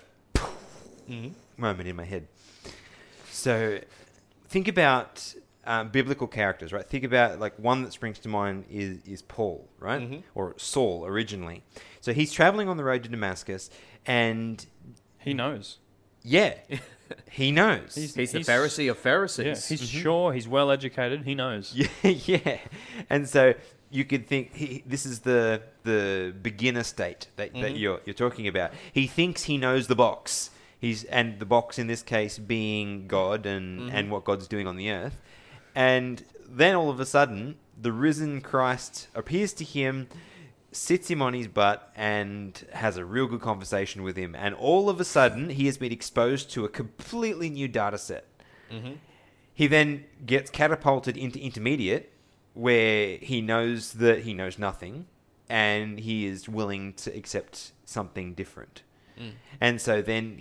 mm-hmm. 1.10 1.30
moment 1.58 1.88
in 1.88 1.96
my 1.96 2.06
head. 2.06 2.28
So, 3.32 3.80
think 4.48 4.68
about 4.68 5.34
um, 5.66 5.90
biblical 5.90 6.28
characters, 6.28 6.72
right? 6.74 6.86
Think 6.86 7.04
about 7.04 7.40
like 7.40 7.58
one 7.60 7.84
that 7.84 7.94
springs 7.94 8.20
to 8.20 8.30
mind 8.30 8.66
is 8.70 9.00
is 9.06 9.22
Paul, 9.22 9.68
right, 9.80 10.02
Mhm. 10.02 10.24
or 10.34 10.54
Saul 10.58 11.06
originally. 11.06 11.64
So 12.02 12.14
he's 12.14 12.32
traveling 12.32 12.68
on 12.70 12.78
the 12.78 12.84
road 12.84 13.04
to 13.04 13.10
Damascus, 13.10 13.70
and 14.06 14.66
He 15.20 15.34
knows. 15.34 15.78
yeah, 16.24 16.54
he 17.30 17.52
knows. 17.52 17.96
He's- 17.96 18.16
He's 18.16 18.32
the 18.32 18.40
He's- 18.40 18.48
Pharisee 18.50 18.90
of 18.90 18.96
Yeah, 18.98 19.02
Pharisees. 19.04 19.68
he's 19.68 19.88
sure. 19.90 20.32
He's 20.34 20.48
well 20.48 20.72
educated. 20.72 21.26
He 21.26 21.36
knows. 21.36 21.74
Yeah, 21.76 21.88
yeah. 22.04 22.60
And 23.10 23.28
so 23.28 23.54
you 23.90 24.04
could 24.06 24.28
think 24.28 24.54
he, 24.56 24.84
this 24.86 25.06
is 25.06 25.20
the 25.22 25.62
the 25.84 26.34
beginner 26.42 26.84
state 26.84 27.28
that, 27.38 27.54
that 27.54 27.74
Mhm. 27.74 27.80
you're 27.80 28.02
you're 28.06 28.14
talking 28.14 28.48
about. 28.48 28.72
He 28.92 29.08
thinks 29.08 29.44
he 29.44 29.58
knows 29.58 29.88
the 29.88 29.96
box. 29.96 30.50
He's 30.80 31.04
and 31.06 31.40
the 31.40 31.46
box 31.46 31.80
in 31.80 31.88
this 31.88 32.04
case 32.04 32.38
being 32.38 33.08
God 33.08 33.46
and 33.46 33.90
Mhm. 33.90 33.94
and 33.94 34.12
what 34.12 34.24
God's 34.26 34.48
doing 34.48 34.68
on 34.68 34.76
the 34.78 34.90
earth. 34.92 35.22
And 35.74 36.24
then 36.48 36.76
all 36.76 36.90
of 36.90 37.00
a 37.00 37.06
sudden, 37.06 37.56
the 37.80 37.92
risen 37.92 38.42
Christ 38.42 39.08
appears 39.16 39.54
to 39.54 39.64
him, 39.64 40.08
sits 40.72 41.10
him 41.10 41.22
on 41.22 41.34
his 41.34 41.48
butt, 41.48 41.92
and 41.96 42.66
has 42.74 42.98
a 42.98 43.06
real 43.06 43.28
good 43.28 43.42
conversation 43.42 44.04
with 44.04 44.16
him. 44.18 44.36
And 44.36 44.54
all 44.56 44.90
of 44.90 45.00
a 45.00 45.06
sudden, 45.06 45.50
he 45.52 45.66
has 45.68 45.78
been 45.78 45.92
exposed 45.92 46.50
to 46.52 46.66
a 46.66 46.70
completely 46.70 47.50
new 47.50 47.68
data 47.68 47.98
set. 47.98 48.26
hmm 48.70 48.94
He 49.54 49.66
then 49.68 50.06
gets 50.26 50.52
catapulted 50.52 51.18
into 51.18 51.40
intermediate, 51.40 52.12
where 52.58 53.18
he 53.18 53.42
knows 53.42 53.94
that 53.94 54.20
he 54.20 54.34
knows 54.34 54.58
nothing, 54.58 55.06
and 55.50 56.00
he 56.00 56.26
is 56.26 56.50
willing 56.50 56.94
to 56.94 57.16
accept 57.16 57.72
something 57.86 58.34
different. 58.34 58.84
Mm. 59.20 59.32
And 59.62 59.82
so 59.82 60.02
then 60.02 60.40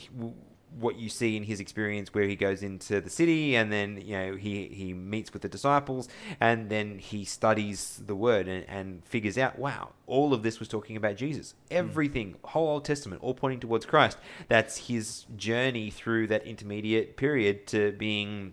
what 0.79 0.97
you 0.97 1.09
see 1.09 1.37
in 1.37 1.45
his 1.45 1.61
experience 1.61 2.13
where 2.13 2.25
he 2.25 2.37
goes 2.37 2.63
into 2.63 3.01
the 3.01 3.09
city 3.09 3.57
and 3.57 3.73
then 3.73 4.01
you 4.05 4.17
know 4.17 4.35
he, 4.35 4.67
he 4.67 4.93
meets 4.93 5.33
with 5.33 5.41
the 5.41 5.49
disciples 5.49 6.09
and 6.41 6.69
then 6.69 6.99
he 6.99 7.25
studies 7.25 8.03
the 8.05 8.15
word 8.15 8.47
and, 8.47 8.69
and 8.69 9.03
figures 9.07 9.39
out 9.39 9.59
wow 9.59 9.91
all 10.07 10.35
of 10.35 10.43
this 10.43 10.59
was 10.59 10.69
talking 10.69 10.97
about 10.97 11.17
jesus 11.17 11.55
everything 11.71 12.35
whole 12.45 12.69
old 12.69 12.85
testament 12.85 13.23
all 13.23 13.33
pointing 13.33 13.61
towards 13.61 13.87
christ 13.87 14.19
that's 14.49 14.89
his 14.89 15.25
journey 15.37 15.89
through 15.89 16.27
that 16.27 16.45
intermediate 16.45 17.17
period 17.17 17.67
to 17.67 17.93
being 17.93 18.53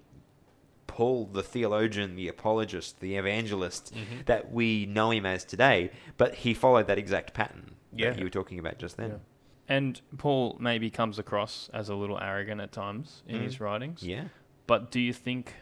Paul, 0.94 1.26
the 1.26 1.42
theologian, 1.42 2.16
the 2.16 2.28
apologist, 2.28 3.00
the 3.00 3.16
evangelist 3.16 3.92
Mhm. 3.96 4.26
that 4.26 4.52
we 4.52 4.86
know 4.86 5.10
him 5.10 5.26
as 5.26 5.44
today, 5.44 5.90
but 6.18 6.36
he 6.36 6.54
followed 6.54 6.86
that 6.86 7.00
exact 7.00 7.34
pattern 7.34 7.74
Yeah. 7.92 8.12
that 8.12 8.20
you 8.20 8.26
were 8.26 8.30
talking 8.30 8.60
about 8.60 8.78
just 8.78 8.98
then. 8.98 9.10
Yeah. 9.10 9.18
And 9.76 10.00
Paul 10.20 10.56
maybe 10.60 10.92
comes 10.92 11.18
across 11.18 11.68
as 11.74 11.90
a 11.90 11.96
little 11.96 12.20
arrogant 12.20 12.62
at 12.62 12.72
times 12.72 13.24
in 13.28 13.38
Mm. 13.40 13.44
his 13.44 13.60
writings. 13.60 14.04
Yeah. 14.04 14.26
But 14.68 14.92
do 14.92 15.00
you 15.00 15.14
think 15.14 15.56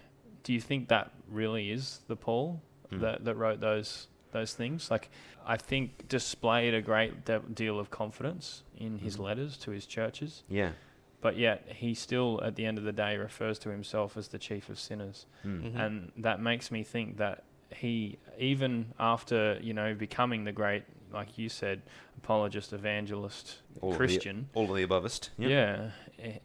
do 0.44 0.52
you 0.54 0.60
think 0.60 0.88
that 0.90 1.12
really 1.30 1.70
is 1.70 2.00
the 2.08 2.16
Paul 2.16 2.64
Mm. 2.92 3.00
that, 3.02 3.24
that 3.26 3.36
wrote 3.36 3.60
those 3.62 4.08
those 4.32 4.54
things? 4.54 4.90
Like 4.92 5.10
I 5.46 5.56
think 5.56 6.08
displayed 6.10 6.74
a 6.74 6.82
great 6.82 7.24
de- 7.26 7.40
deal 7.54 7.80
of 7.80 7.90
confidence 7.90 8.64
in 8.76 8.98
his 9.00 9.16
Mhm. 9.18 9.24
letters 9.24 9.58
to 9.60 9.72
his 9.72 9.86
churches, 9.86 10.44
Yeah. 10.50 10.72
But 11.22 11.38
yet 11.38 11.66
he 11.76 11.94
still 11.94 12.42
at 12.44 12.56
the 12.56 12.66
end 12.66 12.78
of 12.78 12.84
the 12.84 12.92
day 12.92 13.16
refers 13.18 13.58
to 13.60 13.70
himself 13.70 14.18
as 14.18 14.28
the 14.30 14.40
chief 14.40 14.70
of 14.70 14.80
sinners. 14.80 15.26
Mm. 15.46 15.74
Mhm. 15.74 15.80
And 15.80 16.12
that 16.18 16.42
makes 16.42 16.72
me 16.72 16.84
think 16.84 17.18
that 17.18 17.44
he 17.74 18.18
even 18.38 18.94
after, 19.00 19.58
you 19.62 19.74
know, 19.74 19.94
becoming 19.94 20.44
the 20.44 20.52
great 20.52 20.84
like 21.14 21.38
you 21.38 21.50
said, 21.50 21.82
apologist, 22.18 22.72
evangelist, 22.72 23.62
All 23.82 23.90
of 23.90 23.94
the- 23.94 23.98
Christian, 23.98 24.48
All 24.54 24.70
of 24.72 24.78
the 24.78 24.86
abovest. 24.88 25.30
Yep. 25.38 25.50
yeah, 25.50 25.92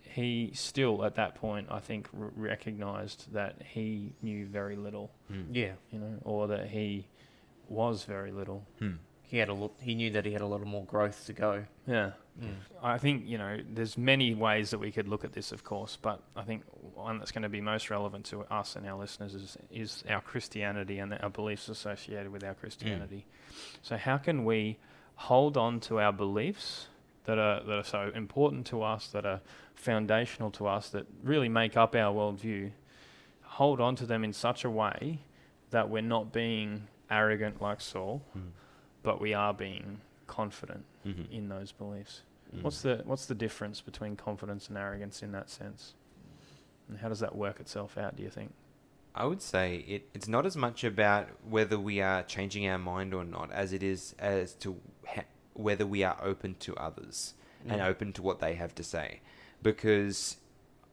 he 0.02 0.50
still 0.54 1.04
at 1.04 1.14
that 1.14 1.36
point 1.36 1.68
I 1.70 1.78
think 1.78 2.08
r- 2.18 2.32
recognized 2.34 3.32
that 3.32 3.62
he 3.62 4.12
knew 4.22 4.46
very 4.46 4.74
little, 4.74 5.12
Mm. 5.32 5.46
Yeah. 5.52 5.72
you 5.92 6.00
know, 6.00 6.18
or 6.24 6.48
that 6.48 6.68
he 6.70 7.06
was 7.68 8.04
very 8.04 8.32
little. 8.32 8.66
Hmm. 8.80 8.94
He 9.22 9.38
had 9.38 9.48
a 9.48 9.54
lot. 9.54 9.72
He 9.80 9.94
knew 9.94 10.10
that 10.10 10.24
he 10.24 10.32
had 10.32 10.40
a 10.42 10.46
lot 10.46 10.60
of 10.60 10.66
more 10.66 10.84
growth 10.84 11.26
to 11.26 11.32
go. 11.32 11.64
Yeah. 11.86 12.12
Mm. 12.42 12.54
I 12.82 12.98
think 12.98 13.26
you 13.26 13.38
know 13.38 13.58
there's 13.72 13.96
many 13.96 14.34
ways 14.34 14.70
that 14.70 14.78
we 14.78 14.92
could 14.92 15.08
look 15.08 15.24
at 15.24 15.32
this, 15.32 15.52
of 15.52 15.64
course, 15.64 15.96
but 16.00 16.20
I 16.36 16.42
think 16.42 16.64
one 16.94 17.18
that's 17.18 17.32
going 17.32 17.42
to 17.44 17.48
be 17.48 17.60
most 17.62 17.88
relevant 17.90 18.26
to 18.26 18.42
us 18.44 18.76
and 18.76 18.86
our 18.86 18.98
listeners 18.98 19.34
is, 19.34 19.56
is 19.70 20.04
our 20.08 20.20
Christianity 20.20 20.98
and 20.98 21.14
our 21.14 21.30
beliefs 21.30 21.68
associated 21.68 22.30
with 22.30 22.44
our 22.44 22.54
Christianity. 22.54 23.24
So 23.82 23.96
how 23.96 24.18
can 24.18 24.44
we 24.44 24.78
hold 25.14 25.56
on 25.56 25.80
to 25.80 25.98
our 25.98 26.12
beliefs 26.12 26.88
that 27.24 27.38
are 27.38 27.62
that 27.62 27.78
are 27.78 27.84
so 27.84 28.10
important 28.14 28.66
to 28.66 28.82
us, 28.82 29.08
that 29.08 29.24
are 29.24 29.40
foundational 29.74 30.50
to 30.52 30.66
us, 30.66 30.90
that 30.90 31.06
really 31.22 31.48
make 31.48 31.76
up 31.76 31.94
our 31.94 32.12
worldview? 32.14 32.70
Hold 33.42 33.80
on 33.80 33.96
to 33.96 34.04
them 34.06 34.24
in 34.24 34.34
such 34.34 34.64
a 34.64 34.70
way 34.70 35.20
that 35.70 35.88
we're 35.88 36.02
not 36.02 36.32
being 36.32 36.88
arrogant 37.10 37.62
like 37.62 37.80
Saul, 37.80 38.22
Mm. 38.36 38.50
but 39.02 39.20
we 39.20 39.32
are 39.32 39.54
being 39.54 40.00
confident 40.26 40.84
Mhm. 41.04 41.30
in 41.30 41.48
those 41.48 41.72
beliefs. 41.72 42.22
Mm. 42.54 42.62
What's 42.62 42.82
the 42.82 43.02
what's 43.04 43.26
the 43.26 43.34
difference 43.34 43.80
between 43.80 44.16
confidence 44.16 44.68
and 44.68 44.78
arrogance 44.78 45.22
in 45.22 45.32
that 45.32 45.50
sense? 45.50 45.94
And 46.88 46.98
how 46.98 47.08
does 47.08 47.20
that 47.20 47.34
work 47.34 47.58
itself 47.60 47.98
out, 47.98 48.16
do 48.16 48.22
you 48.22 48.30
think? 48.30 48.52
I 49.14 49.24
would 49.24 49.40
say 49.42 49.78
it, 49.88 50.08
it's 50.14 50.28
not 50.28 50.44
as 50.46 50.56
much 50.56 50.84
about 50.84 51.28
whether 51.48 51.78
we 51.80 52.00
are 52.00 52.22
changing 52.22 52.68
our 52.68 52.78
mind 52.78 53.14
or 53.14 53.24
not 53.24 53.50
as 53.50 53.72
it 53.72 53.82
is 53.82 54.14
as 54.18 54.54
to 54.56 54.80
ha- 55.06 55.24
whether 55.54 55.86
we 55.86 56.04
are 56.04 56.18
open 56.22 56.54
to 56.60 56.76
others 56.76 57.34
and 57.66 57.80
Mm. 57.80 57.86
open 57.86 58.12
to 58.12 58.22
what 58.22 58.40
they 58.40 58.54
have 58.54 58.74
to 58.76 58.84
say. 58.84 59.20
Because 59.62 60.36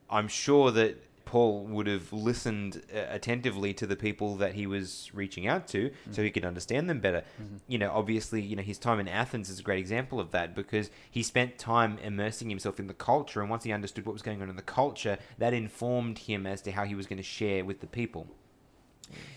I'm 0.10 0.28
sure 0.28 0.72
that 0.72 0.98
Paul 1.26 1.66
would 1.66 1.88
have 1.88 2.12
listened 2.14 2.82
uh, 2.94 3.00
attentively 3.10 3.74
to 3.76 3.88
the 3.88 3.96
people 3.96 4.36
that 4.38 4.54
he 4.54 4.68
was 4.68 5.10
reaching 5.14 5.48
out 5.48 5.68
to 5.70 5.92
so 6.12 6.22
he 6.22 6.32
could 6.32 6.46
understand 6.46 6.90
them 6.90 7.00
better. 7.00 7.24
You 7.68 7.78
know, 7.78 7.92
obviously, 7.92 8.42
you 8.42 8.56
know, 8.56 8.64
his 8.64 8.78
time 8.78 9.00
in 9.00 9.08
Athens 9.08 9.50
is 9.50 9.60
a 9.60 9.64
great 9.64 9.80
example 9.80 10.20
of 10.20 10.32
that 10.32 10.56
because 10.56 10.90
he 11.10 11.24
spent 11.24 11.58
time 11.58 11.98
immersing 12.00 12.50
himself 12.50 12.80
in 12.80 12.88
the 12.88 12.94
culture 12.94 13.42
and 13.42 13.50
once 13.50 13.64
he 13.64 13.72
understood 13.72 14.06
what 14.06 14.14
was 14.14 14.22
going 14.22 14.42
on 14.42 14.50
in 14.50 14.56
the 14.56 14.62
culture, 14.62 15.18
that 15.38 15.54
informed 15.54 16.20
him 16.20 16.46
as 16.46 16.62
to 16.62 16.72
how 16.72 16.84
he 16.84 16.96
was 16.96 17.08
going 17.08 17.18
to 17.18 17.24
share 17.24 17.66
with 17.66 17.80
the 17.80 17.88
people. 17.88 18.28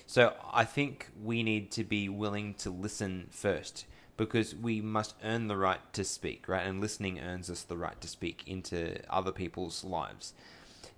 So 0.06 0.34
I 0.52 0.64
think 0.64 1.08
we 1.22 1.42
need 1.42 1.70
to 1.72 1.84
be 1.84 2.08
willing 2.08 2.54
to 2.54 2.70
listen 2.70 3.28
first 3.30 3.86
because 4.16 4.54
we 4.54 4.80
must 4.80 5.14
earn 5.22 5.48
the 5.48 5.56
right 5.56 5.80
to 5.92 6.04
speak, 6.04 6.48
right? 6.48 6.66
And 6.66 6.80
listening 6.80 7.20
earns 7.20 7.50
us 7.50 7.62
the 7.62 7.76
right 7.76 8.00
to 8.00 8.08
speak 8.08 8.42
into 8.46 8.98
other 9.10 9.32
people's 9.32 9.84
lives. 9.84 10.32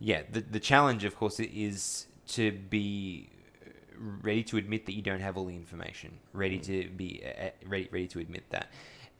Yeah, 0.00 0.22
the 0.30 0.40
the 0.40 0.60
challenge, 0.60 1.04
of 1.04 1.16
course, 1.16 1.40
is 1.40 2.06
to 2.28 2.52
be 2.52 3.30
uh, 3.64 3.70
ready 4.22 4.42
to 4.44 4.56
admit 4.56 4.86
that 4.86 4.92
you 4.92 5.02
don't 5.02 5.20
have 5.20 5.36
all 5.36 5.46
the 5.46 5.56
information, 5.56 6.18
ready 6.32 6.58
mm. 6.58 6.64
to 6.64 6.88
be 6.90 7.22
uh, 7.24 7.46
uh, 7.46 7.50
ready 7.66 7.88
ready 7.90 8.06
to 8.08 8.20
admit 8.20 8.44
that. 8.50 8.70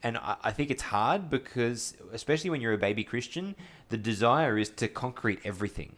And 0.02 0.16
I, 0.16 0.36
I 0.44 0.52
think 0.52 0.70
it's 0.70 0.82
hard 0.82 1.28
because, 1.28 1.96
especially 2.12 2.50
when 2.50 2.60
you're 2.60 2.74
a 2.74 2.78
baby 2.78 3.02
Christian, 3.02 3.56
the 3.88 3.96
desire 3.96 4.56
is 4.56 4.70
to 4.70 4.86
concrete 4.86 5.40
everything 5.44 5.96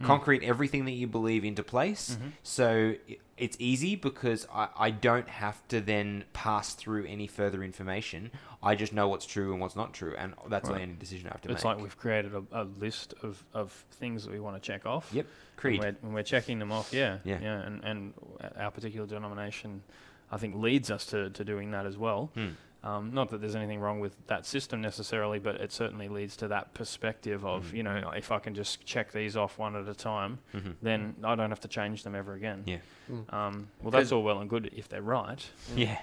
Mm. 0.00 0.06
concrete 0.06 0.42
everything 0.42 0.84
that 0.86 0.92
you 0.92 1.06
believe 1.06 1.44
into 1.44 1.62
place. 1.62 2.16
Mhm. 2.20 2.32
So 2.42 2.94
it's 3.36 3.56
easy 3.60 3.96
because 3.96 4.46
I, 4.52 4.68
I 4.76 4.90
don't 4.90 5.28
have 5.28 5.66
to 5.68 5.80
then 5.80 6.24
pass 6.32 6.74
through 6.74 7.06
any 7.06 7.26
further 7.26 7.62
information. 7.62 8.30
I 8.62 8.74
just 8.74 8.92
know 8.92 9.08
what's 9.08 9.24
true 9.26 9.52
and 9.52 9.60
what's 9.60 9.76
not 9.76 9.94
true, 9.94 10.14
and 10.18 10.34
that's 10.48 10.68
the 10.68 10.74
Right. 10.74 10.82
only 10.82 10.94
decision 10.96 11.28
I 11.28 11.32
have 11.32 11.40
to 11.42 11.48
It's 11.48 11.50
make. 11.50 11.56
It's 11.56 11.64
like 11.64 11.80
we've 11.80 11.96
created 11.98 12.34
a, 12.34 12.42
a 12.52 12.64
list 12.64 13.14
of, 13.22 13.42
of 13.54 13.72
things 13.92 14.24
that 14.24 14.32
we 14.32 14.40
want 14.40 14.56
to 14.56 14.66
check 14.66 14.84
off. 14.86 15.10
Yep, 15.12 15.24
And 15.26 15.56
creed. 15.56 15.80
we're, 15.80 15.86
and 16.02 16.14
we're 16.14 16.22
checking 16.22 16.58
them 16.58 16.70
off, 16.72 16.92
yeah. 16.92 17.18
Yeah. 17.24 17.38
Yeah. 17.40 17.60
And, 17.60 17.84
and 17.84 18.14
our 18.58 18.70
particular 18.70 19.06
denomination, 19.06 19.82
I 20.30 20.36
think, 20.36 20.54
leads 20.56 20.90
us 20.90 21.06
to, 21.06 21.30
to 21.30 21.44
doing 21.44 21.70
that 21.70 21.86
as 21.86 21.96
well. 21.96 22.30
Hmm. 22.34 22.48
Um, 22.82 23.12
not 23.12 23.28
that 23.30 23.40
there's 23.42 23.56
anything 23.56 23.78
wrong 23.78 24.00
with 24.00 24.16
that 24.26 24.46
system 24.46 24.80
necessarily, 24.80 25.38
but 25.38 25.56
it 25.56 25.70
certainly 25.70 26.08
leads 26.08 26.34
to 26.38 26.48
that 26.48 26.72
perspective 26.72 27.44
of, 27.44 27.66
Mhm. 27.66 27.72
you 27.76 27.82
know, 27.82 28.10
if 28.16 28.32
I 28.32 28.38
can 28.38 28.54
just 28.54 28.84
check 28.86 29.12
these 29.12 29.36
off 29.36 29.58
one 29.58 29.76
at 29.76 29.86
a 29.86 29.94
time, 29.94 30.38
Mhm. 30.54 30.76
then 30.80 31.16
I 31.22 31.34
don't 31.34 31.50
have 31.50 31.60
to 31.60 31.68
change 31.68 32.04
them 32.04 32.14
ever 32.14 32.32
again. 32.32 32.62
Yeah. 32.66 32.78
Mm. 33.10 33.32
Um, 33.34 33.68
well, 33.82 33.90
that's 33.90 34.12
all 34.12 34.22
well 34.22 34.40
and 34.40 34.48
good 34.48 34.70
if 34.74 34.88
they're 34.88 35.02
right. 35.02 35.46
Yeah. 35.76 36.00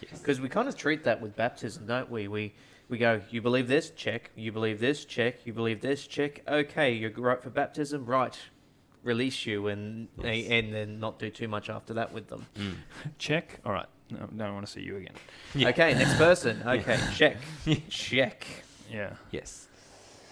Because 0.00 0.40
we 0.40 0.48
kind 0.48 0.66
of 0.68 0.76
treat 0.76 1.04
that 1.04 1.20
with 1.20 1.36
baptism, 1.36 1.86
don't 1.86 2.10
we? 2.10 2.26
We 2.28 2.54
we 2.88 2.96
go, 2.96 3.20
you 3.28 3.42
believe 3.42 3.68
this, 3.68 3.90
check. 3.90 4.30
You 4.34 4.50
believe 4.50 4.80
this, 4.80 5.04
check. 5.04 5.44
You 5.44 5.52
believe 5.52 5.82
this, 5.82 6.06
check. 6.06 6.40
Okay, 6.48 6.94
you're 6.94 7.10
right 7.10 7.42
for 7.42 7.50
baptism, 7.50 8.06
right? 8.06 8.34
Release 9.02 9.46
you, 9.46 9.68
and 9.68 10.08
Yes. 10.22 10.46
and 10.50 10.72
then 10.74 10.98
not 11.00 11.18
do 11.18 11.30
too 11.30 11.48
much 11.48 11.70
after 11.70 11.94
that 11.94 12.12
with 12.12 12.28
them. 12.28 12.46
Mm. 12.56 12.74
Check. 13.18 13.60
All 13.64 13.72
right. 13.72 13.86
No, 14.10 14.18
don't 14.36 14.54
want 14.54 14.66
to 14.66 14.72
see 14.72 14.80
you 14.82 14.96
again. 14.96 15.14
Yeah. 15.54 15.68
Okay, 15.68 15.94
next 15.94 16.14
person. 16.16 16.62
Okay, 16.66 16.98
check, 17.14 17.36
check. 17.88 18.46
Yeah. 18.90 19.14
Yes. 19.30 19.68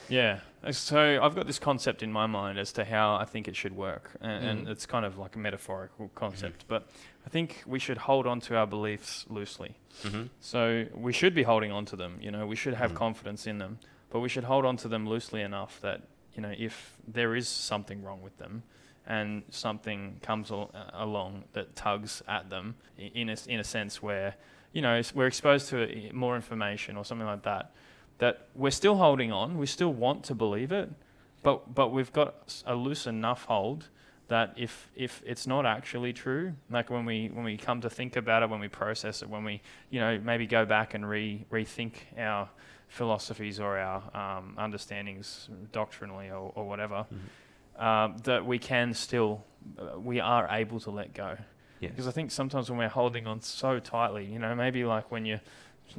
Yeah. 0.09 0.41
Uh, 0.65 0.73
So 0.73 1.21
I've 1.23 1.35
got 1.35 1.47
this 1.47 1.59
concept 1.59 2.03
in 2.03 2.11
my 2.13 2.27
mind 2.27 2.59
as 2.59 2.73
to 2.73 2.85
how 2.85 3.17
I 3.17 3.25
think 3.25 3.49
it 3.49 3.57
should 3.57 3.77
work, 3.77 4.13
and, 4.21 4.45
and 4.45 4.67
Mm. 4.67 4.71
it's 4.71 4.87
kind 4.87 5.05
of 5.05 5.19
like 5.19 5.37
a 5.37 5.39
metaphorical 5.39 6.11
concept. 6.15 6.65
But 6.69 6.89
I 7.27 7.29
think 7.29 7.63
we 7.67 7.79
should 7.79 7.99
hold 7.99 8.27
on 8.27 8.41
to 8.41 8.57
our 8.57 8.67
beliefs 8.67 9.27
loosely. 9.29 9.77
hmm 10.03 10.25
So 10.41 10.87
we 10.95 11.13
should 11.13 11.35
be 11.35 11.43
holding 11.45 11.71
on 11.73 11.85
to 11.87 11.97
them. 11.97 12.19
You 12.21 12.31
know, 12.31 12.47
we 12.47 12.57
should 12.57 12.75
have 12.75 12.93
Mhm. 12.93 12.97
confidence 12.97 13.47
in 13.47 13.59
them, 13.59 13.79
but 14.11 14.21
we 14.21 14.29
should 14.29 14.45
hold 14.45 14.65
on 14.65 14.77
to 14.79 14.89
them 14.89 15.07
loosely 15.09 15.43
enough 15.43 15.81
that 15.83 16.03
you 16.37 16.43
know 16.43 16.53
if 16.57 16.97
there 17.09 17.35
is 17.35 17.49
something 17.49 18.03
wrong 18.03 18.23
with 18.23 18.37
them, 18.39 18.63
and 19.07 19.43
something 19.51 20.19
comes 20.23 20.51
al- 20.51 20.71
uh, 20.75 20.91
along 20.95 21.45
that 21.53 21.75
tugs 21.77 22.23
at 22.29 22.51
them 22.51 22.75
in 22.99 23.29
a, 23.31 23.37
in 23.47 23.61
a 23.61 23.65
sense 23.65 24.03
where 24.03 24.35
you 24.73 24.83
know 24.83 25.01
we're 25.15 25.27
exposed 25.27 25.69
to 25.69 26.11
more 26.13 26.37
information 26.37 26.97
or 26.97 27.05
something 27.05 27.27
like 27.27 27.43
that 27.43 27.73
that 28.19 28.49
we're 28.55 28.71
still 28.71 28.97
holding 28.97 29.31
on 29.33 29.57
we 29.59 29.67
still 29.67 29.93
want 29.93 30.25
to 30.25 30.35
believe 30.35 30.73
it 30.73 30.91
but 31.43 31.75
but 31.75 31.93
we've 31.93 32.13
got 32.13 32.63
a 32.67 32.75
loose 32.75 33.07
enough 33.07 33.45
hold 33.45 33.89
that 34.29 34.53
if 34.57 34.91
if 34.97 35.23
it's 35.25 35.47
not 35.47 35.65
actually 35.65 36.13
true 36.13 36.53
like 36.71 36.91
when 36.91 37.05
we 37.05 37.29
when 37.33 37.45
we 37.45 37.57
come 37.57 37.81
to 37.81 37.89
think 37.89 38.17
about 38.17 38.43
it 38.43 38.51
when 38.51 38.59
we 38.61 38.69
process 38.69 39.23
it 39.23 39.29
when 39.29 39.45
we 39.45 39.63
you 39.91 40.01
know 40.01 40.19
maybe 40.19 40.47
go 40.47 40.65
back 40.65 40.95
and 40.95 41.09
re 41.09 41.45
rethink 41.53 41.93
our 42.19 42.49
philosophies 42.89 43.59
or 43.61 43.79
our 43.79 44.03
um, 44.17 44.55
understandings 44.59 45.49
doctrinally 45.73 46.31
or, 46.31 46.53
or 46.55 46.67
whatever 46.69 47.07
um, 47.79 48.17
that 48.25 48.45
we 48.47 48.59
can 48.59 48.95
still 48.95 49.45
uh, 49.79 49.99
we 49.99 50.21
are 50.21 50.49
able 50.51 50.81
to 50.81 50.91
let 50.91 51.13
go 51.13 51.37
Yes. 51.79 51.91
because 51.91 52.09
I 52.09 52.11
think 52.11 52.31
sometimes 52.31 52.71
when 52.71 52.79
we're 52.79 52.89
holding 52.89 53.27
on 53.27 53.43
so 53.43 53.79
tightly 53.81 54.25
you 54.25 54.39
know 54.39 54.55
maybe 54.55 54.85
like 54.85 55.11
when 55.11 55.27
you're 55.27 55.41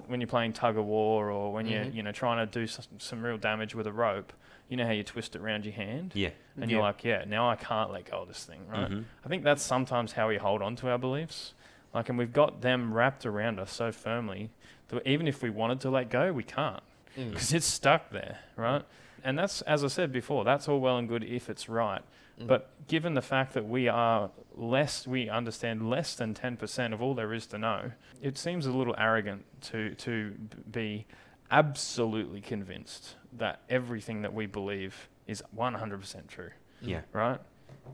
when 0.07 0.19
you're 0.19 0.27
playing 0.27 0.53
tug 0.53 0.75
of 0.77 0.85
war 0.85 1.29
or 1.29 1.53
when 1.53 1.65
Mhm. 1.67 1.71
you're 1.71 1.83
you 1.83 2.03
know 2.03 2.11
trying 2.11 2.45
to 2.45 2.51
do 2.59 2.65
some, 2.65 2.85
some 2.97 3.21
real 3.23 3.37
damage 3.37 3.75
with 3.75 3.85
a 3.85 3.91
rope 3.91 4.33
you 4.69 4.75
know 4.75 4.85
how 4.85 4.91
you 4.91 5.03
twist 5.03 5.35
it 5.35 5.41
around 5.41 5.65
your 5.65 5.75
hand 5.75 6.13
Yeah. 6.15 6.29
and 6.59 6.71
Yeah. 6.71 6.77
you're 6.77 6.83
like 6.83 7.03
yeah 7.03 7.25
now 7.27 7.47
I 7.49 7.55
can't 7.57 7.91
let 7.91 8.09
go 8.09 8.21
of 8.23 8.27
this 8.27 8.43
thing 8.43 8.65
right 8.67 8.89
Mhm. 8.89 9.03
I 9.23 9.27
think 9.27 9.43
that's 9.43 9.61
sometimes 9.61 10.13
how 10.13 10.29
we 10.29 10.37
hold 10.37 10.61
on 10.63 10.75
to 10.77 10.89
our 10.89 10.97
beliefs. 10.97 11.53
Like, 11.93 12.09
and 12.09 12.17
we've 12.17 12.33
got 12.33 12.61
them 12.61 12.93
wrapped 12.93 13.25
around 13.25 13.59
us 13.59 13.71
so 13.71 13.91
firmly 13.93 14.49
that 14.49 14.56
even 15.05 15.27
if 15.27 15.41
we 15.41 15.49
wanted 15.49 15.79
to 15.81 15.89
let 15.89 16.09
go, 16.09 16.31
we 16.31 16.43
can't 16.43 16.81
Mm. 17.17 17.31
because 17.31 17.51
it's 17.53 17.65
stuck 17.65 18.11
there, 18.11 18.37
right? 18.55 18.83
And 19.23 19.39
that's, 19.39 19.61
as 19.63 19.83
I 19.83 19.87
said 19.87 20.11
before, 20.11 20.43
that's 20.43 20.67
all 20.69 20.79
well 20.79 20.97
and 20.99 21.07
good 21.09 21.23
if 21.23 21.49
it's 21.49 21.67
right. 21.67 22.03
Mm. 22.39 22.45
But 22.45 22.69
given 22.87 23.15
the 23.15 23.21
fact 23.23 23.53
that 23.55 23.67
we 23.67 23.87
are 23.87 24.29
less, 24.55 25.07
we 25.07 25.27
understand 25.27 25.89
less 25.89 26.13
than 26.13 26.35
10% 26.35 26.93
of 26.93 27.01
all 27.01 27.15
there 27.15 27.33
is 27.33 27.47
to 27.47 27.57
know, 27.57 27.91
it 28.21 28.37
seems 28.37 28.67
a 28.67 28.71
little 28.71 28.93
arrogant 28.99 29.45
to, 29.71 29.95
to 29.95 30.35
be 30.71 31.07
absolutely 31.49 32.41
convinced 32.41 33.15
that 33.33 33.61
everything 33.69 34.21
that 34.21 34.33
we 34.33 34.45
believe 34.45 35.09
is 35.25 35.41
100% 35.57 36.27
true 36.27 36.51
Yeah. 36.81 37.01
right? 37.13 37.39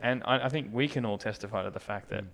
And 0.02 0.22
I, 0.26 0.46
I 0.46 0.50
think 0.50 0.70
we 0.74 0.88
can 0.90 1.06
all 1.06 1.18
testify 1.18 1.64
to 1.64 1.70
the 1.72 1.80
fact 1.80 2.10
that 2.10 2.26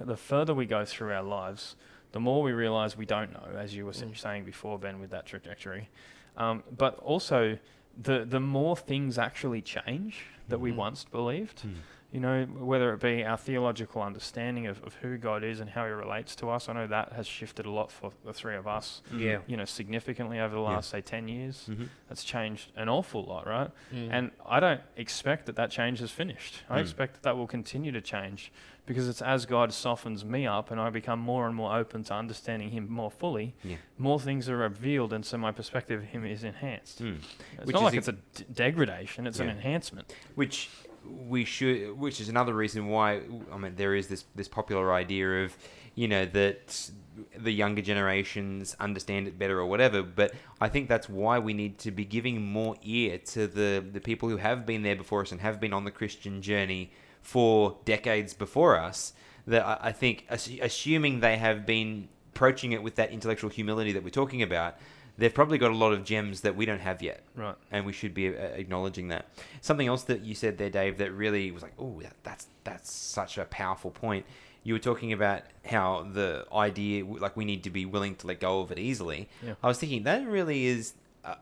the 0.00 0.16
further 0.16 0.54
we 0.54 0.66
go 0.66 0.84
through 0.84 1.12
our 1.12 1.22
lives, 1.22 1.74
the 2.12 2.20
more 2.20 2.42
we 2.42 2.52
realize 2.52 2.96
we 2.96 3.06
don't 3.06 3.32
know, 3.32 3.48
as 3.56 3.74
you 3.74 3.84
were 3.86 3.92
Mm. 3.92 4.16
saying 4.16 4.44
before, 4.44 4.78
Ben, 4.78 4.98
with 5.00 5.10
that 5.10 5.26
trajectory. 5.26 5.88
Um, 6.36 6.62
but 6.76 6.96
also, 7.00 7.58
the 8.00 8.24
the 8.24 8.40
more 8.40 8.76
things 8.76 9.18
actually 9.18 9.60
change 9.62 10.26
that 10.48 10.60
we 10.60 10.70
Mhm. 10.72 10.76
once 10.76 11.04
believed, 11.04 11.62
Mm. 11.66 11.74
You 12.10 12.20
know, 12.20 12.44
whether 12.46 12.94
it 12.94 13.00
be 13.00 13.22
our 13.22 13.36
theological 13.36 14.00
understanding 14.02 14.66
of, 14.66 14.82
of 14.82 14.94
who 15.02 15.18
God 15.18 15.44
is 15.44 15.60
and 15.60 15.68
how 15.68 15.84
He 15.84 15.90
relates 15.90 16.34
to 16.36 16.48
us. 16.48 16.66
I 16.68 16.72
know 16.72 16.86
that 16.86 17.12
has 17.12 17.26
shifted 17.26 17.66
a 17.66 17.70
lot 17.70 17.92
for 17.92 18.12
the 18.24 18.32
three 18.32 18.56
of 18.56 18.66
us, 18.66 19.02
Yeah. 19.14 19.40
you 19.46 19.58
know, 19.58 19.66
significantly 19.66 20.40
over 20.40 20.54
the 20.54 20.60
Yeah. 20.62 20.68
last 20.68 20.88
say 20.88 21.02
ten 21.02 21.28
years. 21.28 21.66
Mhm. 21.70 21.88
That's 22.08 22.24
changed 22.24 22.72
an 22.76 22.88
awful 22.88 23.24
lot, 23.24 23.46
right? 23.46 23.70
Mm. 23.92 24.08
And 24.10 24.30
I 24.46 24.58
don't 24.58 24.80
expect 24.96 25.44
that 25.46 25.56
that 25.56 25.70
change 25.70 26.00
is 26.00 26.10
finished. 26.10 26.62
I 26.70 26.78
Mm. 26.78 26.82
expect 26.82 27.14
that 27.14 27.22
that 27.24 27.36
will 27.36 27.46
continue 27.46 27.92
to 27.92 28.00
change 28.00 28.50
because 28.86 29.06
it's 29.06 29.20
as 29.20 29.44
God 29.44 29.70
softens 29.74 30.24
me 30.24 30.46
up 30.46 30.70
and 30.70 30.80
I 30.80 30.88
become 30.88 31.18
more 31.20 31.46
and 31.46 31.54
more 31.54 31.76
open 31.76 32.04
to 32.04 32.14
understanding 32.14 32.70
Him 32.70 32.88
more 32.90 33.10
fully, 33.10 33.54
Yeah. 33.62 33.76
more 33.98 34.18
things 34.18 34.48
are 34.48 34.56
revealed, 34.56 35.12
and 35.12 35.26
so 35.26 35.36
my 35.36 35.52
perspective 35.52 36.00
of 36.00 36.06
Him 36.08 36.24
is 36.24 36.42
enhanced. 36.42 37.02
Mm. 37.02 37.18
It's 37.58 37.66
Which 37.66 37.74
not 37.74 37.80
is 37.80 37.84
like 37.84 37.94
it's 37.96 38.08
a 38.08 38.12
d- 38.12 38.44
degradation; 38.50 39.26
it's 39.26 39.40
an 39.40 39.50
enhancement. 39.50 40.14
which 40.36 40.70
we 41.10 41.44
should 41.44 41.98
which 41.98 42.20
is 42.20 42.28
another 42.28 42.54
reason 42.54 42.88
why 42.88 43.20
I 43.52 43.58
mean 43.58 43.74
there 43.76 43.94
is 43.94 44.08
this 44.08 44.24
this 44.34 44.48
popular 44.48 44.92
idea 44.92 45.44
of 45.44 45.56
you 45.94 46.08
know 46.08 46.24
that 46.26 46.90
the 47.36 47.50
younger 47.50 47.82
generations 47.82 48.76
understand 48.78 49.26
it 49.26 49.38
better 49.38 49.58
or 49.58 49.66
whatever 49.66 50.02
but 50.02 50.32
I 50.60 50.68
think 50.68 50.88
that's 50.88 51.08
why 51.08 51.38
we 51.38 51.52
need 51.52 51.78
to 51.80 51.90
be 51.90 52.04
giving 52.04 52.42
more 52.42 52.76
ear 52.82 53.18
to 53.18 53.46
the 53.46 53.84
the 53.92 54.00
people 54.00 54.28
who 54.28 54.36
have 54.36 54.66
been 54.66 54.82
there 54.82 54.96
before 54.96 55.22
us 55.22 55.32
and 55.32 55.40
have 55.40 55.60
been 55.60 55.72
on 55.72 55.84
the 55.84 55.90
Christian 55.90 56.42
journey 56.42 56.92
for 57.20 57.78
decades 57.84 58.34
before 58.34 58.78
us 58.78 59.12
that 59.46 59.64
I, 59.64 59.78
I 59.88 59.92
think 59.92 60.26
assuming 60.30 61.20
they 61.20 61.36
have 61.36 61.66
been 61.66 62.08
approaching 62.34 62.72
it 62.72 62.82
with 62.82 62.94
that 62.96 63.10
intellectual 63.10 63.50
humility 63.50 63.92
that 63.92 64.04
we're 64.04 64.10
talking 64.10 64.42
about 64.42 64.76
they've 65.18 65.34
probably 65.34 65.58
got 65.58 65.70
a 65.72 65.76
lot 65.76 65.92
of 65.92 66.04
gems 66.04 66.40
that 66.42 66.56
we 66.56 66.64
don't 66.64 66.80
have 66.80 67.02
yet 67.02 67.22
Right. 67.34 67.56
and 67.72 67.84
we 67.84 67.92
should 67.92 68.14
be 68.14 68.28
uh, 68.28 68.32
acknowledging 68.32 69.08
that. 69.08 69.26
Something 69.60 69.88
else 69.88 70.04
that 70.04 70.20
you 70.22 70.34
said 70.34 70.56
there, 70.58 70.70
Dave, 70.70 70.98
that 70.98 71.12
really 71.12 71.50
was 71.50 71.62
like, 71.62 71.74
oh, 71.78 72.00
that, 72.02 72.14
that's 72.22 72.46
that's 72.64 72.92
such 72.92 73.36
a 73.38 73.44
powerful 73.44 73.90
point. 73.90 74.24
You 74.64 74.74
were 74.74 74.78
talking 74.80 75.12
about 75.12 75.42
how 75.64 76.06
the 76.12 76.46
idea, 76.52 77.04
like, 77.04 77.36
we 77.36 77.44
need 77.44 77.64
to 77.64 77.70
be 77.70 77.86
willing 77.86 78.14
to 78.16 78.26
let 78.26 78.40
go 78.40 78.60
of 78.60 78.70
it 78.70 78.78
easily. 78.78 79.28
Yeah. 79.44 79.54
I 79.62 79.66
was 79.68 79.78
thinking 79.78 80.02
that 80.04 80.26
really 80.26 80.66
is. 80.66 80.92
Uh, 81.24 81.36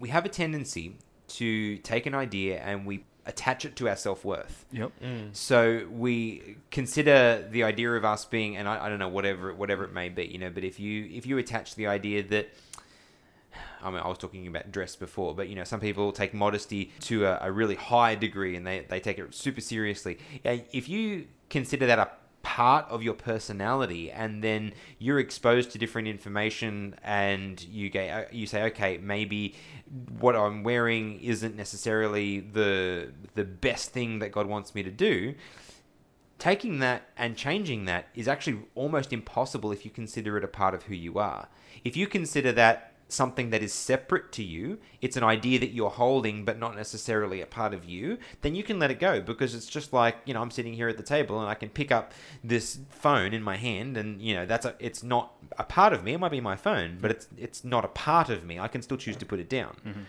we 0.00 0.08
have 0.08 0.24
a 0.24 0.28
tendency 0.28 0.96
to 1.28 1.76
take 1.78 2.06
an 2.06 2.14
idea 2.14 2.60
and 2.60 2.86
we 2.86 3.04
attach 3.26 3.64
it 3.64 3.76
to 3.76 3.88
our 3.88 3.96
self 3.96 4.24
worth. 4.24 4.66
Yep. 4.72 4.92
Mm. 5.02 5.36
So 5.36 5.86
we 5.90 6.56
consider 6.70 7.46
the 7.50 7.62
idea 7.62 7.92
of 7.92 8.04
us 8.04 8.24
being, 8.24 8.56
and 8.56 8.68
I, 8.68 8.86
I 8.86 8.88
don't 8.88 8.98
know 8.98 9.08
whatever 9.08 9.54
whatever 9.54 9.84
it 9.84 9.92
may 9.92 10.08
be, 10.08 10.24
you 10.26 10.38
know. 10.38 10.50
But 10.50 10.64
if 10.64 10.80
you 10.80 11.08
if 11.12 11.26
you 11.26 11.38
attach 11.38 11.76
the 11.76 11.86
idea 11.86 12.22
that, 12.24 12.48
I 13.82 13.90
mean, 13.90 14.00
I 14.00 14.08
was 14.08 14.18
talking 14.18 14.46
about 14.46 14.72
dress 14.72 14.96
before, 14.96 15.34
but 15.34 15.48
you 15.48 15.54
know, 15.54 15.64
some 15.64 15.80
people 15.80 16.12
take 16.12 16.34
modesty 16.34 16.92
to 17.00 17.26
a, 17.26 17.38
a 17.42 17.52
really 17.52 17.74
high 17.74 18.14
degree 18.14 18.56
and 18.56 18.66
they 18.66 18.86
they 18.88 19.00
take 19.00 19.18
it 19.18 19.34
super 19.34 19.60
seriously. 19.60 20.18
And 20.44 20.64
If 20.72 20.88
you 20.88 21.26
consider 21.48 21.86
that 21.86 21.98
a 21.98 22.10
part 22.44 22.86
of 22.90 23.02
your 23.02 23.14
personality 23.14 24.12
and 24.12 24.44
then 24.44 24.72
you're 24.98 25.18
exposed 25.18 25.70
to 25.70 25.78
different 25.78 26.06
information 26.06 26.94
and 27.02 27.64
you 27.64 27.88
go 27.88 28.00
uh, 28.00 28.24
you 28.30 28.46
say 28.46 28.64
okay 28.64 28.98
maybe 28.98 29.54
what 30.20 30.36
I'm 30.36 30.62
wearing 30.62 31.18
isn't 31.20 31.56
necessarily 31.56 32.40
the 32.40 33.12
the 33.34 33.44
best 33.44 33.90
thing 33.90 34.18
that 34.18 34.30
God 34.30 34.46
wants 34.46 34.74
me 34.74 34.82
to 34.82 34.90
do 34.90 35.34
taking 36.38 36.80
that 36.80 37.08
and 37.16 37.34
changing 37.34 37.86
that 37.86 38.08
is 38.14 38.28
actually 38.28 38.58
almost 38.74 39.12
impossible 39.12 39.72
if 39.72 39.86
you 39.86 39.90
consider 39.90 40.36
it 40.36 40.44
a 40.44 40.48
part 40.48 40.74
of 40.74 40.82
who 40.82 40.94
you 40.94 41.18
are 41.18 41.48
if 41.82 41.96
you 41.96 42.06
consider 42.06 42.52
that 42.52 42.93
something 43.08 43.50
that 43.50 43.62
is 43.62 43.72
separate 43.72 44.32
to 44.32 44.42
you 44.42 44.78
it's 45.00 45.16
an 45.16 45.22
idea 45.22 45.58
that 45.58 45.70
you're 45.70 45.90
holding 45.90 46.44
but 46.44 46.58
not 46.58 46.74
necessarily 46.76 47.40
a 47.40 47.46
part 47.46 47.72
of 47.74 47.84
you 47.84 48.18
then 48.42 48.54
you 48.54 48.62
can 48.62 48.78
let 48.78 48.90
it 48.90 48.98
go 48.98 49.20
because 49.20 49.54
it's 49.54 49.66
just 49.66 49.92
like 49.92 50.16
you 50.24 50.34
know 50.34 50.40
i'm 50.40 50.50
sitting 50.50 50.72
here 50.72 50.88
at 50.88 50.96
the 50.96 51.02
table 51.02 51.40
and 51.40 51.48
i 51.48 51.54
can 51.54 51.68
pick 51.68 51.92
up 51.92 52.12
this 52.42 52.80
phone 52.90 53.32
in 53.32 53.42
my 53.42 53.56
hand 53.56 53.96
and 53.96 54.20
you 54.20 54.34
know 54.34 54.46
that's 54.46 54.66
a 54.66 54.74
it's 54.78 55.02
not 55.02 55.32
a 55.58 55.64
part 55.64 55.92
of 55.92 56.02
me. 56.02 56.14
It 56.14 56.18
might 56.18 56.30
be 56.30 56.40
my 56.40 56.56
phone 56.56 56.98
but 57.00 57.10
it's 57.10 57.28
it's 57.36 57.64
not 57.64 57.84
a 57.84 57.88
part 57.88 58.28
of 58.28 58.44
me. 58.44 58.58
I 58.58 58.68
can 58.68 58.82
still 58.82 58.96
choose 58.96 59.16
to 59.16 59.26
put 59.26 59.38
it 59.38 59.48
down 59.48 59.76
mm-hmm. 59.86 60.00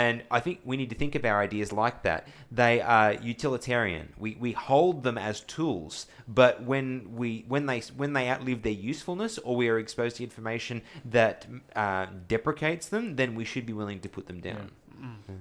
And 0.00 0.22
I 0.30 0.40
think 0.40 0.60
we 0.64 0.76
need 0.78 0.88
to 0.90 0.96
think 0.96 1.14
of 1.14 1.22
our 1.24 1.38
ideas 1.48 1.70
like 1.70 2.02
that. 2.04 2.26
They 2.50 2.80
are 2.80 3.12
utilitarian. 3.12 4.06
We, 4.16 4.30
we 4.40 4.52
hold 4.52 5.02
them 5.02 5.18
as 5.18 5.40
tools, 5.42 6.06
but 6.26 6.62
when 6.62 7.14
we 7.20 7.44
when 7.46 7.66
they 7.66 7.80
when 8.00 8.12
they 8.14 8.30
outlive 8.30 8.62
their 8.62 8.72
usefulness, 8.92 9.38
or 9.46 9.54
we 9.54 9.68
are 9.68 9.78
exposed 9.78 10.16
to 10.16 10.24
information 10.24 10.80
that 11.04 11.46
uh, 11.76 12.06
deprecates 12.26 12.88
them, 12.88 13.16
then 13.16 13.34
we 13.34 13.44
should 13.44 13.66
be 13.66 13.74
willing 13.74 14.00
to 14.00 14.08
put 14.08 14.26
them 14.26 14.40
down. 14.40 14.70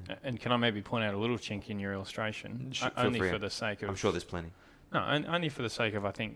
A- 0.10 0.18
And 0.28 0.39
can 0.39 0.52
I 0.52 0.58
maybe 0.58 0.82
point 0.82 1.04
out 1.06 1.14
a 1.14 1.18
little 1.18 1.38
chink 1.38 1.70
in 1.70 1.80
your 1.80 1.93
illustration, 1.93 2.72
Sh- 2.74 2.84
O- 2.84 2.91
only 3.06 3.20
for 3.20 3.38
the 3.39 3.49
sake 3.49 3.84
of 3.84 3.89
I'm 3.89 3.95
sure 3.95 4.12
there's 4.12 4.24
plenty. 4.36 4.52
No, 4.93 4.99
on- 4.99 5.26
only 5.28 5.49
for 5.49 5.62
the 5.62 5.70
sake 5.70 5.93
of 5.93 6.04
I 6.04 6.12
think 6.12 6.32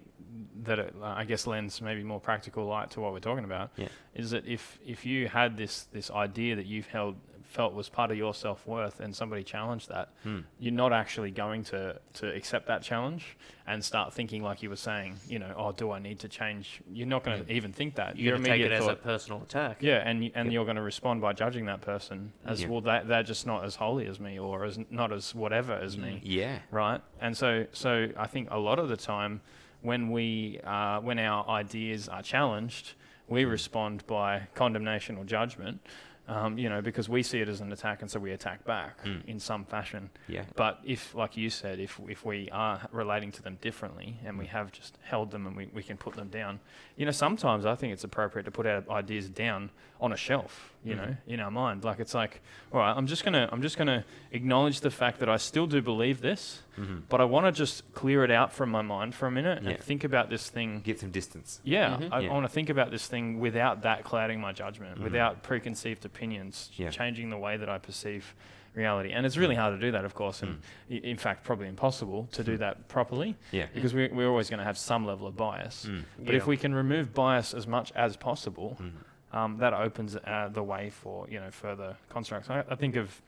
that 0.64 0.80
it, 0.80 0.96
uh, 1.02 1.06
I 1.22 1.26
guess 1.26 1.46
lends 1.48 1.82
maybe 1.82 2.04
more 2.04 2.20
practical 2.30 2.64
light 2.66 2.92
to 2.92 3.02
what 3.02 3.12
we're 3.14 3.20
talking 3.32 3.44
about. 3.44 3.72
Yeah. 3.78 3.90
Is 4.14 4.30
that 4.32 4.46
if 4.46 4.80
if 4.86 5.06
you 5.06 5.28
had 5.28 5.58
this 5.58 5.74
this 5.92 6.10
idea 6.12 6.56
that 6.56 6.66
you've 6.66 6.88
held 6.88 7.16
felt 7.56 7.74
was 7.74 7.88
part 7.90 8.12
of 8.12 8.18
your 8.18 8.34
self 8.34 8.68
worth 8.68 9.00
and 9.00 9.16
somebody 9.16 9.44
challenged 9.44 9.88
that, 9.90 10.10
Hmm. 10.24 10.42
you're 10.60 10.74
not 10.74 10.92
actually 10.94 11.32
going 11.32 11.64
to 11.72 12.00
to 12.20 12.26
accept 12.40 12.68
that 12.68 12.82
challenge 12.84 13.38
and 13.66 13.84
start 13.84 14.14
thinking 14.14 14.44
like 14.44 14.62
you 14.62 14.70
were 14.70 14.76
saying, 14.90 15.16
you 15.28 15.40
know, 15.40 15.54
oh, 15.58 15.72
do 15.72 15.92
I 15.92 16.00
need 16.00 16.20
to 16.20 16.28
change? 16.28 16.82
You're 16.92 17.08
not 17.16 17.24
going 17.24 17.44
to 17.46 17.52
even 17.52 17.72
think 17.72 17.96
that. 17.96 18.16
You're 18.18 18.26
Your 18.26 18.34
going 18.36 18.44
to 18.44 18.50
take 18.50 18.60
it 18.62 18.66
immediate 18.66 18.82
as 18.82 18.88
a 18.88 18.96
personal 19.12 19.42
attack. 19.42 19.78
yeah, 19.82 20.08
and 20.10 20.18
and 20.36 20.46
Yep. 20.48 20.54
you're 20.54 20.66
going 20.66 20.76
to 20.84 20.88
respond 20.94 21.22
by 21.22 21.32
judging 21.34 21.66
that 21.72 21.82
person 21.82 22.34
as 22.46 22.66
well. 22.68 22.82
That 22.82 23.08
they're 23.08 23.24
just 23.34 23.46
not 23.48 23.64
as 23.64 23.76
holy 23.76 24.06
as 24.08 24.20
me, 24.20 24.38
or 24.38 24.66
as 24.66 24.78
not 24.90 25.12
as 25.12 25.34
whatever 25.34 25.74
as 25.74 25.98
me 25.98 26.20
Yeah. 26.24 26.60
right? 26.72 27.02
And 27.22 27.36
so, 27.38 27.66
so 27.72 27.92
I 28.18 28.28
think 28.28 28.50
a 28.52 28.60
lot 28.60 28.78
of 28.80 28.88
the 28.90 28.98
time, 28.98 29.42
when 29.82 30.12
we, 30.12 30.60
uh, 30.64 31.00
when 31.08 31.20
our 31.20 31.48
ideas 31.48 32.10
are 32.10 32.22
challenged, 32.24 32.94
we 33.28 33.46
respond 33.46 34.06
by 34.08 34.48
condemnation 34.54 35.18
or 35.18 35.24
judgment, 35.26 35.80
Um, 36.28 36.58
you 36.58 36.70
know, 36.70 36.82
because 36.82 37.08
we 37.08 37.22
see 37.22 37.40
it 37.42 37.48
as 37.50 37.62
an 37.62 37.72
attack, 37.72 38.02
and 38.02 38.10
so 38.10 38.20
we 38.20 38.32
attack 38.32 38.66
back 38.66 39.04
Mm. 39.04 39.26
in 39.28 39.40
some 39.40 39.64
fashion. 39.64 40.10
Yeah. 40.28 40.46
But 40.56 40.80
if, 40.84 41.14
like 41.14 41.38
you 41.38 41.52
said, 41.52 41.80
if 41.80 42.00
if 42.10 42.26
we 42.26 42.50
are 42.52 42.82
relating 42.92 43.32
to 43.34 43.44
them 43.44 43.58
differently 43.62 44.18
and 44.26 44.40
we 44.40 44.48
have 44.48 44.72
just 44.72 44.98
held 45.04 45.30
them 45.30 45.46
and 45.46 45.56
we, 45.56 45.68
we 45.72 45.84
can 45.84 45.98
put 45.98 46.16
them 46.16 46.30
down, 46.30 46.60
you 46.98 47.06
know, 47.06 47.12
sometimes 47.12 47.64
I 47.66 47.76
think 47.76 47.94
it's 47.94 48.04
appropriate 48.04 48.46
to 48.46 48.52
put 48.52 48.66
our 48.66 48.84
ideas 48.90 49.30
down 49.30 49.70
on 50.02 50.12
a 50.12 50.18
shelf, 50.18 50.74
you 50.84 50.94
know, 50.96 51.16
in 51.28 51.40
our 51.40 51.52
mind. 51.52 51.84
Like 51.86 52.00
it's 52.00 52.14
like, 52.14 52.42
all 52.74 52.80
right, 52.80 52.92
I'm 52.98 53.06
just 53.08 53.24
gonna 53.24 53.48
I'm 53.52 53.62
just 53.62 53.78
gonna 53.78 54.04
acknowledge 54.32 54.82
the 54.82 54.90
fact 54.92 55.20
that 55.20 55.30
I 55.30 55.38
still 55.38 55.68
do 55.68 55.82
believe 55.82 56.22
this, 56.22 56.64
Mhm. 56.78 57.04
but 57.08 57.22
I 57.22 57.26
want 57.26 57.46
to 57.46 57.52
just 57.52 57.94
clear 57.94 58.24
it 58.24 58.32
out 58.32 58.52
from 58.52 58.70
my 58.72 58.82
mind 58.82 59.14
for 59.16 59.28
a 59.28 59.32
minute 59.32 59.62
Yeah. 59.64 59.70
and 59.70 59.80
think 59.80 60.04
about 60.04 60.30
this 60.30 60.50
thing. 60.50 60.82
Get 60.82 61.00
some 61.00 61.12
distance. 61.12 61.62
Yeah, 61.64 61.98
Mhm. 61.98 62.10
I, 62.12 62.20
Yeah. 62.22 62.30
I 62.30 62.34
want 62.34 62.46
to 62.46 62.52
think 62.52 62.70
about 62.70 62.90
this 62.92 63.08
thing 63.08 63.40
without 63.40 63.84
that 63.84 64.04
clouding 64.04 64.42
my 64.42 64.52
judgment, 64.52 65.00
Mhm. 65.00 65.04
without 65.04 65.44
preconceived 65.44 66.02
opinions, 66.26 66.72
Yeah. 66.76 66.90
changing 66.90 67.30
the 67.30 67.38
way 67.38 67.58
that 67.58 67.70
I 67.70 67.78
perceive 67.78 68.34
reality. 68.74 69.12
And 69.12 69.26
it's 69.26 69.38
really 69.38 69.56
hard 69.56 69.74
to 69.80 69.86
do 69.86 69.92
that, 69.92 70.04
of 70.06 70.14
course, 70.16 70.42
and 70.44 70.60
Mm. 70.90 71.02
in 71.04 71.18
fact, 71.18 71.44
probably 71.44 71.68
impossible 71.68 72.28
to 72.34 72.44
do 72.44 72.56
Mm. 72.56 72.60
that 72.60 72.88
properly 72.90 73.36
Yeah. 73.52 73.68
because 73.74 73.94
we, 73.94 74.08
we're 74.10 74.28
always 74.28 74.50
going 74.50 74.58
to 74.60 74.66
have 74.66 74.78
some 74.78 75.06
level 75.06 75.28
of 75.28 75.36
bias. 75.38 75.86
Mm. 75.90 76.04
But 76.20 76.36
if 76.36 76.46
we 76.48 76.58
can 76.58 76.74
remove 76.74 77.14
bias 77.14 77.54
as 77.54 77.68
much 77.68 77.92
as 77.94 78.18
possible, 78.18 78.78
Mm. 78.82 78.92
um, 79.38 79.58
that 79.58 79.74
opens 79.74 80.16
uh, 80.18 80.50
the 80.52 80.64
way 80.64 80.90
for 80.90 81.28
you 81.30 81.40
know 81.40 81.52
further 81.52 81.96
constructs. 82.10 82.50
I, 82.50 82.64
I 82.70 82.76
think 82.76 82.96
of 82.96 83.22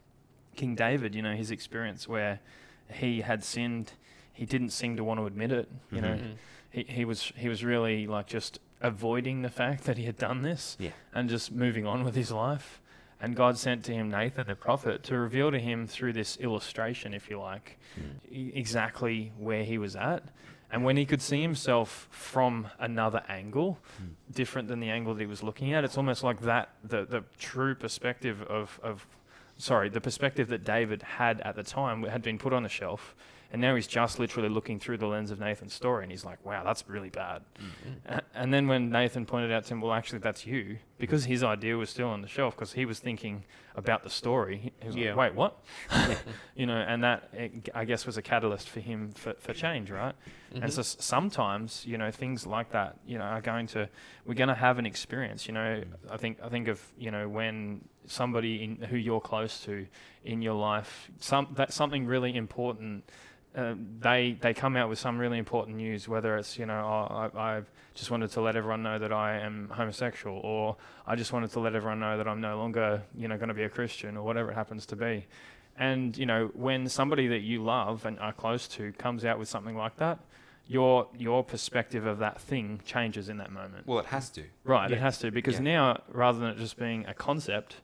King 0.56 0.76
David, 0.76 1.14
you 1.16 1.22
know, 1.22 1.36
his 1.36 1.52
experience 1.52 2.08
where 2.08 2.40
he 2.92 3.22
had 3.22 3.44
sinned, 3.44 3.94
he 4.34 4.46
didn't 4.46 4.72
seem 4.72 4.96
to 4.98 5.04
want 5.04 5.20
to 5.20 5.26
admit 5.26 5.52
it. 5.52 5.70
You 5.92 6.02
know, 6.02 6.16
Mhm. 6.16 6.36
he, 6.72 6.84
he 6.84 7.06
was 7.06 7.32
he 7.38 7.48
was 7.48 7.64
really 7.64 8.06
like 8.08 8.28
just 8.28 8.60
avoiding 8.82 9.42
the 9.42 9.50
fact 9.50 9.84
that 9.86 9.98
he 9.98 10.04
had 10.06 10.18
done 10.18 10.42
this 10.42 10.76
Yeah. 10.80 10.92
and 11.14 11.30
just 11.30 11.52
moving 11.52 11.86
on 11.86 12.04
with 12.04 12.16
his 12.16 12.32
life. 12.32 12.82
And 13.20 13.36
God 13.36 13.58
sent 13.58 13.84
to 13.86 13.94
him 13.94 14.10
Nathan 14.10 14.46
the 14.46 14.56
prophet 14.56 15.02
to 15.04 15.18
reveal 15.18 15.50
to 15.52 15.60
him 15.60 15.88
through 15.88 16.14
this 16.14 16.38
illustration, 16.38 17.14
if 17.16 17.30
you 17.30 17.40
like, 17.40 17.80
Mm. 18.00 18.56
exactly 18.56 19.32
where 19.38 19.64
he 19.64 19.78
was 19.80 19.96
at. 19.96 20.24
And 20.70 20.84
when 20.84 20.98
he 20.98 21.06
could 21.06 21.22
see 21.22 21.42
himself 21.42 22.08
from 22.12 22.68
another 22.78 23.24
angle, 23.28 23.80
Mm. 24.02 24.10
different 24.36 24.68
than 24.68 24.80
the 24.82 24.90
angle 24.92 25.16
that 25.16 25.22
he 25.22 25.26
was 25.26 25.42
looking 25.42 25.74
at, 25.74 25.84
it's 25.84 25.98
almost 25.98 26.24
like 26.24 26.42
that 26.42 26.70
the, 26.84 27.06
the 27.06 27.24
true 27.40 27.74
perspective 27.74 28.44
of, 28.44 28.80
of 28.84 29.08
sorry, 29.58 29.90
the 29.90 30.02
perspective 30.02 30.50
that 30.50 30.64
David 30.64 31.02
had 31.02 31.42
at 31.42 31.56
the 31.56 31.64
time 31.64 32.04
had 32.04 32.22
been 32.22 32.38
put 32.38 32.54
on 32.54 32.62
the 32.62 32.70
shelf. 32.70 33.16
And 33.52 33.62
now 33.62 33.76
he's 33.76 33.88
just 33.88 34.20
literally 34.20 34.50
looking 34.50 34.80
through 34.80 34.98
the 34.98 35.08
lens 35.08 35.32
of 35.32 35.40
Nathan's 35.40 35.74
story, 35.74 36.04
and 36.04 36.12
he's 36.12 36.26
like, 36.26 36.44
"Wow, 36.46 36.64
that's 36.66 36.84
really 36.90 37.10
bad." 37.10 37.44
A- 38.06 38.22
And 38.36 38.54
then 38.54 38.68
when 38.68 38.90
Nathan 38.90 39.26
pointed 39.26 39.52
out 39.52 39.64
to 39.66 39.74
him, 39.74 39.82
"Well, 39.82 39.94
actually, 39.94 40.20
that's 40.20 40.46
you," 40.46 40.80
because 40.98 41.26
his 41.26 41.44
idea 41.44 41.78
was 41.78 41.90
still 41.90 42.10
on 42.10 42.22
the 42.22 42.28
shelf, 42.28 42.56
because 42.56 42.74
he 42.74 42.86
was 42.86 43.00
thinking 43.00 43.46
about 43.76 44.04
the 44.04 44.10
story. 44.10 44.74
He 44.82 44.88
was 44.88 44.96
Yeah. 44.96 45.14
like, 45.14 45.32
"Wait, 45.32 45.36
what?" 45.36 45.64
you 46.56 46.66
know, 46.66 46.76
and 46.78 47.04
that 47.04 47.30
eh, 47.38 47.50
I 47.74 47.86
guess 47.86 48.06
was 48.06 48.18
a 48.18 48.22
catalyst 48.22 48.68
for 48.70 48.80
him 48.82 49.12
for, 49.14 49.34
for 49.36 49.54
change, 49.54 49.92
right? 49.92 50.16
And 50.54 50.72
so 50.74 50.80
s- 50.80 50.98
sometimes, 51.00 51.86
you 51.86 51.98
know, 51.98 52.10
things 52.12 52.46
like 52.48 52.72
that, 52.72 52.98
you 53.06 53.18
know, 53.18 53.26
are 53.26 53.42
going 53.42 53.68
to 53.68 53.88
we're 54.26 54.34
going 54.34 54.48
to 54.50 54.56
have 54.56 54.78
an 54.80 54.86
experience. 54.86 55.48
You 55.48 55.54
know, 55.54 55.84
I 56.12 56.18
think 56.18 56.40
I 56.44 56.50
think 56.50 56.68
of 56.68 56.82
you 56.98 57.12
know 57.12 57.30
when 57.30 57.82
somebody 58.08 58.64
in 58.64 58.76
who 58.90 58.98
you're 58.98 59.22
close 59.22 59.60
to 59.66 59.86
in 60.24 60.42
your 60.42 60.56
life, 60.56 61.10
some 61.20 61.48
that 61.56 61.72
something 61.74 62.06
really 62.06 62.36
important. 62.36 63.04
Uh, 63.56 63.74
they 64.00 64.38
they 64.40 64.54
come 64.54 64.76
out 64.76 64.88
with 64.90 65.00
some 65.00 65.18
really 65.18 65.38
important 65.38 65.78
news, 65.78 66.08
whether 66.08 66.38
it's 66.38 66.60
you 66.60 66.66
know 66.66 66.80
oh, 66.80 67.30
I, 67.38 67.58
I 67.58 67.62
just 67.96 68.12
wanted 68.12 68.30
to 68.32 68.42
let 68.42 68.56
everyone 68.56 68.84
know 68.84 69.00
that 69.00 69.12
I 69.12 69.40
am 69.40 69.70
homosexual, 69.70 70.38
or 70.44 70.76
I 71.08 71.16
just 71.16 71.34
wanted 71.34 71.52
to 71.52 71.60
let 71.60 71.74
everyone 71.76 72.00
know 72.00 72.18
that 72.18 72.28
I'm 72.28 72.42
no 72.42 72.58
longer 72.58 73.02
you 73.16 73.28
know 73.28 73.38
going 73.38 73.48
to 73.50 73.56
be 73.56 73.64
a 73.64 73.70
Christian, 73.70 74.16
or 74.18 74.24
whatever 74.24 74.52
it 74.52 74.56
happens 74.56 74.86
to 74.88 74.96
be. 74.96 75.26
And 75.80 76.16
you 76.18 76.26
know 76.26 76.52
when 76.54 76.88
somebody 76.90 77.28
that 77.28 77.42
you 77.42 77.64
love 77.64 78.06
and 78.06 78.20
are 78.20 78.34
close 78.34 78.68
to 78.70 78.92
comes 78.94 79.26
out 79.26 79.40
with 79.40 79.48
something 79.48 79.76
like 79.76 79.96
that, 79.98 80.20
your 80.68 81.08
your 81.18 81.44
perspective 81.44 82.06
of 82.06 82.20
that 82.20 82.40
thing 82.40 82.82
changes 82.86 83.30
in 83.30 83.38
that 83.38 83.52
moment. 83.52 83.88
Well, 83.88 84.00
it 84.00 84.06
has 84.08 84.30
to. 84.32 84.44
Right, 84.66 84.92
it 84.92 85.00
has 85.00 85.18
to 85.20 85.32
because 85.32 85.56
Yeah. 85.56 85.62
now 85.62 86.02
rather 86.10 86.40
than 86.40 86.50
it 86.50 86.58
just 86.58 86.78
being 86.78 87.06
a 87.08 87.14
concept, 87.14 87.78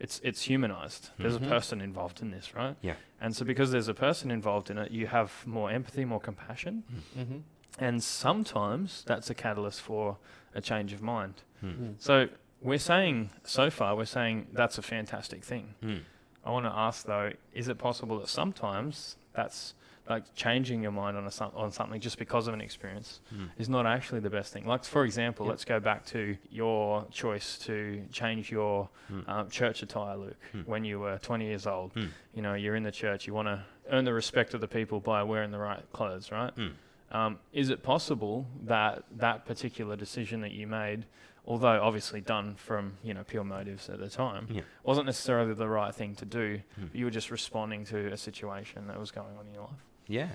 it's 0.00 0.18
it's 0.24 0.42
humanized. 0.42 1.10
There's 1.18 1.38
Mhm. 1.38 1.46
a 1.46 1.48
person 1.48 1.80
involved 1.80 2.22
in 2.22 2.30
this, 2.30 2.54
right? 2.54 2.76
Yeah. 2.82 2.94
And 3.20 3.36
so 3.36 3.44
because 3.44 3.70
there's 3.70 3.88
a 3.88 3.94
person 3.94 4.30
involved 4.30 4.70
in 4.70 4.78
it, 4.78 4.90
you 4.90 5.06
have 5.08 5.46
more 5.46 5.70
empathy, 5.70 6.04
more 6.04 6.20
compassion, 6.20 6.82
Mm-hmm. 7.18 7.38
and 7.78 8.02
sometimes 8.02 9.04
that's 9.04 9.28
a 9.30 9.34
catalyst 9.34 9.80
for 9.82 10.16
a 10.54 10.60
change 10.60 10.92
of 10.92 11.02
mind. 11.02 11.34
Mm. 11.62 11.94
So 11.98 12.28
we're 12.62 12.78
saying 12.78 13.30
so 13.44 13.70
far 13.70 13.94
we're 13.94 14.04
saying 14.06 14.46
that's 14.52 14.78
a 14.78 14.82
fantastic 14.82 15.44
thing. 15.44 15.74
Mm. 15.82 16.02
I 16.44 16.50
want 16.50 16.64
to 16.66 16.72
ask 16.72 17.04
though, 17.06 17.32
is 17.52 17.68
it 17.68 17.76
possible 17.78 18.18
that 18.20 18.28
sometimes 18.28 19.16
that's 19.34 19.74
like 20.10 20.34
changing 20.34 20.82
your 20.82 20.90
mind 20.92 21.16
on 21.16 21.24
a, 21.26 21.44
on 21.56 21.70
something 21.70 22.00
just 22.00 22.18
because 22.18 22.48
of 22.48 22.54
an 22.54 22.60
experience 22.60 23.20
Mm. 23.34 23.48
is 23.58 23.68
not 23.68 23.86
actually 23.86 24.20
the 24.20 24.28
best 24.28 24.52
thing. 24.52 24.66
Like 24.66 24.84
for 24.84 25.04
example, 25.04 25.46
Yep. 25.46 25.50
let's 25.50 25.64
go 25.64 25.80
back 25.80 26.04
to 26.06 26.36
your 26.50 27.06
choice 27.10 27.56
to 27.60 28.04
change 28.12 28.50
your 28.50 28.88
Mm. 29.10 29.28
um, 29.28 29.48
church 29.50 29.82
attire, 29.82 30.16
Luke, 30.16 30.36
Hmm. 30.52 30.60
when 30.62 30.84
you 30.84 30.98
were 31.00 31.18
20 31.18 31.46
years 31.46 31.66
old. 31.66 31.94
Mm. 31.94 32.08
You 32.34 32.42
know, 32.42 32.54
you're 32.54 32.74
in 32.76 32.82
the 32.82 32.92
church. 32.92 33.26
You 33.26 33.34
want 33.34 33.48
to 33.48 33.64
earn 33.90 34.04
the 34.04 34.12
respect 34.12 34.52
of 34.54 34.60
the 34.60 34.68
people 34.68 35.00
by 35.00 35.22
wearing 35.22 35.50
the 35.52 35.58
right 35.58 35.84
clothes, 35.92 36.30
right? 36.32 36.54
Mm. 36.56 36.72
Um, 37.12 37.38
is 37.52 37.70
it 37.70 37.82
possible 37.82 38.46
that 38.62 39.04
that 39.16 39.44
particular 39.46 39.96
decision 39.96 40.42
that 40.42 40.52
you 40.52 40.66
made, 40.68 41.06
although 41.44 41.82
obviously 41.82 42.20
done 42.20 42.54
from 42.54 42.98
you 43.02 43.12
know 43.14 43.24
pure 43.24 43.42
motives 43.44 43.88
at 43.88 43.98
the 43.98 44.08
time, 44.08 44.46
Yeah. 44.48 44.62
wasn't 44.84 45.06
necessarily 45.06 45.54
the 45.54 45.68
right 45.68 45.92
thing 45.94 46.14
to 46.16 46.24
do? 46.24 46.58
Mm. 46.78 46.86
But 46.90 46.94
you 46.94 47.04
were 47.06 47.10
just 47.10 47.30
responding 47.32 47.84
to 47.86 48.12
a 48.12 48.16
situation 48.16 48.86
that 48.88 48.98
was 48.98 49.10
going 49.10 49.36
on 49.38 49.46
in 49.48 49.54
your 49.54 49.64
life. 49.64 49.84
Yeah, 50.10 50.28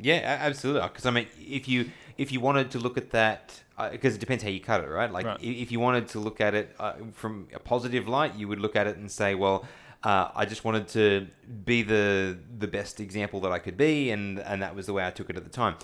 yeah, 0.00 0.38
absolutely. 0.40 0.82
Because 0.88 1.06
I 1.06 1.10
mean, 1.10 1.26
if 1.38 1.68
you 1.68 1.90
if 2.16 2.32
you 2.32 2.40
wanted 2.40 2.70
to 2.72 2.78
look 2.78 2.96
at 2.96 3.10
that, 3.10 3.62
because 3.92 4.14
it 4.16 4.20
depends 4.20 4.42
how 4.42 4.50
you 4.50 4.60
cut 4.60 4.82
it, 4.82 4.88
right? 4.88 5.12
Like, 5.12 5.26
Right. 5.26 5.38
if 5.42 5.70
you 5.70 5.80
wanted 5.80 6.08
to 6.08 6.18
look 6.18 6.40
at 6.40 6.54
it 6.54 6.74
uh, 6.80 6.94
from 7.12 7.48
a 7.54 7.58
positive 7.58 8.08
light, 8.08 8.34
you 8.40 8.48
would 8.48 8.58
look 8.60 8.74
at 8.76 8.86
it 8.86 8.96
and 8.96 9.10
say, 9.10 9.34
well. 9.34 9.64
Uh, 10.02 10.30
I 10.34 10.44
just 10.44 10.64
wanted 10.64 10.88
to 10.88 11.26
be 11.64 11.82
the 11.82 12.38
the 12.58 12.68
best 12.68 13.00
example 13.00 13.40
that 13.40 13.52
I 13.52 13.58
could 13.58 13.76
be, 13.76 14.10
and 14.10 14.38
and 14.38 14.62
that 14.62 14.74
was 14.76 14.86
the 14.86 14.92
way 14.92 15.04
I 15.06 15.10
took 15.10 15.28
it 15.30 15.36
at 15.36 15.44
the 15.44 15.50
time. 15.50 15.76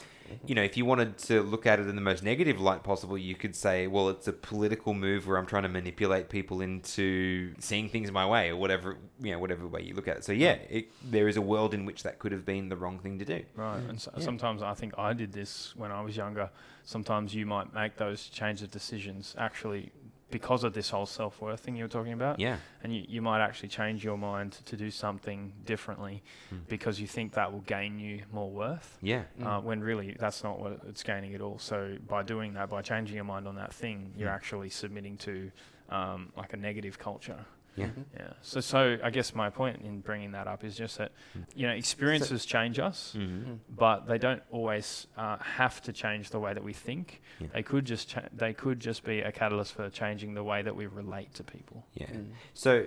You 0.47 0.55
know, 0.55 0.63
if 0.63 0.77
you 0.77 0.85
wanted 0.85 1.19
to 1.19 1.43
look 1.43 1.67
at 1.67 1.79
it 1.81 1.87
in 1.87 1.95
the 1.97 2.01
most 2.01 2.23
negative 2.23 2.59
light 2.61 2.83
possible, 2.83 3.17
you 3.19 3.35
could 3.35 3.55
say, 3.55 3.87
well, 3.87 4.09
it's 4.09 4.27
a 4.27 4.33
political 4.33 4.95
move 4.95 5.27
where 5.27 5.37
I'm 5.37 5.47
trying 5.47 5.65
to 5.65 5.69
manipulate 5.69 6.29
people 6.29 6.61
into 6.63 7.55
seeing 7.59 7.89
things 7.89 8.11
my 8.11 8.27
way, 8.27 8.49
or 8.51 8.57
whatever 8.57 8.97
you 9.21 9.33
know, 9.33 9.39
whatever 9.39 9.67
way 9.67 9.83
you 9.83 9.95
look 9.95 10.09
at 10.09 10.19
it. 10.19 10.25
So 10.25 10.33
yeah, 10.33 10.55
it, 10.71 10.87
there 11.05 11.29
is 11.29 11.37
a 11.37 11.43
world 11.43 11.75
in 11.75 11.85
which 11.85 12.03
that 12.05 12.19
could 12.21 12.33
have 12.33 12.45
been 12.47 12.69
the 12.69 12.77
wrong 12.77 12.99
thing 13.01 13.19
to 13.19 13.25
do. 13.25 13.43
Right. 13.55 13.81
And 13.89 14.01
so, 14.01 14.13
Yeah. 14.17 14.25
sometimes 14.25 14.63
I 14.63 14.75
think 14.75 14.95
I 14.99 15.13
did 15.13 15.33
this 15.33 15.75
when 15.77 15.91
I 15.93 16.01
was 16.01 16.17
younger. 16.17 16.51
Sometimes 16.85 17.35
you 17.35 17.47
might 17.47 17.75
make 17.75 17.97
those 17.97 18.29
change 18.29 18.63
of 18.63 18.71
decisions 18.71 19.35
actually 19.39 19.93
because 20.31 20.65
of 20.65 20.73
this 20.75 20.91
whole 20.91 21.07
self 21.07 21.41
worth 21.41 21.61
thing 21.61 21.77
you 21.77 21.85
were 21.85 21.89
talking 21.89 22.13
about. 22.13 22.41
Yeah. 22.41 22.57
And 22.83 22.95
you, 22.95 23.05
you 23.09 23.23
might 23.23 23.41
actually 23.43 23.69
change 23.69 24.03
your 24.05 24.19
mind 24.19 24.53
to 24.67 24.77
do 24.77 24.91
something 24.91 25.53
differently 25.65 26.23
Mm. 26.53 26.67
because 26.69 27.01
you 27.01 27.07
think 27.07 27.33
that 27.35 27.53
will 27.53 27.61
gain 27.61 27.99
you 27.99 28.23
more 28.33 28.51
worth. 28.51 28.99
Yeah. 29.03 29.23
Uh, 29.43 29.61
when 29.61 29.81
really 29.81 30.17
that's 30.19 30.43
not 30.43 30.59
what 30.59 30.81
it's 30.89 31.03
gaining 31.03 31.35
at 31.35 31.41
all. 31.41 31.59
So 31.59 31.97
by 32.09 32.23
doing 32.23 32.55
that, 32.55 32.69
by 32.69 32.83
changing 32.83 33.15
your 33.17 33.25
mind 33.25 33.47
on 33.47 33.55
that 33.57 33.73
thing, 33.73 34.13
you're 34.17 34.29
Mm. 34.31 34.35
actually 34.35 34.71
submitting 34.71 35.17
to 35.19 35.51
um, 35.91 36.33
like 36.37 36.53
a 36.55 36.57
negative 36.57 36.99
culture. 36.99 37.45
Yeah. 37.77 37.89
Yeah. 38.15 38.33
So 38.43 38.61
so 38.61 38.99
I 39.03 39.11
guess 39.11 39.35
my 39.35 39.51
point 39.51 39.83
in 39.83 40.01
bringing 40.01 40.33
that 40.33 40.47
up 40.47 40.63
is 40.65 40.77
just 40.77 40.99
that 40.99 41.13
Mm. 41.37 41.45
you 41.57 41.67
know 41.67 41.73
experiences 41.75 42.45
change 42.47 42.79
us, 42.79 43.15
Mm-hmm. 43.17 43.55
but 43.77 44.07
they 44.07 44.19
don't 44.19 44.43
always 44.51 45.07
uh, 45.17 45.39
have 45.39 45.83
to 45.83 45.93
change 45.93 46.31
the 46.31 46.39
way 46.39 46.55
that 46.55 46.63
we 46.63 46.73
think. 46.73 47.21
Yeah. 47.41 47.49
They 47.55 47.63
could 47.63 47.85
just 47.85 48.09
cha- 48.09 48.29
they 48.33 48.53
could 48.55 48.79
just 48.81 49.03
be 49.05 49.21
a 49.21 49.33
catalyst 49.33 49.73
for 49.75 49.91
changing 49.91 50.35
the 50.35 50.45
way 50.45 50.63
that 50.63 50.77
we 50.77 50.87
relate 50.87 51.35
to 51.35 51.43
people. 51.45 51.85
Yeah. 51.95 52.07
Mm. 52.07 52.29
So 52.55 52.87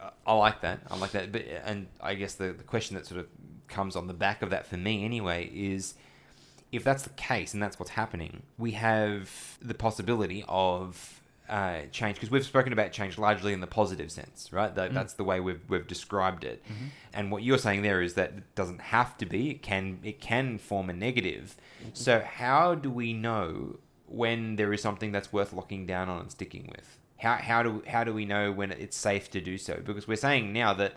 uh, 0.00 0.10
I 0.26 0.34
like 0.34 0.60
that. 0.62 0.80
I 0.90 0.96
like 0.98 1.12
that. 1.12 1.32
But 1.32 1.42
and 1.64 1.86
I 2.00 2.14
guess 2.14 2.34
the, 2.34 2.52
the 2.52 2.64
question 2.64 2.96
that 2.96 3.06
sort 3.06 3.20
of 3.20 3.26
comes 3.68 3.96
on 3.96 4.06
the 4.06 4.14
back 4.14 4.42
of 4.42 4.50
that 4.50 4.66
for 4.66 4.76
me 4.76 5.04
anyway 5.04 5.48
is 5.54 5.94
if 6.72 6.84
that's 6.84 7.02
the 7.04 7.10
case 7.10 7.54
and 7.54 7.62
that's 7.62 7.78
what's 7.78 7.90
happening, 7.92 8.42
we 8.58 8.72
have 8.72 9.58
the 9.60 9.74
possibility 9.74 10.44
of 10.48 11.19
uh, 11.50 11.82
change 11.90 12.14
because 12.14 12.30
we've 12.30 12.44
spoken 12.46 12.72
about 12.72 12.92
change 12.92 13.18
largely 13.18 13.52
in 13.52 13.60
the 13.60 13.66
positive 13.66 14.10
sense, 14.12 14.52
right? 14.52 14.72
That, 14.74 14.92
Mm. 14.92 14.94
That's 14.94 15.14
the 15.14 15.24
way 15.24 15.40
we've 15.40 15.60
we've 15.68 15.86
described 15.86 16.44
it. 16.44 16.64
And 17.12 17.30
what 17.32 17.42
you're 17.42 17.58
saying 17.58 17.82
there 17.82 18.00
is 18.00 18.14
that 18.14 18.30
it 18.30 18.54
doesn't 18.54 18.80
have 18.80 19.18
to 19.18 19.26
be. 19.26 19.50
It 19.50 19.62
can 19.62 19.98
it 20.04 20.20
can 20.20 20.58
form 20.58 20.88
a 20.88 20.92
negative. 20.92 21.56
So 21.92 22.20
how 22.20 22.74
do 22.76 22.90
we 22.90 23.12
know 23.12 23.78
when 24.06 24.56
there 24.56 24.72
is 24.72 24.80
something 24.80 25.12
that's 25.12 25.32
worth 25.32 25.52
locking 25.52 25.86
down 25.86 26.08
on 26.08 26.20
and 26.22 26.30
sticking 26.30 26.70
with? 26.74 26.98
How 27.18 27.34
how 27.36 27.62
do 27.64 27.82
how 27.86 28.04
do 28.04 28.14
we 28.14 28.24
know 28.24 28.52
when 28.52 28.70
it's 28.70 28.96
safe 28.96 29.30
to 29.32 29.40
do 29.40 29.58
so? 29.58 29.80
Because 29.84 30.06
we're 30.08 30.16
saying 30.16 30.52
now 30.52 30.72
that 30.74 30.96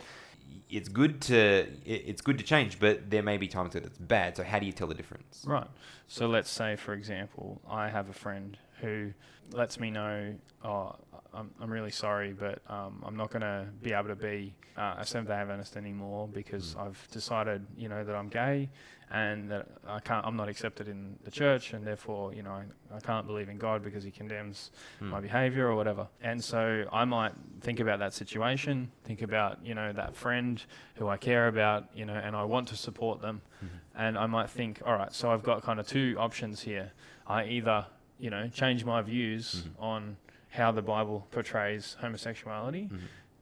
it's 0.69 0.89
good 0.89 1.19
to 1.21 1.67
it's 1.85 2.21
good 2.21 2.37
to 2.37 2.43
change, 2.43 2.79
but 2.79 3.09
there 3.09 3.23
may 3.23 3.37
be 3.37 3.47
times 3.47 3.73
that 3.73 3.85
it's 3.85 3.97
bad. 3.97 4.37
So 4.37 4.43
how 4.43 4.59
do 4.59 4.65
you 4.65 4.71
tell 4.71 4.87
the 4.87 4.93
difference? 4.95 5.43
Right. 5.47 5.67
So 6.07 6.27
let's 6.27 6.49
say, 6.49 6.75
for 6.75 6.93
example, 6.93 7.59
I 7.67 7.89
have 7.89 8.07
a 8.09 8.13
friend 8.13 8.57
who 8.83 9.11
lets 9.51 9.79
me 9.79 9.89
know, 9.89 10.35
oh, 10.63 10.95
I'm, 11.33 11.49
I'm 11.59 11.71
really 11.71 11.89
sorry, 11.91 12.33
but 12.33 12.59
um, 12.67 13.01
I'm 13.05 13.15
not 13.17 13.31
going 13.31 13.41
to 13.41 13.65
be 13.81 13.93
able 13.93 14.09
to 14.09 14.15
be 14.15 14.53
uh, 14.77 14.95
a 14.99 15.05
Seventh 15.05 15.29
Day 15.29 15.35
Adventist 15.35 15.75
anymore 15.77 16.27
because 16.27 16.75
Mm. 16.75 16.85
I've 16.87 17.07
decided, 17.11 17.65
you 17.75 17.89
know, 17.89 18.03
that 18.03 18.15
I'm 18.15 18.27
gay 18.29 18.69
and 19.11 19.49
that 19.51 19.67
I 19.87 19.99
can't, 19.99 20.25
I'm 20.25 20.35
not 20.35 20.49
accepted 20.49 20.87
in 20.87 21.15
the 21.23 21.29
church, 21.31 21.73
and 21.73 21.85
therefore, 21.85 22.33
you 22.33 22.41
know, 22.41 22.51
I, 22.51 22.63
I 22.95 22.99
can't 22.99 23.27
believe 23.27 23.47
in 23.49 23.57
God 23.57 23.83
because 23.83 24.03
He 24.03 24.11
condemns 24.11 24.71
Hmm. 24.99 25.09
my 25.09 25.19
behavior 25.21 25.67
or 25.67 25.75
whatever. 25.75 26.07
And 26.21 26.43
so 26.43 26.85
I 26.91 27.05
might 27.05 27.33
think 27.61 27.79
about 27.79 27.99
that 27.99 28.13
situation, 28.13 28.91
think 29.03 29.21
about, 29.21 29.63
you 29.65 29.75
know, 29.75 29.91
that 29.93 30.15
friend 30.15 30.63
who 30.95 31.07
I 31.07 31.17
care 31.17 31.47
about, 31.47 31.85
you 31.95 32.05
know, 32.05 32.13
and 32.15 32.35
I 32.35 32.43
want 32.43 32.67
to 32.69 32.75
support 32.75 33.21
them. 33.21 33.41
Mhm. 33.63 33.67
And 33.95 34.17
I 34.17 34.25
might 34.27 34.49
think, 34.49 34.81
all 34.85 34.95
right, 34.95 35.13
so 35.13 35.31
I've 35.31 35.43
got 35.43 35.61
kind 35.63 35.79
of 35.79 35.87
two 35.87 36.15
options 36.17 36.61
here. 36.61 36.91
I 37.27 37.45
either, 37.45 37.85
you 38.23 38.29
know, 38.29 38.47
change 38.47 38.85
my 38.85 39.01
views 39.01 39.65
Mhm. 39.65 39.81
on 39.83 40.17
how 40.51 40.71
the 40.71 40.81
Bible 40.81 41.27
portrays 41.31 41.97
homosexuality 41.99 42.87
Mhm. 42.89 42.99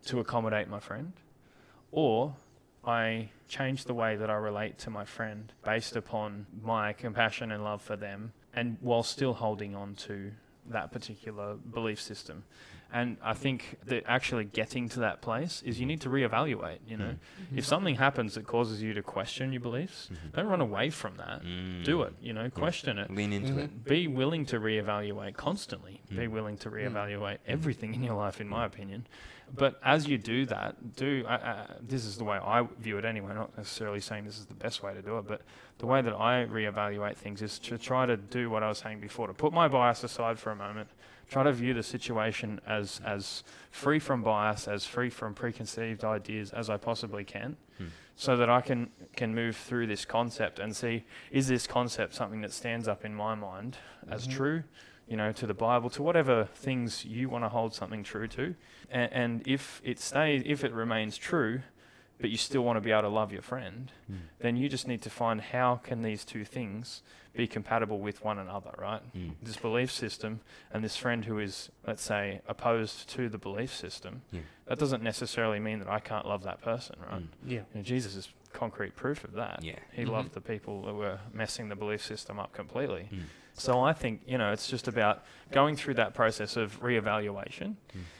to 0.08 0.20
accommodate 0.20 0.68
my 0.70 0.80
friend, 0.80 1.14
or 1.92 2.36
I 2.84 3.30
change 3.48 3.84
the 3.86 3.94
way 3.94 4.16
that 4.16 4.32
I 4.32 4.34
relate 4.34 4.80
to 4.80 4.90
my 4.90 5.06
friend 5.06 5.54
based 5.64 5.96
upon 5.96 6.48
my 6.64 6.94
compassion 6.94 7.52
and 7.52 7.64
love 7.64 7.84
for 7.84 7.96
them, 7.96 8.34
and 8.56 8.78
while 8.82 9.04
still 9.04 9.36
holding 9.36 9.76
on 9.76 9.94
to 10.08 10.32
that 10.66 10.92
particular 10.92 11.58
belief 11.58 12.02
system. 12.02 12.44
And 12.94 13.18
I 13.24 13.34
think 13.34 13.78
that 13.86 14.04
actually 14.06 14.44
getting 14.44 14.89
to 14.89 15.00
that 15.00 15.22
place 15.22 15.62
is 15.66 15.80
you 15.80 15.86
need 15.86 16.02
to 16.02 16.10
reevaluate. 16.10 16.80
You 16.86 16.98
know, 16.98 17.16
if 17.56 17.66
something 17.66 17.96
happens 17.96 18.36
that 18.36 18.46
causes 18.46 18.82
you 18.82 18.94
to 18.94 19.02
question 19.02 19.54
your 19.54 19.62
beliefs, 19.62 20.10
Mhm. 20.12 20.34
don't 20.34 20.48
run 20.48 20.60
away 20.62 20.89
from 20.89 21.16
that. 21.18 21.42
Mm. 21.42 21.86
Do 21.86 22.02
it. 22.02 22.14
You 22.22 22.34
know, 22.34 22.50
question 22.50 22.98
it. 22.98 23.10
Lean 23.10 23.32
into 23.32 23.54
Mhm. 23.54 23.58
it. 23.60 23.86
Be 23.86 24.08
willing 24.08 24.46
to 24.48 24.60
reevaluate 24.60 25.36
constantly. 25.36 26.02
Be 26.10 26.16
Mm. 26.28 26.32
willing 26.32 26.58
to 26.58 26.70
reevaluate 26.70 27.38
everything 27.48 27.96
in 27.96 28.04
your 28.04 28.16
life, 28.16 28.42
in 28.42 28.50
my 28.50 28.66
opinion. 28.66 29.08
But 29.54 29.80
as 29.84 30.08
you 30.08 30.18
do 30.18 30.46
that, 30.46 30.96
do 30.96 31.26
uh, 31.28 31.30
uh, 31.32 31.74
this 31.82 32.06
is 32.06 32.18
the 32.18 32.24
way 32.24 32.38
I 32.38 32.64
view 32.80 32.98
it 32.98 33.06
anyway. 33.06 33.34
Not 33.34 33.58
necessarily 33.58 34.00
saying 34.00 34.26
this 34.26 34.38
is 34.38 34.46
the 34.46 34.54
best 34.54 34.82
way 34.82 34.94
to 34.94 35.02
do 35.02 35.18
it, 35.18 35.28
but 35.28 35.42
the 35.80 35.86
way 35.86 36.02
that 36.02 36.14
I 36.14 36.46
reevaluate 36.46 37.16
things 37.16 37.42
is 37.42 37.60
to 37.60 37.78
try 37.78 38.06
to 38.06 38.16
do 38.16 38.50
what 38.50 38.64
I 38.64 38.70
was 38.70 38.78
saying 38.78 39.02
before, 39.02 39.28
to 39.28 39.34
put 39.34 39.52
my 39.52 39.68
bias 39.68 40.04
aside 40.06 40.39
for 40.39 40.52
a 40.52 40.56
moment, 40.56 40.89
try 41.32 41.44
to 41.44 41.52
view 41.54 41.74
the 41.74 41.82
situation 41.82 42.60
as 42.68 43.02
as 43.06 43.44
free 43.72 44.00
from 44.00 44.22
bias, 44.22 44.68
as 44.68 44.86
free 44.86 45.10
from 45.10 45.34
preconceived 45.34 46.04
ideas 46.04 46.52
as 46.52 46.70
I 46.70 46.78
possibly 46.78 47.24
can, 47.24 47.56
Hmm. 47.78 47.86
so 48.16 48.36
that 48.38 48.50
I 48.50 48.62
can 48.62 48.92
can 49.16 49.34
move 49.34 49.56
through 49.56 49.88
this 49.88 50.06
concept 50.06 50.60
and 50.60 50.76
see 50.76 51.06
is 51.32 51.48
this 51.48 51.66
concept 51.68 52.14
something 52.14 52.42
that 52.42 52.52
stands 52.52 52.88
up 52.88 53.04
in 53.06 53.16
my 53.16 53.34
mind 53.34 53.78
as 54.10 54.28
Mhm. 54.28 54.32
true, 54.36 54.64
you 55.08 55.16
know, 55.18 55.32
to 55.32 55.48
the 55.48 55.54
Bible, 55.54 55.90
to 55.92 56.04
whatever 56.04 56.46
things 56.54 57.06
you 57.06 57.30
want 57.30 57.44
to 57.46 57.50
hold 57.50 57.74
something 57.74 58.04
true 58.04 58.28
to, 58.28 58.56
and, 58.90 59.12
and 59.14 59.48
if 59.48 59.82
it 59.86 60.00
stays, 60.00 60.44
if 60.46 60.64
it 60.66 60.74
remains 60.74 61.18
true, 61.18 61.62
but 62.20 62.30
you 62.30 62.38
still 62.38 62.64
want 62.64 62.76
to 62.78 62.82
be 62.82 62.92
able 62.92 63.02
to 63.04 63.08
love 63.10 63.32
your 63.32 63.42
friend, 63.42 63.92
Mm. 64.12 64.18
then 64.40 64.56
you 64.58 64.68
just 64.70 64.86
need 64.88 65.02
to 65.02 65.10
find 65.10 65.40
how 65.42 65.78
can 65.78 66.02
these 66.02 66.24
two 66.26 66.44
things 66.46 67.02
be 67.34 67.48
compatible 67.48 68.00
with 68.00 68.24
one 68.24 68.38
another, 68.40 68.72
right? 68.78 69.02
Mm. 69.16 69.32
This 69.42 69.56
belief 69.58 69.90
system 69.92 70.42
and 70.74 70.84
this 70.84 70.98
friend 70.98 71.24
who 71.26 71.40
is, 71.40 71.70
let's 71.88 72.04
say, 72.04 72.42
opposed 72.48 73.10
to 73.12 73.30
the 73.30 73.38
belief 73.38 73.74
system, 73.74 74.22
Yeah. 74.32 74.42
that 74.66 74.78
doesn't 74.80 75.02
necessarily 75.02 75.60
mean 75.60 75.80
that 75.80 75.88
I 75.90 76.00
can't 76.00 76.26
love 76.28 76.44
that 76.44 76.62
person, 76.62 76.98
right? 77.10 77.22
Mm. 77.22 77.28
Yeah. 77.46 77.60
You 77.60 77.66
know, 77.76 77.82
Jesus 77.84 78.16
is 78.16 78.30
concrete 78.52 78.96
proof 78.98 79.24
of 79.24 79.32
that. 79.34 79.64
Yeah. 79.64 79.80
He 79.94 80.04
Mhm. 80.04 80.10
loved 80.10 80.34
the 80.34 80.42
people 80.42 80.82
that 80.84 80.94
were 80.94 81.20
messing 81.34 81.70
the 81.70 81.76
belief 81.76 82.04
system 82.04 82.38
up 82.38 82.52
completely. 82.52 83.08
Mm. 83.12 83.22
So 83.54 83.82
I 83.82 83.94
think, 83.94 84.22
you 84.26 84.38
know, 84.38 84.52
it's 84.52 84.68
just 84.70 84.88
about 84.90 85.24
going 85.52 85.76
through 85.78 85.94
that 85.96 86.14
process 86.14 86.58
of 86.58 86.82
reevaluation. 86.82 87.76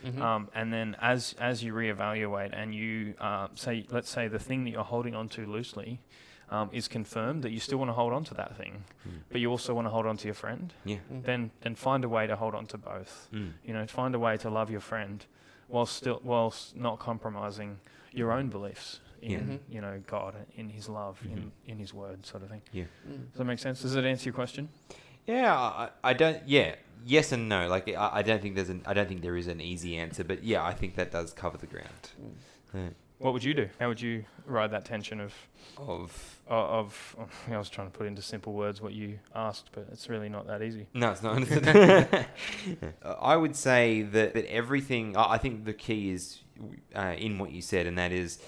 Mhm. 0.06 0.20
Um, 0.22 0.50
and 0.54 0.72
then 0.72 0.96
as, 1.02 1.34
as 1.40 1.64
you 1.64 1.74
reevaluate 1.74 2.52
and 2.54 2.74
you 2.76 3.16
uh, 3.20 3.48
say, 3.56 3.86
let's 3.90 4.10
say 4.10 4.28
the 4.30 4.40
thing 4.40 4.64
that 4.66 4.70
you're 4.72 4.84
holding 4.84 5.16
on 5.16 5.28
to 5.30 5.46
loosely 5.46 6.00
um, 6.52 6.70
is 6.74 6.88
confirmed 6.88 7.44
that 7.44 7.52
you 7.52 7.60
still 7.60 7.78
want 7.78 7.90
to 7.90 7.94
hold 7.94 8.14
on 8.14 8.24
to 8.26 8.34
that 8.36 8.56
thing, 8.58 8.84
Mm. 9.08 9.12
but 9.32 9.40
you 9.42 9.50
also 9.50 9.74
want 9.74 9.86
to 9.88 9.90
hold 9.90 10.06
on 10.06 10.18
to 10.18 10.28
your 10.28 10.34
friend, 10.36 10.74
Yeah. 10.86 10.98
Mhm. 11.12 11.24
then, 11.24 11.52
then 11.62 11.76
find 11.76 12.04
a 12.04 12.10
way 12.10 12.28
to 12.28 12.36
hold 12.36 12.54
on 12.54 12.66
to 12.68 12.78
both. 12.78 13.30
Mm. 13.34 13.54
You 13.64 13.74
know, 13.74 13.88
find 13.88 14.14
a 14.14 14.20
way 14.20 14.38
to 14.38 14.50
love 14.50 14.70
your 14.70 14.82
friend 14.82 15.26
while 15.68 15.86
still, 15.86 16.20
whilst 16.24 16.76
not 16.76 17.00
compromising 17.00 17.80
your 18.12 18.32
own 18.34 18.50
beliefs 18.50 19.00
in, 19.22 19.32
Yeah. 19.32 19.40
Mhm. 19.40 19.60
you 19.70 19.82
know, 19.82 20.04
God, 20.06 20.36
in 20.56 20.70
His 20.70 20.90
love, 20.90 21.22
Mhm. 21.24 21.32
in, 21.32 21.52
in 21.68 21.80
His 21.80 21.94
Word, 21.94 22.26
sort 22.26 22.44
of 22.44 22.50
thing. 22.50 22.62
Mm. 22.74 22.88
Does 23.30 23.38
that 23.38 23.46
make 23.46 23.60
sense? 23.60 23.82
Does 23.82 23.96
it 23.96 24.04
answer 24.04 24.26
your 24.26 24.34
question? 24.36 24.68
Yeah, 25.26 25.56
I, 25.56 25.90
I 26.04 26.14
don't. 26.14 26.46
Yeah, 26.48 26.76
yes 27.06 27.32
and 27.32 27.48
no. 27.48 27.68
Like 27.70 27.88
I, 27.88 28.10
I 28.20 28.22
don't 28.24 28.42
think 28.42 28.56
there's 28.56 28.70
an. 28.70 28.82
I 28.86 28.94
don't 28.94 29.08
think 29.08 29.22
there 29.22 29.38
is 29.38 29.48
an 29.48 29.62
easy 29.62 29.96
answer, 29.96 30.24
but 30.26 30.44
yeah, 30.44 30.66
I 30.66 30.74
think 30.74 30.96
that 30.96 31.12
does 31.12 31.32
cover 31.32 31.58
the 31.58 31.68
ground. 31.68 32.10
Yeah. 32.74 32.90
What 33.22 33.34
would 33.34 33.44
you 33.44 33.54
do? 33.54 33.70
How 33.80 33.88
would 33.88 34.02
you 34.02 34.26
ride 34.46 34.72
that 34.72 34.84
tension 34.86 35.20
of 35.20 35.34
Of 35.78 36.40
o- 36.50 36.56
of, 36.56 37.16
I 37.50 37.58
was 37.58 37.70
trying 37.70 37.90
to 37.92 37.98
put 37.98 38.08
into 38.08 38.22
simple 38.22 38.54
words 38.54 38.82
what 38.82 38.94
you 38.94 39.20
asked, 39.36 39.70
but 39.74 39.88
it's 39.92 40.10
really 40.10 40.28
not 40.30 40.48
that 40.48 40.62
easy. 40.62 40.88
no, 40.94 41.12
it's 41.12 41.22
not. 41.22 41.38
I 43.22 43.36
would 43.36 43.56
say 43.56 44.02
that 44.02 44.34
that 44.34 44.46
everything. 44.52 45.16
I 45.16 45.34
I 45.34 45.38
think 45.38 45.66
the 45.66 45.74
key 45.74 46.12
is 46.12 46.42
uh, 46.96 47.14
in 47.18 47.38
what 47.38 47.52
you 47.52 47.62
said, 47.62 47.86
and 47.86 47.98
that 47.98 48.12
is 48.12 48.40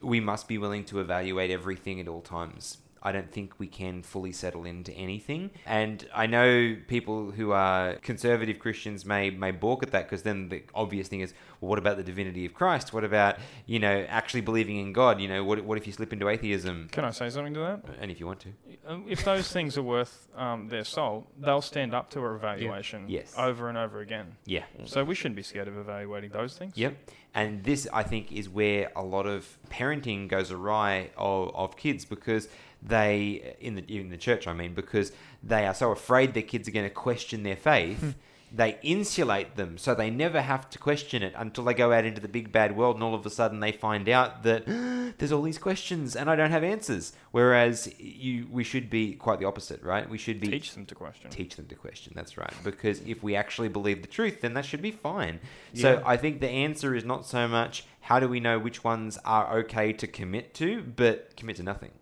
we 0.00 0.18
must 0.20 0.48
be 0.48 0.58
willing 0.58 0.84
to 0.86 1.00
evaluate 1.00 1.50
everything 1.50 2.00
at 2.00 2.08
all 2.08 2.22
times. 2.22 2.78
I 3.04 3.12
don't 3.12 3.30
think 3.30 3.58
we 3.58 3.66
can 3.66 4.02
fully 4.02 4.32
settle 4.32 4.64
into 4.64 4.92
anything. 4.92 5.50
And 5.66 6.06
I 6.14 6.26
know 6.26 6.76
people 6.86 7.30
who 7.32 7.52
are 7.52 7.94
conservative 7.96 8.58
Christians 8.58 9.04
may 9.04 9.30
may 9.30 9.50
balk 9.50 9.82
at 9.82 9.90
that 9.90 10.04
because 10.04 10.22
then 10.22 10.48
the 10.48 10.62
obvious 10.74 11.08
thing 11.08 11.20
is, 11.20 11.34
well, 11.60 11.70
what 11.70 11.78
about 11.78 11.96
the 11.96 12.02
divinity 12.04 12.46
of 12.46 12.54
Christ? 12.54 12.92
What 12.92 13.04
about 13.04 13.36
you 13.66 13.78
know 13.78 14.06
actually 14.08 14.42
believing 14.42 14.76
in 14.76 14.92
God? 14.92 15.20
You 15.20 15.28
know, 15.28 15.44
what 15.44 15.64
what 15.64 15.78
if 15.78 15.86
you 15.86 15.92
slip 15.92 16.12
into 16.12 16.28
atheism? 16.28 16.88
Can 16.92 17.04
I 17.04 17.10
say 17.10 17.28
something 17.30 17.54
to 17.54 17.60
that? 17.60 17.80
And 18.00 18.10
if 18.10 18.20
you 18.20 18.26
want 18.26 18.40
to, 18.40 18.48
Um, 18.86 19.04
If 19.08 19.24
those 19.24 19.50
things 19.52 19.76
are 19.78 19.82
worth 19.82 20.28
um, 20.36 20.68
their 20.68 20.84
salt, 20.84 21.26
they'll 21.40 21.62
stand 21.62 21.94
up 21.94 22.10
to 22.10 22.20
a 22.20 22.34
evaluation 22.34 23.04
Yes. 23.08 23.34
over 23.36 23.68
and 23.68 23.78
over 23.78 24.00
again. 24.00 24.36
yeah. 24.44 24.64
So 24.84 25.04
we 25.04 25.14
shouldn't 25.14 25.36
be 25.36 25.42
scared 25.42 25.68
of 25.68 25.76
evaluating 25.76 26.30
those 26.30 26.56
things. 26.58 26.76
Yep. 26.76 26.94
And 27.34 27.64
this, 27.64 27.88
I 27.92 28.02
think, 28.02 28.30
is 28.30 28.48
where 28.48 28.90
a 28.94 29.02
lot 29.02 29.26
of 29.26 29.58
parenting 29.70 30.28
goes 30.28 30.50
awry 30.52 31.10
of, 31.16 31.54
of 31.54 31.76
kids 31.76 32.04
because 32.04 32.48
they, 32.84 33.54
in 33.60 33.74
the 33.76 33.82
in 33.82 34.10
the 34.10 34.16
church, 34.16 34.46
I 34.46 34.52
mean, 34.52 34.74
because 34.74 35.12
they 35.42 35.66
are 35.66 35.74
so 35.74 35.92
afraid 35.92 36.34
their 36.34 36.42
kids 36.42 36.68
are 36.68 36.72
going 36.72 36.88
to 36.88 36.94
question 36.94 37.42
their 37.42 37.56
faith. 37.56 38.00
Hmm. 38.00 38.10
they 38.54 38.78
insulate 38.82 39.56
them 39.56 39.78
so 39.78 39.94
they 39.94 40.10
never 40.10 40.42
have 40.42 40.68
to 40.68 40.78
question 40.78 41.22
it 41.22 41.32
until 41.38 41.64
they 41.64 41.72
go 41.72 41.90
out 41.90 42.04
into 42.04 42.20
the 42.20 42.28
big 42.28 42.52
bad 42.52 42.76
world 42.76 42.96
and 42.96 43.02
all 43.02 43.14
of 43.14 43.24
a 43.24 43.30
sudden 43.30 43.60
they 43.60 43.72
find 43.72 44.10
out 44.10 44.42
that 44.42 44.66
there's 45.18 45.32
all 45.32 45.40
these 45.40 45.56
questions 45.56 46.14
and 46.14 46.28
I 46.28 46.36
don't 46.36 46.50
have 46.50 46.62
answers. 46.62 47.14
Whereas 47.30 47.90
you, 47.98 48.46
we 48.50 48.62
should 48.62 48.90
be 48.90 49.14
quite 49.14 49.38
the 49.38 49.46
opposite, 49.46 49.82
right? 49.82 50.06
We 50.08 50.18
should 50.18 50.38
be 50.38 50.48
Teach 50.48 50.74
them 50.74 50.84
to 50.84 50.94
question. 50.94 51.30
teach 51.30 51.56
them 51.56 51.66
to 51.66 51.74
question. 51.74 52.12
That's 52.14 52.36
right. 52.36 52.52
Because 52.62 53.00
if 53.06 53.22
we 53.22 53.34
actually 53.34 53.68
believe 53.68 54.02
the 54.02 54.08
truth, 54.08 54.42
then 54.42 54.52
that 54.52 54.66
should 54.66 54.82
be 54.82 54.90
fine. 54.90 55.40
So 55.72 56.02
I 56.04 56.18
think 56.18 56.40
the 56.40 56.50
answer 56.50 56.94
is 56.94 57.04
not 57.06 57.24
so 57.24 57.48
much 57.48 57.84
how 58.00 58.20
do 58.20 58.28
we 58.28 58.38
know 58.40 58.58
which 58.58 58.84
ones 58.84 59.16
are 59.24 59.60
okay 59.60 59.94
to 59.94 60.06
commit 60.06 60.52
to, 60.54 60.82
but 60.82 61.34
commit 61.38 61.56
to 61.56 61.62
nothing. 61.62 61.92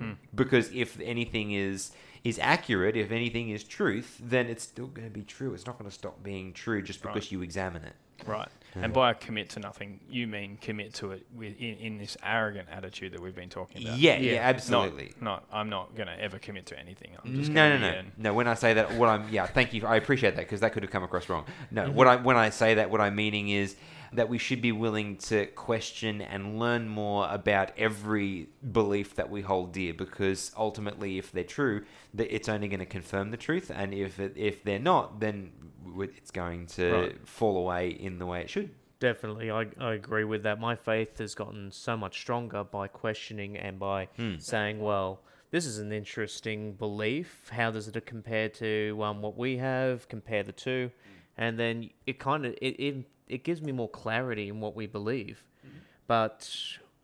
Mm. 0.00 0.16
Because 0.34 0.70
if 0.72 0.98
anything 1.00 1.52
is 1.52 1.92
is 2.24 2.38
accurate, 2.38 2.96
if 2.96 3.10
anything 3.10 3.50
is 3.50 3.64
truth, 3.64 4.16
then 4.22 4.46
it's 4.46 4.62
still 4.62 4.86
going 4.86 5.06
to 5.08 5.12
be 5.12 5.22
true. 5.24 5.54
It's 5.54 5.66
not 5.66 5.76
going 5.76 5.90
to 5.90 5.94
stop 5.94 6.22
being 6.22 6.52
true 6.52 6.80
just 6.80 7.04
Right. 7.04 7.12
because 7.12 7.32
you 7.32 7.42
examine 7.42 7.82
it. 7.82 7.94
Right. 8.24 8.48
Yeah. 8.76 8.84
And 8.84 8.92
by 8.92 9.12
commit 9.14 9.50
to 9.50 9.58
nothing, 9.60 9.98
you 10.08 10.28
mean 10.28 10.56
commit 10.60 10.94
to 10.94 11.10
it 11.10 11.26
with 11.34 11.56
in, 11.58 11.74
in 11.78 11.98
this 11.98 12.16
arrogant 12.22 12.68
attitude 12.70 13.12
that 13.14 13.20
we've 13.20 13.34
been 13.34 13.48
talking 13.48 13.82
about. 13.82 13.98
Yeah, 13.98 14.18
yeah, 14.18 14.34
Yeah. 14.34 14.40
absolutely. 14.42 15.12
Not, 15.20 15.42
not 15.50 15.58
I'm 15.58 15.68
not 15.68 15.96
going 15.96 16.06
to 16.06 16.16
ever 16.20 16.38
commit 16.38 16.66
to 16.66 16.78
anything. 16.78 17.10
I'm 17.24 17.34
just 17.34 17.50
no, 17.50 17.68
gonna 17.68 17.78
no, 17.80 17.88
be 17.88 17.92
no, 17.94 17.98
in- 17.98 18.12
no. 18.18 18.34
When 18.34 18.46
I 18.46 18.54
say 18.54 18.74
that, 18.74 18.94
what 18.94 19.08
I'm 19.08 19.28
yeah, 19.28 19.46
thank 19.46 19.74
you. 19.74 19.84
I 19.84 19.96
appreciate 19.96 20.36
that 20.36 20.42
because 20.42 20.60
that 20.60 20.72
could 20.72 20.84
have 20.84 20.92
come 20.92 21.02
across 21.02 21.28
wrong. 21.28 21.44
No, 21.72 21.86
Mm-hmm. 21.86 21.94
what 21.96 22.06
I 22.06 22.16
when 22.16 22.36
I 22.36 22.50
say 22.50 22.74
that, 22.74 22.88
what 22.88 23.00
I'm 23.00 23.16
meaning 23.16 23.48
is 23.48 23.74
that 24.12 24.28
we 24.28 24.38
should 24.38 24.60
be 24.60 24.72
willing 24.72 25.16
to 25.16 25.46
question 25.46 26.20
and 26.20 26.58
learn 26.58 26.88
more 26.88 27.26
about 27.30 27.70
every 27.78 28.48
belief 28.72 29.14
that 29.14 29.30
we 29.30 29.40
hold 29.42 29.72
dear 29.72 29.94
because 29.94 30.52
ultimately, 30.56 31.18
if 31.18 31.32
they're 31.32 31.44
true, 31.44 31.84
that 32.14 32.34
it's 32.34 32.48
only 32.48 32.68
going 32.68 32.80
to 32.80 32.86
confirm 32.86 33.30
the 33.30 33.36
truth, 33.36 33.70
and 33.74 33.94
if 33.94 34.20
it, 34.20 34.34
if 34.36 34.62
they're 34.64 34.78
not, 34.78 35.20
then 35.20 35.52
it's 35.98 36.30
going 36.30 36.66
to 36.66 36.90
Right. 36.92 37.28
fall 37.28 37.56
away 37.56 37.90
in 37.90 38.18
the 38.18 38.26
way 38.26 38.40
it 38.42 38.50
should. 38.50 38.70
Definitely, 39.00 39.50
I, 39.50 39.66
I 39.80 39.94
agree 39.94 40.24
with 40.24 40.44
that. 40.44 40.60
My 40.60 40.76
faith 40.76 41.18
has 41.18 41.34
gotten 41.34 41.72
so 41.72 41.96
much 41.96 42.20
stronger 42.20 42.62
by 42.62 42.86
questioning 42.88 43.56
and 43.56 43.78
by 43.78 44.06
Hmm. 44.16 44.36
saying, 44.38 44.78
well, 44.80 45.22
this 45.50 45.66
is 45.66 45.78
an 45.78 45.90
interesting 45.92 46.74
belief. 46.74 47.48
How 47.50 47.70
does 47.70 47.88
it 47.88 48.06
compare 48.06 48.48
to 48.50 48.98
um, 49.02 49.20
what 49.20 49.36
we 49.36 49.56
have? 49.56 50.08
Compare 50.08 50.44
the 50.44 50.52
two, 50.52 50.90
and 51.36 51.58
then 51.58 51.90
it 52.06 52.18
kind 52.20 52.46
of 52.46 52.52
it, 52.62 52.78
it 52.80 53.04
it 53.28 53.44
gives 53.44 53.62
me 53.62 53.72
more 53.72 53.88
clarity 53.88 54.48
in 54.48 54.60
what 54.60 54.74
we 54.74 54.86
believe. 54.86 55.44
Mm-hmm. 55.66 55.78
But 56.06 56.50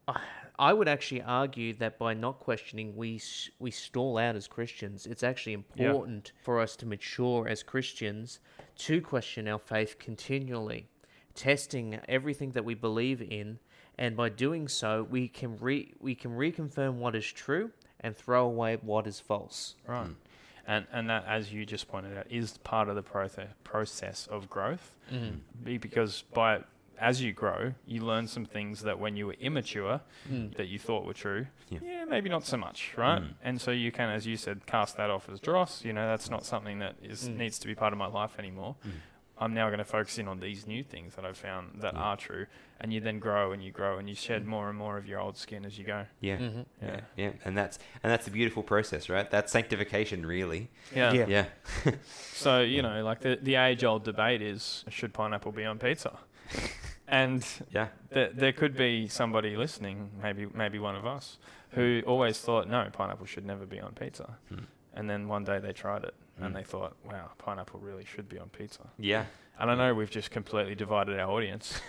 uh, 0.07 0.15
I 0.59 0.73
would 0.73 0.89
actually 0.89 1.23
argue 1.23 1.73
that 1.75 1.99
by 1.99 2.15
not 2.15 2.41
questioning, 2.41 2.97
we 2.97 3.21
we 3.59 3.71
stall 3.71 4.19
out 4.19 4.35
as 4.37 4.49
Christians. 4.49 5.07
It's 5.07 5.23
actually 5.23 5.53
important 5.53 6.33
for 6.43 6.61
us 6.61 6.77
to 6.77 6.87
mature 6.87 7.49
as 7.49 7.63
Christians 7.63 8.41
to 8.79 9.01
question 9.01 9.49
our 9.49 9.59
faith 9.59 9.99
continually, 9.99 10.89
testing 11.35 12.01
everything 12.09 12.51
that 12.53 12.65
we 12.65 12.75
believe 12.75 13.23
in, 13.23 13.59
and 13.99 14.17
by 14.17 14.29
doing 14.29 14.69
so, 14.69 15.07
we 15.09 15.29
can 15.29 15.57
re- 15.59 15.93
we 16.01 16.15
can 16.15 16.33
reconfirm 16.33 16.95
what 16.95 17.15
is 17.15 17.27
true 17.27 17.71
and 18.01 18.17
throw 18.17 18.47
away 18.47 18.79
what 18.83 19.07
is 19.07 19.21
false. 19.21 19.75
Right. 19.87 20.09
Mm. 20.09 20.15
And 20.69 20.87
and 20.93 21.09
that, 21.11 21.25
as 21.27 21.51
you 21.53 21.65
just 21.67 21.89
pointed 21.89 22.17
out, 22.19 22.27
is 22.31 22.59
part 22.59 22.89
of 22.91 22.95
the 22.95 23.03
process 23.03 23.49
process 23.65 24.27
of 24.31 24.49
growth. 24.51 24.95
Be 25.65 25.79
because 25.79 26.23
by 26.35 26.61
as 27.01 27.23
you 27.23 27.33
grow, 27.33 27.73
you 27.87 28.01
learn 28.01 28.27
some 28.27 28.45
things 28.45 28.83
that 28.83 28.99
when 28.99 29.17
you 29.17 29.29
were 29.29 29.37
immature, 29.41 30.01
that 30.57 30.67
you 30.67 30.79
thought 30.81 31.07
were 31.07 31.15
true. 31.15 31.47
Yeah. 31.71 31.79
Yeah. 31.83 32.05
maybe 32.05 32.29
not 32.29 32.45
so 32.45 32.57
much, 32.57 32.93
right? 32.97 33.23
Mm. 33.23 33.35
And 33.43 33.61
so 33.61 33.71
you 33.71 33.93
can, 33.93 34.09
as 34.11 34.27
you 34.27 34.37
said, 34.37 34.67
cast 34.67 34.97
that 34.97 35.09
off 35.09 35.29
as 35.33 35.39
dross. 35.39 35.85
You 35.85 35.93
know, 35.93 36.07
that's 36.09 36.29
not 36.29 36.45
something 36.45 36.81
that 36.81 36.97
is 37.03 37.29
Mm. 37.29 37.37
needs 37.37 37.59
to 37.61 37.67
be 37.69 37.75
part 37.77 37.93
of 37.93 37.99
my 37.99 38.09
life 38.09 38.35
anymore. 38.39 38.75
Mm. 39.39 39.45
I'm 39.45 39.55
now 39.55 39.67
going 39.69 39.79
to 39.79 39.85
focus 39.85 40.19
in 40.19 40.29
on 40.29 40.41
these 40.41 40.67
new 40.67 40.83
things 40.83 41.15
that 41.15 41.25
I've 41.25 41.37
found 41.37 41.81
that 41.81 41.95
Yeah. 41.95 42.01
are 42.01 42.17
true, 42.17 42.47
and 42.81 42.93
you 42.93 43.01
then 43.01 43.19
grow 43.19 43.53
and 43.53 43.63
you 43.63 43.71
grow 43.73 43.99
and 43.99 44.09
you 44.09 44.15
shed 44.15 44.47
more 44.47 44.69
and 44.69 44.79
more 44.79 44.97
of 44.99 45.07
your 45.07 45.21
old 45.21 45.37
skin 45.37 45.65
as 45.65 45.79
you 45.79 45.85
go. 45.85 46.07
Yeah. 46.21 46.39
Mm-hmm. 46.39 46.61
Yeah, 46.83 46.89
Yeah. 46.89 47.01
yeah, 47.17 47.31
and 47.45 47.57
that's 47.57 47.79
and 48.03 48.11
that's 48.13 48.27
a 48.27 48.31
beautiful 48.31 48.63
process, 48.63 49.09
right? 49.09 49.31
That's 49.31 49.53
sanctification, 49.53 50.25
really. 50.27 50.71
Yeah. 50.95 51.13
Yeah. 51.13 51.27
Yeah, 51.29 51.47
So 52.33 52.61
you 52.61 52.83
know, 52.83 53.03
like 53.05 53.21
the 53.21 53.39
the 53.43 53.55
age 53.57 53.85
old 53.85 54.05
debate 54.05 54.43
is 54.43 54.85
should 54.89 55.13
pineapple 55.13 55.53
be 55.53 55.65
on 55.65 55.79
pizza, 55.79 56.19
and 57.09 57.47
yeah, 57.73 57.89
th- 58.13 58.33
there 58.35 58.53
could 58.53 58.77
be 58.77 59.09
somebody 59.09 59.57
listening, 59.57 60.11
maybe 60.23 60.47
maybe 60.55 60.79
one 60.79 60.97
of 60.97 61.07
us, 61.07 61.39
who 61.71 62.03
always 62.07 62.39
thought 62.39 62.69
no, 62.69 62.89
pineapple 62.93 63.27
should 63.27 63.47
never 63.47 63.67
be 63.67 63.81
on 63.81 63.93
pizza, 63.93 64.37
Hmm. 64.49 64.65
and 64.95 65.09
then 65.11 65.29
one 65.29 65.45
day 65.45 65.59
they 65.59 65.73
tried 65.73 66.05
it 66.05 66.15
and 66.41 66.53
Mm. 66.53 66.57
they 66.59 66.63
thought, 66.65 66.97
wow, 67.05 67.31
pineapple 67.39 67.81
really 67.81 68.05
should 68.05 68.29
be 68.29 68.39
on 68.39 68.49
pizza. 68.51 68.83
yeah. 68.99 69.25
And 69.61 69.73
I 69.73 69.75
know 69.75 69.93
we've 69.93 70.09
just 70.11 70.31
completely 70.31 70.77
divided 70.77 71.19
our 71.19 71.29
audience, 71.29 71.81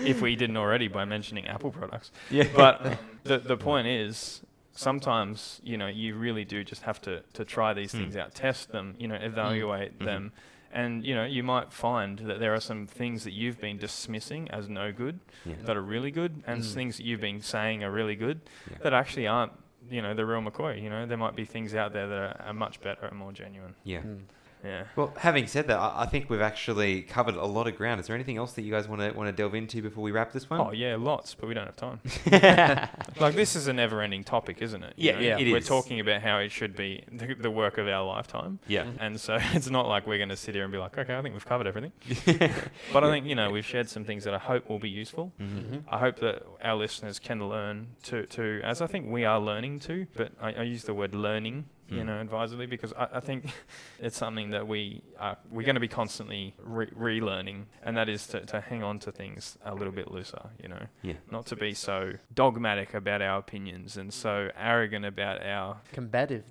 if 0.00 0.20
we 0.20 0.36
didn't 0.36 0.56
already 0.56 0.88
by 0.88 1.04
mentioning 1.04 1.46
Apple 1.46 1.70
products. 1.70 2.10
Yeah. 2.30 2.48
But 2.54 2.98
the 3.24 3.38
the 3.38 3.56
point 3.56 3.86
is, 3.86 4.42
sometimes 4.72 5.60
you 5.64 5.76
know 5.76 5.86
you 5.86 6.16
really 6.16 6.44
do 6.44 6.64
just 6.64 6.82
have 6.82 7.00
to 7.02 7.22
to 7.32 7.44
try 7.44 7.72
these 7.72 7.92
Hmm. 7.92 7.98
things 8.00 8.16
out, 8.16 8.34
test 8.34 8.72
them, 8.72 8.94
you 8.98 9.08
know, 9.08 9.14
evaluate 9.14 9.98
Mhm. 9.98 10.04
them, 10.04 10.32
and 10.72 11.04
you 11.04 11.14
know 11.14 11.24
you 11.24 11.42
might 11.42 11.72
find 11.72 12.18
that 12.20 12.40
there 12.40 12.52
are 12.54 12.60
some 12.60 12.86
things 12.86 13.24
that 13.24 13.32
you've 13.32 13.60
been 13.60 13.78
dismissing 13.78 14.50
as 14.50 14.68
no 14.68 14.92
good 14.92 15.20
Yeah. 15.44 15.54
that 15.64 15.76
are 15.76 15.82
really 15.82 16.10
good, 16.10 16.42
and 16.46 16.62
Mm. 16.62 16.74
things 16.74 16.96
that 16.98 17.06
you've 17.06 17.20
been 17.22 17.40
saying 17.40 17.82
are 17.82 17.90
really 17.90 18.16
good 18.16 18.40
Yeah. 18.70 18.78
that 18.82 18.92
actually 18.92 19.26
aren't. 19.26 19.52
You 19.90 20.02
know, 20.02 20.14
the 20.14 20.24
real 20.24 20.40
McCoy. 20.40 20.82
You 20.82 20.90
know, 20.90 21.06
there 21.06 21.18
might 21.18 21.36
be 21.36 21.44
things 21.44 21.74
out 21.74 21.92
there 21.92 22.06
that 22.06 22.18
are, 22.18 22.42
are 22.46 22.54
much 22.54 22.80
better 22.80 23.06
and 23.06 23.18
more 23.18 23.32
genuine. 23.32 23.74
Yeah. 23.84 24.00
Mm. 24.00 24.20
Yeah. 24.64 24.84
Well, 24.96 25.12
having 25.18 25.46
said 25.46 25.66
that, 25.68 25.78
I, 25.78 26.02
I 26.02 26.06
think 26.06 26.30
we've 26.30 26.40
actually 26.40 27.02
covered 27.02 27.34
a 27.34 27.44
lot 27.44 27.66
of 27.68 27.76
ground. 27.76 28.00
Is 28.00 28.06
there 28.06 28.14
anything 28.16 28.36
else 28.38 28.52
that 28.54 28.62
you 28.62 28.70
guys 28.72 28.88
want 28.88 29.02
to 29.02 29.12
want 29.12 29.28
to 29.28 29.32
delve 29.32 29.54
into 29.54 29.82
before 29.82 30.02
we 30.02 30.10
wrap 30.10 30.32
this 30.32 30.48
one? 30.48 30.60
Oh 30.60 30.72
yeah, 30.72 30.96
lots, 30.98 31.34
but 31.34 31.46
we 31.48 31.54
don't 31.54 31.66
have 31.66 31.76
time. 31.76 32.00
Like 33.20 33.34
this 33.36 33.54
is 33.56 33.68
a 33.68 33.72
never-ending 33.72 34.24
topic, 34.24 34.60
isn't 34.60 34.82
it? 34.82 34.94
You 34.96 35.10
Yeah, 35.10 35.14
know? 35.16 35.20
yeah, 35.20 35.38
it 35.38 35.50
We're 35.52 35.58
is. 35.58 35.66
talking 35.68 36.00
about 36.00 36.22
how 36.22 36.38
it 36.38 36.50
should 36.50 36.74
be 36.74 37.04
the, 37.12 37.34
the 37.34 37.50
work 37.50 37.78
of 37.78 37.86
our 37.88 38.04
lifetime, 38.04 38.58
yeah. 38.66 38.86
and 38.98 39.20
so 39.20 39.38
it's 39.52 39.70
not 39.70 39.86
like 39.86 40.06
we're 40.06 40.18
going 40.18 40.28
to 40.30 40.36
sit 40.36 40.54
here 40.54 40.64
and 40.64 40.72
be 40.72 40.78
like, 40.78 40.96
okay, 40.98 41.14
I 41.16 41.22
think 41.22 41.34
we've 41.34 41.46
covered 41.46 41.66
everything. 41.66 41.92
But 42.92 43.04
I 43.04 43.10
think 43.10 43.26
you 43.26 43.34
know 43.34 43.50
we've 43.50 43.64
shared 43.64 43.88
some 43.88 44.04
things 44.04 44.24
that 44.24 44.34
I 44.34 44.38
hope 44.38 44.68
will 44.68 44.78
be 44.78 44.88
useful. 44.88 45.32
Mhm. 45.40 45.82
I 45.88 45.98
hope 45.98 46.18
that 46.20 46.42
our 46.62 46.74
listeners 46.76 47.18
can 47.18 47.48
learn 47.48 47.88
to, 48.04 48.26
to 48.26 48.60
as 48.64 48.80
I 48.80 48.86
think 48.86 49.10
we 49.10 49.24
are 49.24 49.40
learning 49.40 49.80
to, 49.80 50.06
but 50.16 50.32
I, 50.40 50.52
I 50.52 50.62
use 50.62 50.84
the 50.84 50.94
word 50.94 51.14
learning, 51.14 51.66
you 51.88 51.98
Mm. 52.00 52.06
know, 52.06 52.20
advisedly 52.20 52.66
because 52.66 52.92
I, 52.94 53.08
I 53.14 53.20
think 53.20 53.46
it's 54.00 54.16
something 54.16 54.50
that 54.50 54.66
we 54.66 55.02
are 55.18 55.36
we're 55.50 55.64
going 55.66 55.74
to 55.74 55.80
be 55.80 55.88
constantly 55.88 56.54
re- 56.62 56.86
relearning, 56.98 57.64
and 57.82 57.96
that 57.96 58.08
is 58.08 58.26
to, 58.28 58.40
to 58.46 58.60
hang 58.60 58.82
on 58.82 58.98
to 59.00 59.12
things 59.12 59.58
a 59.64 59.74
little 59.74 59.92
bit 59.92 60.10
looser, 60.10 60.50
you 60.62 60.68
know, 60.68 60.86
Yeah. 61.02 61.14
not 61.30 61.46
to 61.46 61.56
be 61.56 61.74
so 61.74 62.14
dogmatic 62.34 62.94
about 62.94 63.20
our 63.22 63.38
opinions 63.38 63.96
and 63.98 64.12
so 64.14 64.50
arrogant 64.58 65.04
about 65.04 65.44
our 65.44 65.78
Combative. 65.92 66.44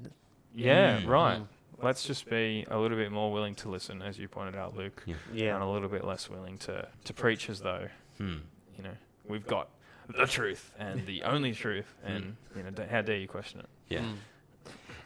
yeah 0.53 1.01
Mm. 1.01 1.07
right. 1.07 1.39
Mm. 1.39 1.47
Let's 1.81 2.03
just 2.05 2.29
be 2.29 2.65
a 2.69 2.77
little 2.79 2.95
bit 2.97 3.11
more 3.11 3.31
willing 3.33 3.55
to 3.55 3.69
listen, 3.69 4.01
as 4.01 4.17
you 4.17 4.27
pointed 4.29 4.55
out, 4.55 4.77
Luke, 4.77 5.03
Yeah. 5.05 5.15
Yeah. 5.33 5.55
and 5.55 5.63
a 5.63 5.67
little 5.67 5.89
bit 5.89 6.05
less 6.05 6.29
willing 6.29 6.57
to, 6.59 6.87
to 7.05 7.13
preach 7.13 7.49
as 7.49 7.59
though 7.61 7.87
Hmm. 8.19 8.37
you 8.77 8.83
know, 8.83 8.95
we've 9.27 9.47
got 9.47 9.69
the 10.07 10.25
truth 10.27 10.73
and 10.77 11.05
the 11.07 11.23
only 11.23 11.53
truth, 11.53 11.95
and 12.05 12.37
you 12.55 12.61
know, 12.63 12.69
d- 12.69 12.83
how 12.89 13.01
dare 13.01 13.17
you 13.17 13.27
question 13.27 13.59
it? 13.61 13.65
Yeah. 13.89 14.05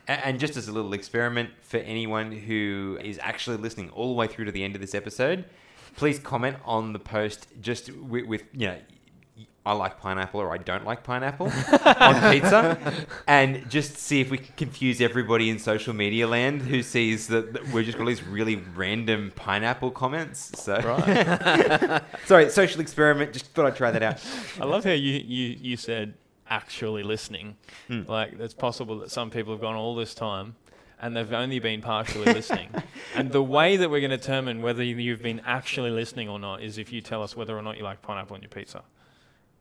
A- 0.07 0.25
And 0.25 0.39
just 0.39 0.57
as 0.57 0.67
a 0.67 0.71
little 0.71 0.93
experiment 0.93 1.49
for 1.61 1.77
anyone 1.77 2.31
who 2.31 2.97
is 3.03 3.19
actually 3.21 3.57
listening 3.57 3.89
all 3.91 4.07
the 4.09 4.13
way 4.13 4.27
through 4.27 4.45
to 4.45 4.51
the 4.51 4.63
end 4.63 4.75
of 4.75 4.81
this 4.81 4.95
episode, 4.95 5.45
please 5.95 6.19
comment 6.19 6.57
on 6.65 6.93
the 6.93 6.99
post 6.99 7.47
just 7.61 7.91
with, 7.91 8.25
with 8.25 8.43
you 8.53 8.67
know, 8.67 8.77
I 9.65 9.73
like 9.73 9.99
pineapple 9.99 10.39
or 10.39 10.53
I 10.53 10.57
don't 10.59 10.85
like 10.85 11.03
pineapple 11.03 11.47
on 11.85 12.31
pizza, 12.31 12.77
and 13.27 13.69
just 13.69 13.97
see 13.97 14.21
if 14.21 14.31
we 14.31 14.37
can 14.37 14.53
confuse 14.55 15.01
everybody 15.01 15.49
in 15.49 15.59
social 15.59 15.93
media 15.93 16.25
land 16.25 16.61
who 16.61 16.81
sees 16.81 17.27
that, 17.27 17.51
that 17.51 17.67
we're 17.73 17.83
just 17.83 17.97
got 17.97 18.03
all 18.03 18.07
these 18.07 18.23
really 18.23 18.55
random 18.75 19.33
pineapple 19.35 19.91
comments. 19.91 20.57
So, 20.57 20.79
sorry, 22.25 22.49
social 22.49 22.79
experiment. 22.79 23.33
Just 23.33 23.47
thought 23.47 23.65
I'd 23.65 23.75
try 23.75 23.91
that 23.91 24.03
out. 24.03 24.23
I 24.61 24.63
love 24.63 24.85
how 24.85 24.91
you, 24.91 25.15
you, 25.25 25.57
you 25.59 25.75
said 25.75 26.13
actually 26.49 27.03
listening. 27.03 27.55
Hmm. 27.87 28.03
Like, 28.07 28.39
it's 28.39 28.53
possible 28.53 28.99
that 28.99 29.11
some 29.11 29.29
people 29.29 29.53
have 29.53 29.61
gone 29.61 29.75
all 29.75 29.95
this 29.95 30.13
time 30.13 30.55
and 30.99 31.15
they've 31.15 31.31
only 31.33 31.59
been 31.59 31.81
partially 31.81 32.25
listening. 32.33 32.69
And 33.15 33.31
the 33.31 33.43
way 33.43 33.77
that 33.77 33.89
we're 33.89 33.99
going 33.99 34.11
to 34.11 34.17
determine 34.17 34.61
whether 34.61 34.83
you've 34.83 35.21
been 35.21 35.41
actually 35.45 35.91
listening 35.91 36.29
or 36.29 36.39
not 36.39 36.61
is 36.63 36.77
if 36.77 36.91
you 36.91 37.01
tell 37.01 37.23
us 37.23 37.35
whether 37.35 37.57
or 37.57 37.61
not 37.61 37.77
you 37.77 37.83
like 37.83 38.01
pineapple 38.01 38.35
on 38.35 38.41
your 38.41 38.49
pizza. 38.49 38.83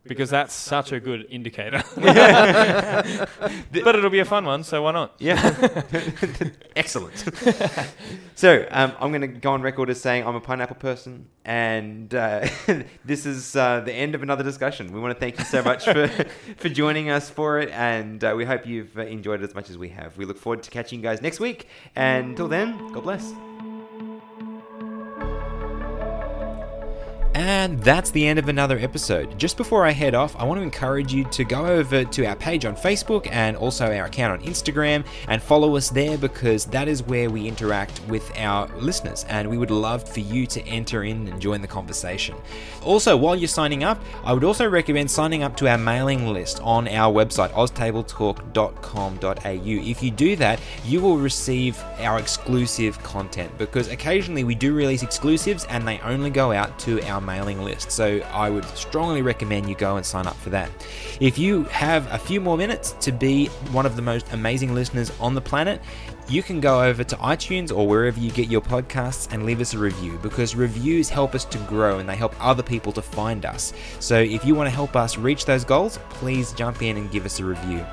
Because 0.09 0.31
that's 0.31 0.55
such 0.55 0.93
a 0.93 1.01
good 1.01 1.27
indicator. 1.31 1.83
but 1.97 3.95
it'll 3.95 4.11
be 4.11 4.21
a 4.21 4.25
fun 4.25 4.45
one, 4.45 4.65
so 4.65 4.83
why 4.83 4.93
not? 4.93 5.15
Yeah. 5.19 5.55
Excellent. 6.77 7.25
so 8.35 8.67
um, 8.71 8.93
I'm 9.01 9.11
going 9.11 9.23
to 9.23 9.29
go 9.29 9.53
on 9.53 9.63
record 9.63 9.91
as 9.91 10.01
saying 10.01 10.27
I'm 10.27 10.35
a 10.35 10.41
pineapple 10.41 10.77
person, 10.77 11.27
and 11.45 12.15
uh, 12.15 12.49
this 13.05 13.27
is 13.27 13.57
uh, 13.57 13.81
the 13.81 13.93
end 13.93 14.15
of 14.15 14.23
another 14.23 14.45
discussion. 14.45 14.93
We 14.93 15.01
want 15.01 15.15
to 15.15 15.21
thank 15.21 15.39
you 15.39 15.45
so 15.45 15.63
much 15.63 15.85
for, 15.85 16.09
for 16.57 16.69
joining 16.69 17.11
us 17.11 17.31
for 17.31 17.59
it, 17.61 17.71
and 17.71 18.23
uh, 18.23 18.35
we 18.37 18.45
hope 18.45 18.67
you've 18.67 18.97
uh, 18.99 19.03
enjoyed 19.03 19.43
it 19.43 19.49
as 19.49 19.55
much 19.55 19.71
as 19.71 19.79
we 19.79 19.91
have. 19.91 20.17
We 20.17 20.25
look 20.25 20.39
forward 20.39 20.63
to 20.63 20.71
catching 20.71 21.01
you 21.01 21.03
guys 21.03 21.23
next 21.23 21.41
week, 21.41 21.69
and 21.95 22.31
until 22.31 22.49
then, 22.49 22.93
God 22.93 23.03
bless. 23.03 23.45
And 27.37 27.78
that's 27.82 28.11
the 28.12 28.26
end 28.26 28.39
of 28.39 28.49
another 28.49 28.78
episode. 28.78 29.39
Just 29.39 29.59
before 29.59 29.84
I 29.84 29.91
head 29.91 30.14
off, 30.14 30.34
I 30.37 30.45
want 30.45 30.59
to 30.59 30.62
encourage 30.62 31.12
you 31.12 31.24
to 31.24 31.45
go 31.45 31.66
over 31.66 32.03
to 32.03 32.24
our 32.24 32.34
page 32.34 32.64
on 32.64 32.74
Facebook 32.74 33.28
and 33.30 33.59
also 33.59 33.95
our 33.95 34.07
account 34.07 34.41
on 34.41 34.49
Instagram 34.49 35.05
and 35.28 35.43
follow 35.43 35.76
us 35.76 35.91
there 35.91 36.16
because 36.16 36.64
that 36.64 36.89
is 36.89 37.03
where 37.03 37.28
we 37.28 37.47
interact 37.47 38.01
with 38.09 38.32
our 38.39 38.68
listeners 38.78 39.26
and 39.28 39.51
we 39.51 39.59
would 39.59 39.70
love 39.70 40.09
for 40.09 40.20
you 40.20 40.47
to 40.47 40.66
enter 40.66 41.05
in 41.05 41.28
and 41.28 41.39
join 41.39 41.61
the 41.61 41.68
conversation. 41.68 42.34
Also, 42.82 43.14
while 43.14 43.37
you're 43.37 43.49
signing 43.49 43.84
up, 43.84 44.01
I 44.24 44.32
would 44.32 44.45
also 44.45 44.66
recommend 44.66 45.11
signing 45.11 45.43
up 45.43 45.59
to 45.59 45.68
our 45.68 45.76
mailing 45.76 46.28
list 46.28 46.59
on 46.62 46.89
our 46.89 47.12
website, 47.12 47.51
oztabletalk.com.au. 47.51 49.91
If 49.91 50.03
you 50.03 50.11
do 50.11 50.37
that, 50.37 50.59
you 50.87 51.03
will 51.03 51.18
receive 51.18 51.78
our 51.99 52.18
exclusive 52.18 52.99
content 53.03 53.59
because 53.59 53.89
occasionally 53.89 54.45
we 54.45 54.55
do 54.55 54.72
release 54.72 55.03
exclusives 55.03 55.66
and 55.66 55.87
they 55.87 56.01
only 56.01 56.30
go 56.30 56.53
out 56.53 56.78
to 56.78 57.03
our 57.03 57.26
mailing 57.27 57.61
list. 57.62 57.91
So 57.91 58.20
I 58.33 58.49
would 58.49 58.64
strongly 58.77 59.20
recommend 59.20 59.68
you 59.68 59.74
go 59.74 59.97
and 59.97 60.07
sign 60.07 60.27
up 60.27 60.37
for 60.37 60.51
that. 60.51 60.70
If 61.20 61.39
you 61.39 61.64
have 61.64 62.11
a 62.12 62.18
few 62.18 62.41
more 62.41 62.57
minutes 62.57 62.93
to 63.01 63.12
be 63.12 63.47
one 63.72 63.85
of 63.85 63.97
the 63.97 64.03
most 64.03 64.33
amazing 64.33 64.74
listeners 64.74 65.12
on 65.20 65.35
the 65.35 65.41
planet, 65.41 65.83
you 66.29 66.43
can 66.43 66.61
go 66.61 66.83
over 66.83 67.05
to 67.05 67.16
iTunes 67.16 67.77
or 67.77 67.87
wherever 67.87 68.18
you 68.18 68.31
get 68.31 68.49
your 68.49 68.61
podcasts 68.61 69.33
and 69.33 69.45
leave 69.47 69.61
us 69.61 69.74
a 69.74 69.79
review 69.79 70.18
because 70.22 70.57
reviews 70.57 71.09
help 71.09 71.35
us 71.35 71.45
to 71.45 71.59
grow 71.59 71.99
and 71.99 72.09
they 72.09 72.16
help 72.16 72.35
other 72.45 72.62
people 72.62 72.93
to 72.93 73.03
find 73.03 73.45
us. 73.45 73.72
So 74.01 74.18
if 74.18 74.45
you 74.45 74.55
want 74.55 74.66
to 74.68 74.74
help 74.74 74.97
us 74.97 75.16
reach 75.16 75.45
those 75.45 75.64
goals, 75.64 75.99
please 76.11 76.53
jump 76.53 76.83
in 76.83 76.97
and 76.97 77.11
give 77.11 77.27
us 77.27 77.39
a 77.39 77.45
review. 77.45 77.85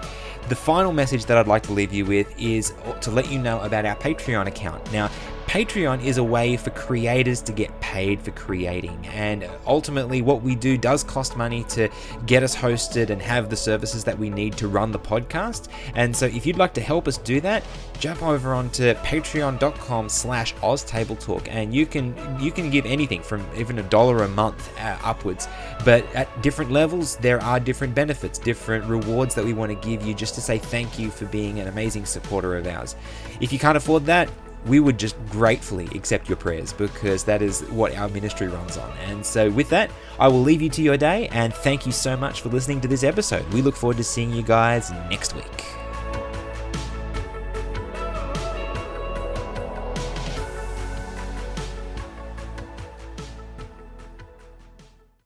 The 0.49 0.55
final 0.55 0.91
message 0.91 1.25
that 1.25 1.37
I'd 1.37 1.47
like 1.47 1.63
to 1.63 1.73
leave 1.73 1.93
you 1.93 2.05
with 2.05 2.33
is 2.37 2.73
to 3.01 3.11
let 3.11 3.31
you 3.31 3.39
know 3.39 3.61
about 3.61 3.85
our 3.85 3.95
Patreon 3.95 4.47
account. 4.47 4.91
Now, 4.91 5.09
Patreon 5.53 6.03
is 6.03 6.17
a 6.17 6.23
way 6.23 6.57
for 6.57 6.71
creators 6.71 7.39
to 7.43 7.51
get 7.51 7.79
paid 7.79 8.19
for 8.19 8.31
creating. 8.31 9.05
And 9.13 9.47
ultimately, 9.67 10.23
what 10.23 10.41
we 10.41 10.55
do 10.55 10.79
does 10.79 11.03
cost 11.03 11.37
money 11.37 11.63
to 11.65 11.89
get 12.25 12.41
us 12.41 12.55
hosted 12.55 13.11
and 13.11 13.21
have 13.21 13.51
the 13.51 13.55
services 13.55 14.03
that 14.05 14.17
we 14.17 14.31
need 14.31 14.57
to 14.57 14.67
run 14.67 14.91
the 14.91 14.97
podcast. 14.97 15.67
And 15.93 16.17
so 16.17 16.25
if 16.25 16.47
you'd 16.47 16.57
like 16.57 16.73
to 16.73 16.81
help 16.81 17.07
us 17.07 17.19
do 17.19 17.39
that, 17.41 17.63
jump 17.99 18.23
over 18.23 18.55
onto 18.55 18.95
patreon.com 18.95 20.09
slash 20.09 20.55
oztabletalk 20.55 21.47
and 21.47 21.71
you 21.71 21.85
can 21.85 22.15
you 22.39 22.51
can 22.51 22.71
give 22.71 22.87
anything 22.87 23.21
from 23.21 23.45
even 23.55 23.77
a 23.77 23.83
dollar 23.83 24.23
a 24.23 24.27
month 24.27 24.75
uh, 24.79 24.97
upwards 25.03 25.47
but 25.85 26.03
at 26.15 26.41
different 26.41 26.69
levels 26.71 27.15
there 27.17 27.41
are 27.41 27.61
different 27.61 27.95
benefits 27.95 28.37
different 28.39 28.83
rewards 28.85 29.35
that 29.35 29.45
we 29.45 29.53
want 29.53 29.69
to 29.69 29.87
give 29.87 30.05
you 30.05 30.13
just 30.13 30.35
to 30.35 30.41
say 30.41 30.57
thank 30.57 30.99
you 30.99 31.09
for 31.09 31.25
being 31.27 31.59
an 31.59 31.67
amazing 31.69 32.05
supporter 32.05 32.57
of 32.57 32.67
ours 32.67 32.97
if 33.39 33.53
you 33.53 33.59
can't 33.59 33.77
afford 33.77 34.05
that 34.05 34.27
we 34.65 34.79
would 34.79 34.97
just 34.97 35.15
gratefully 35.29 35.87
accept 35.93 36.29
your 36.29 36.37
prayers 36.37 36.73
because 36.73 37.23
that 37.25 37.41
is 37.41 37.61
what 37.63 37.95
our 37.95 38.09
ministry 38.09 38.47
runs 38.47 38.77
on. 38.77 38.91
And 39.07 39.25
so, 39.25 39.49
with 39.49 39.69
that, 39.69 39.91
I 40.19 40.27
will 40.27 40.41
leave 40.41 40.61
you 40.61 40.69
to 40.69 40.81
your 40.81 40.97
day 40.97 41.27
and 41.29 41.53
thank 41.53 41.85
you 41.85 41.91
so 41.91 42.15
much 42.15 42.41
for 42.41 42.49
listening 42.49 42.81
to 42.81 42.87
this 42.87 43.03
episode. 43.03 43.45
We 43.53 43.61
look 43.61 43.75
forward 43.75 43.97
to 43.97 44.03
seeing 44.03 44.31
you 44.31 44.43
guys 44.43 44.91
next 45.09 45.35
week. 45.35 45.82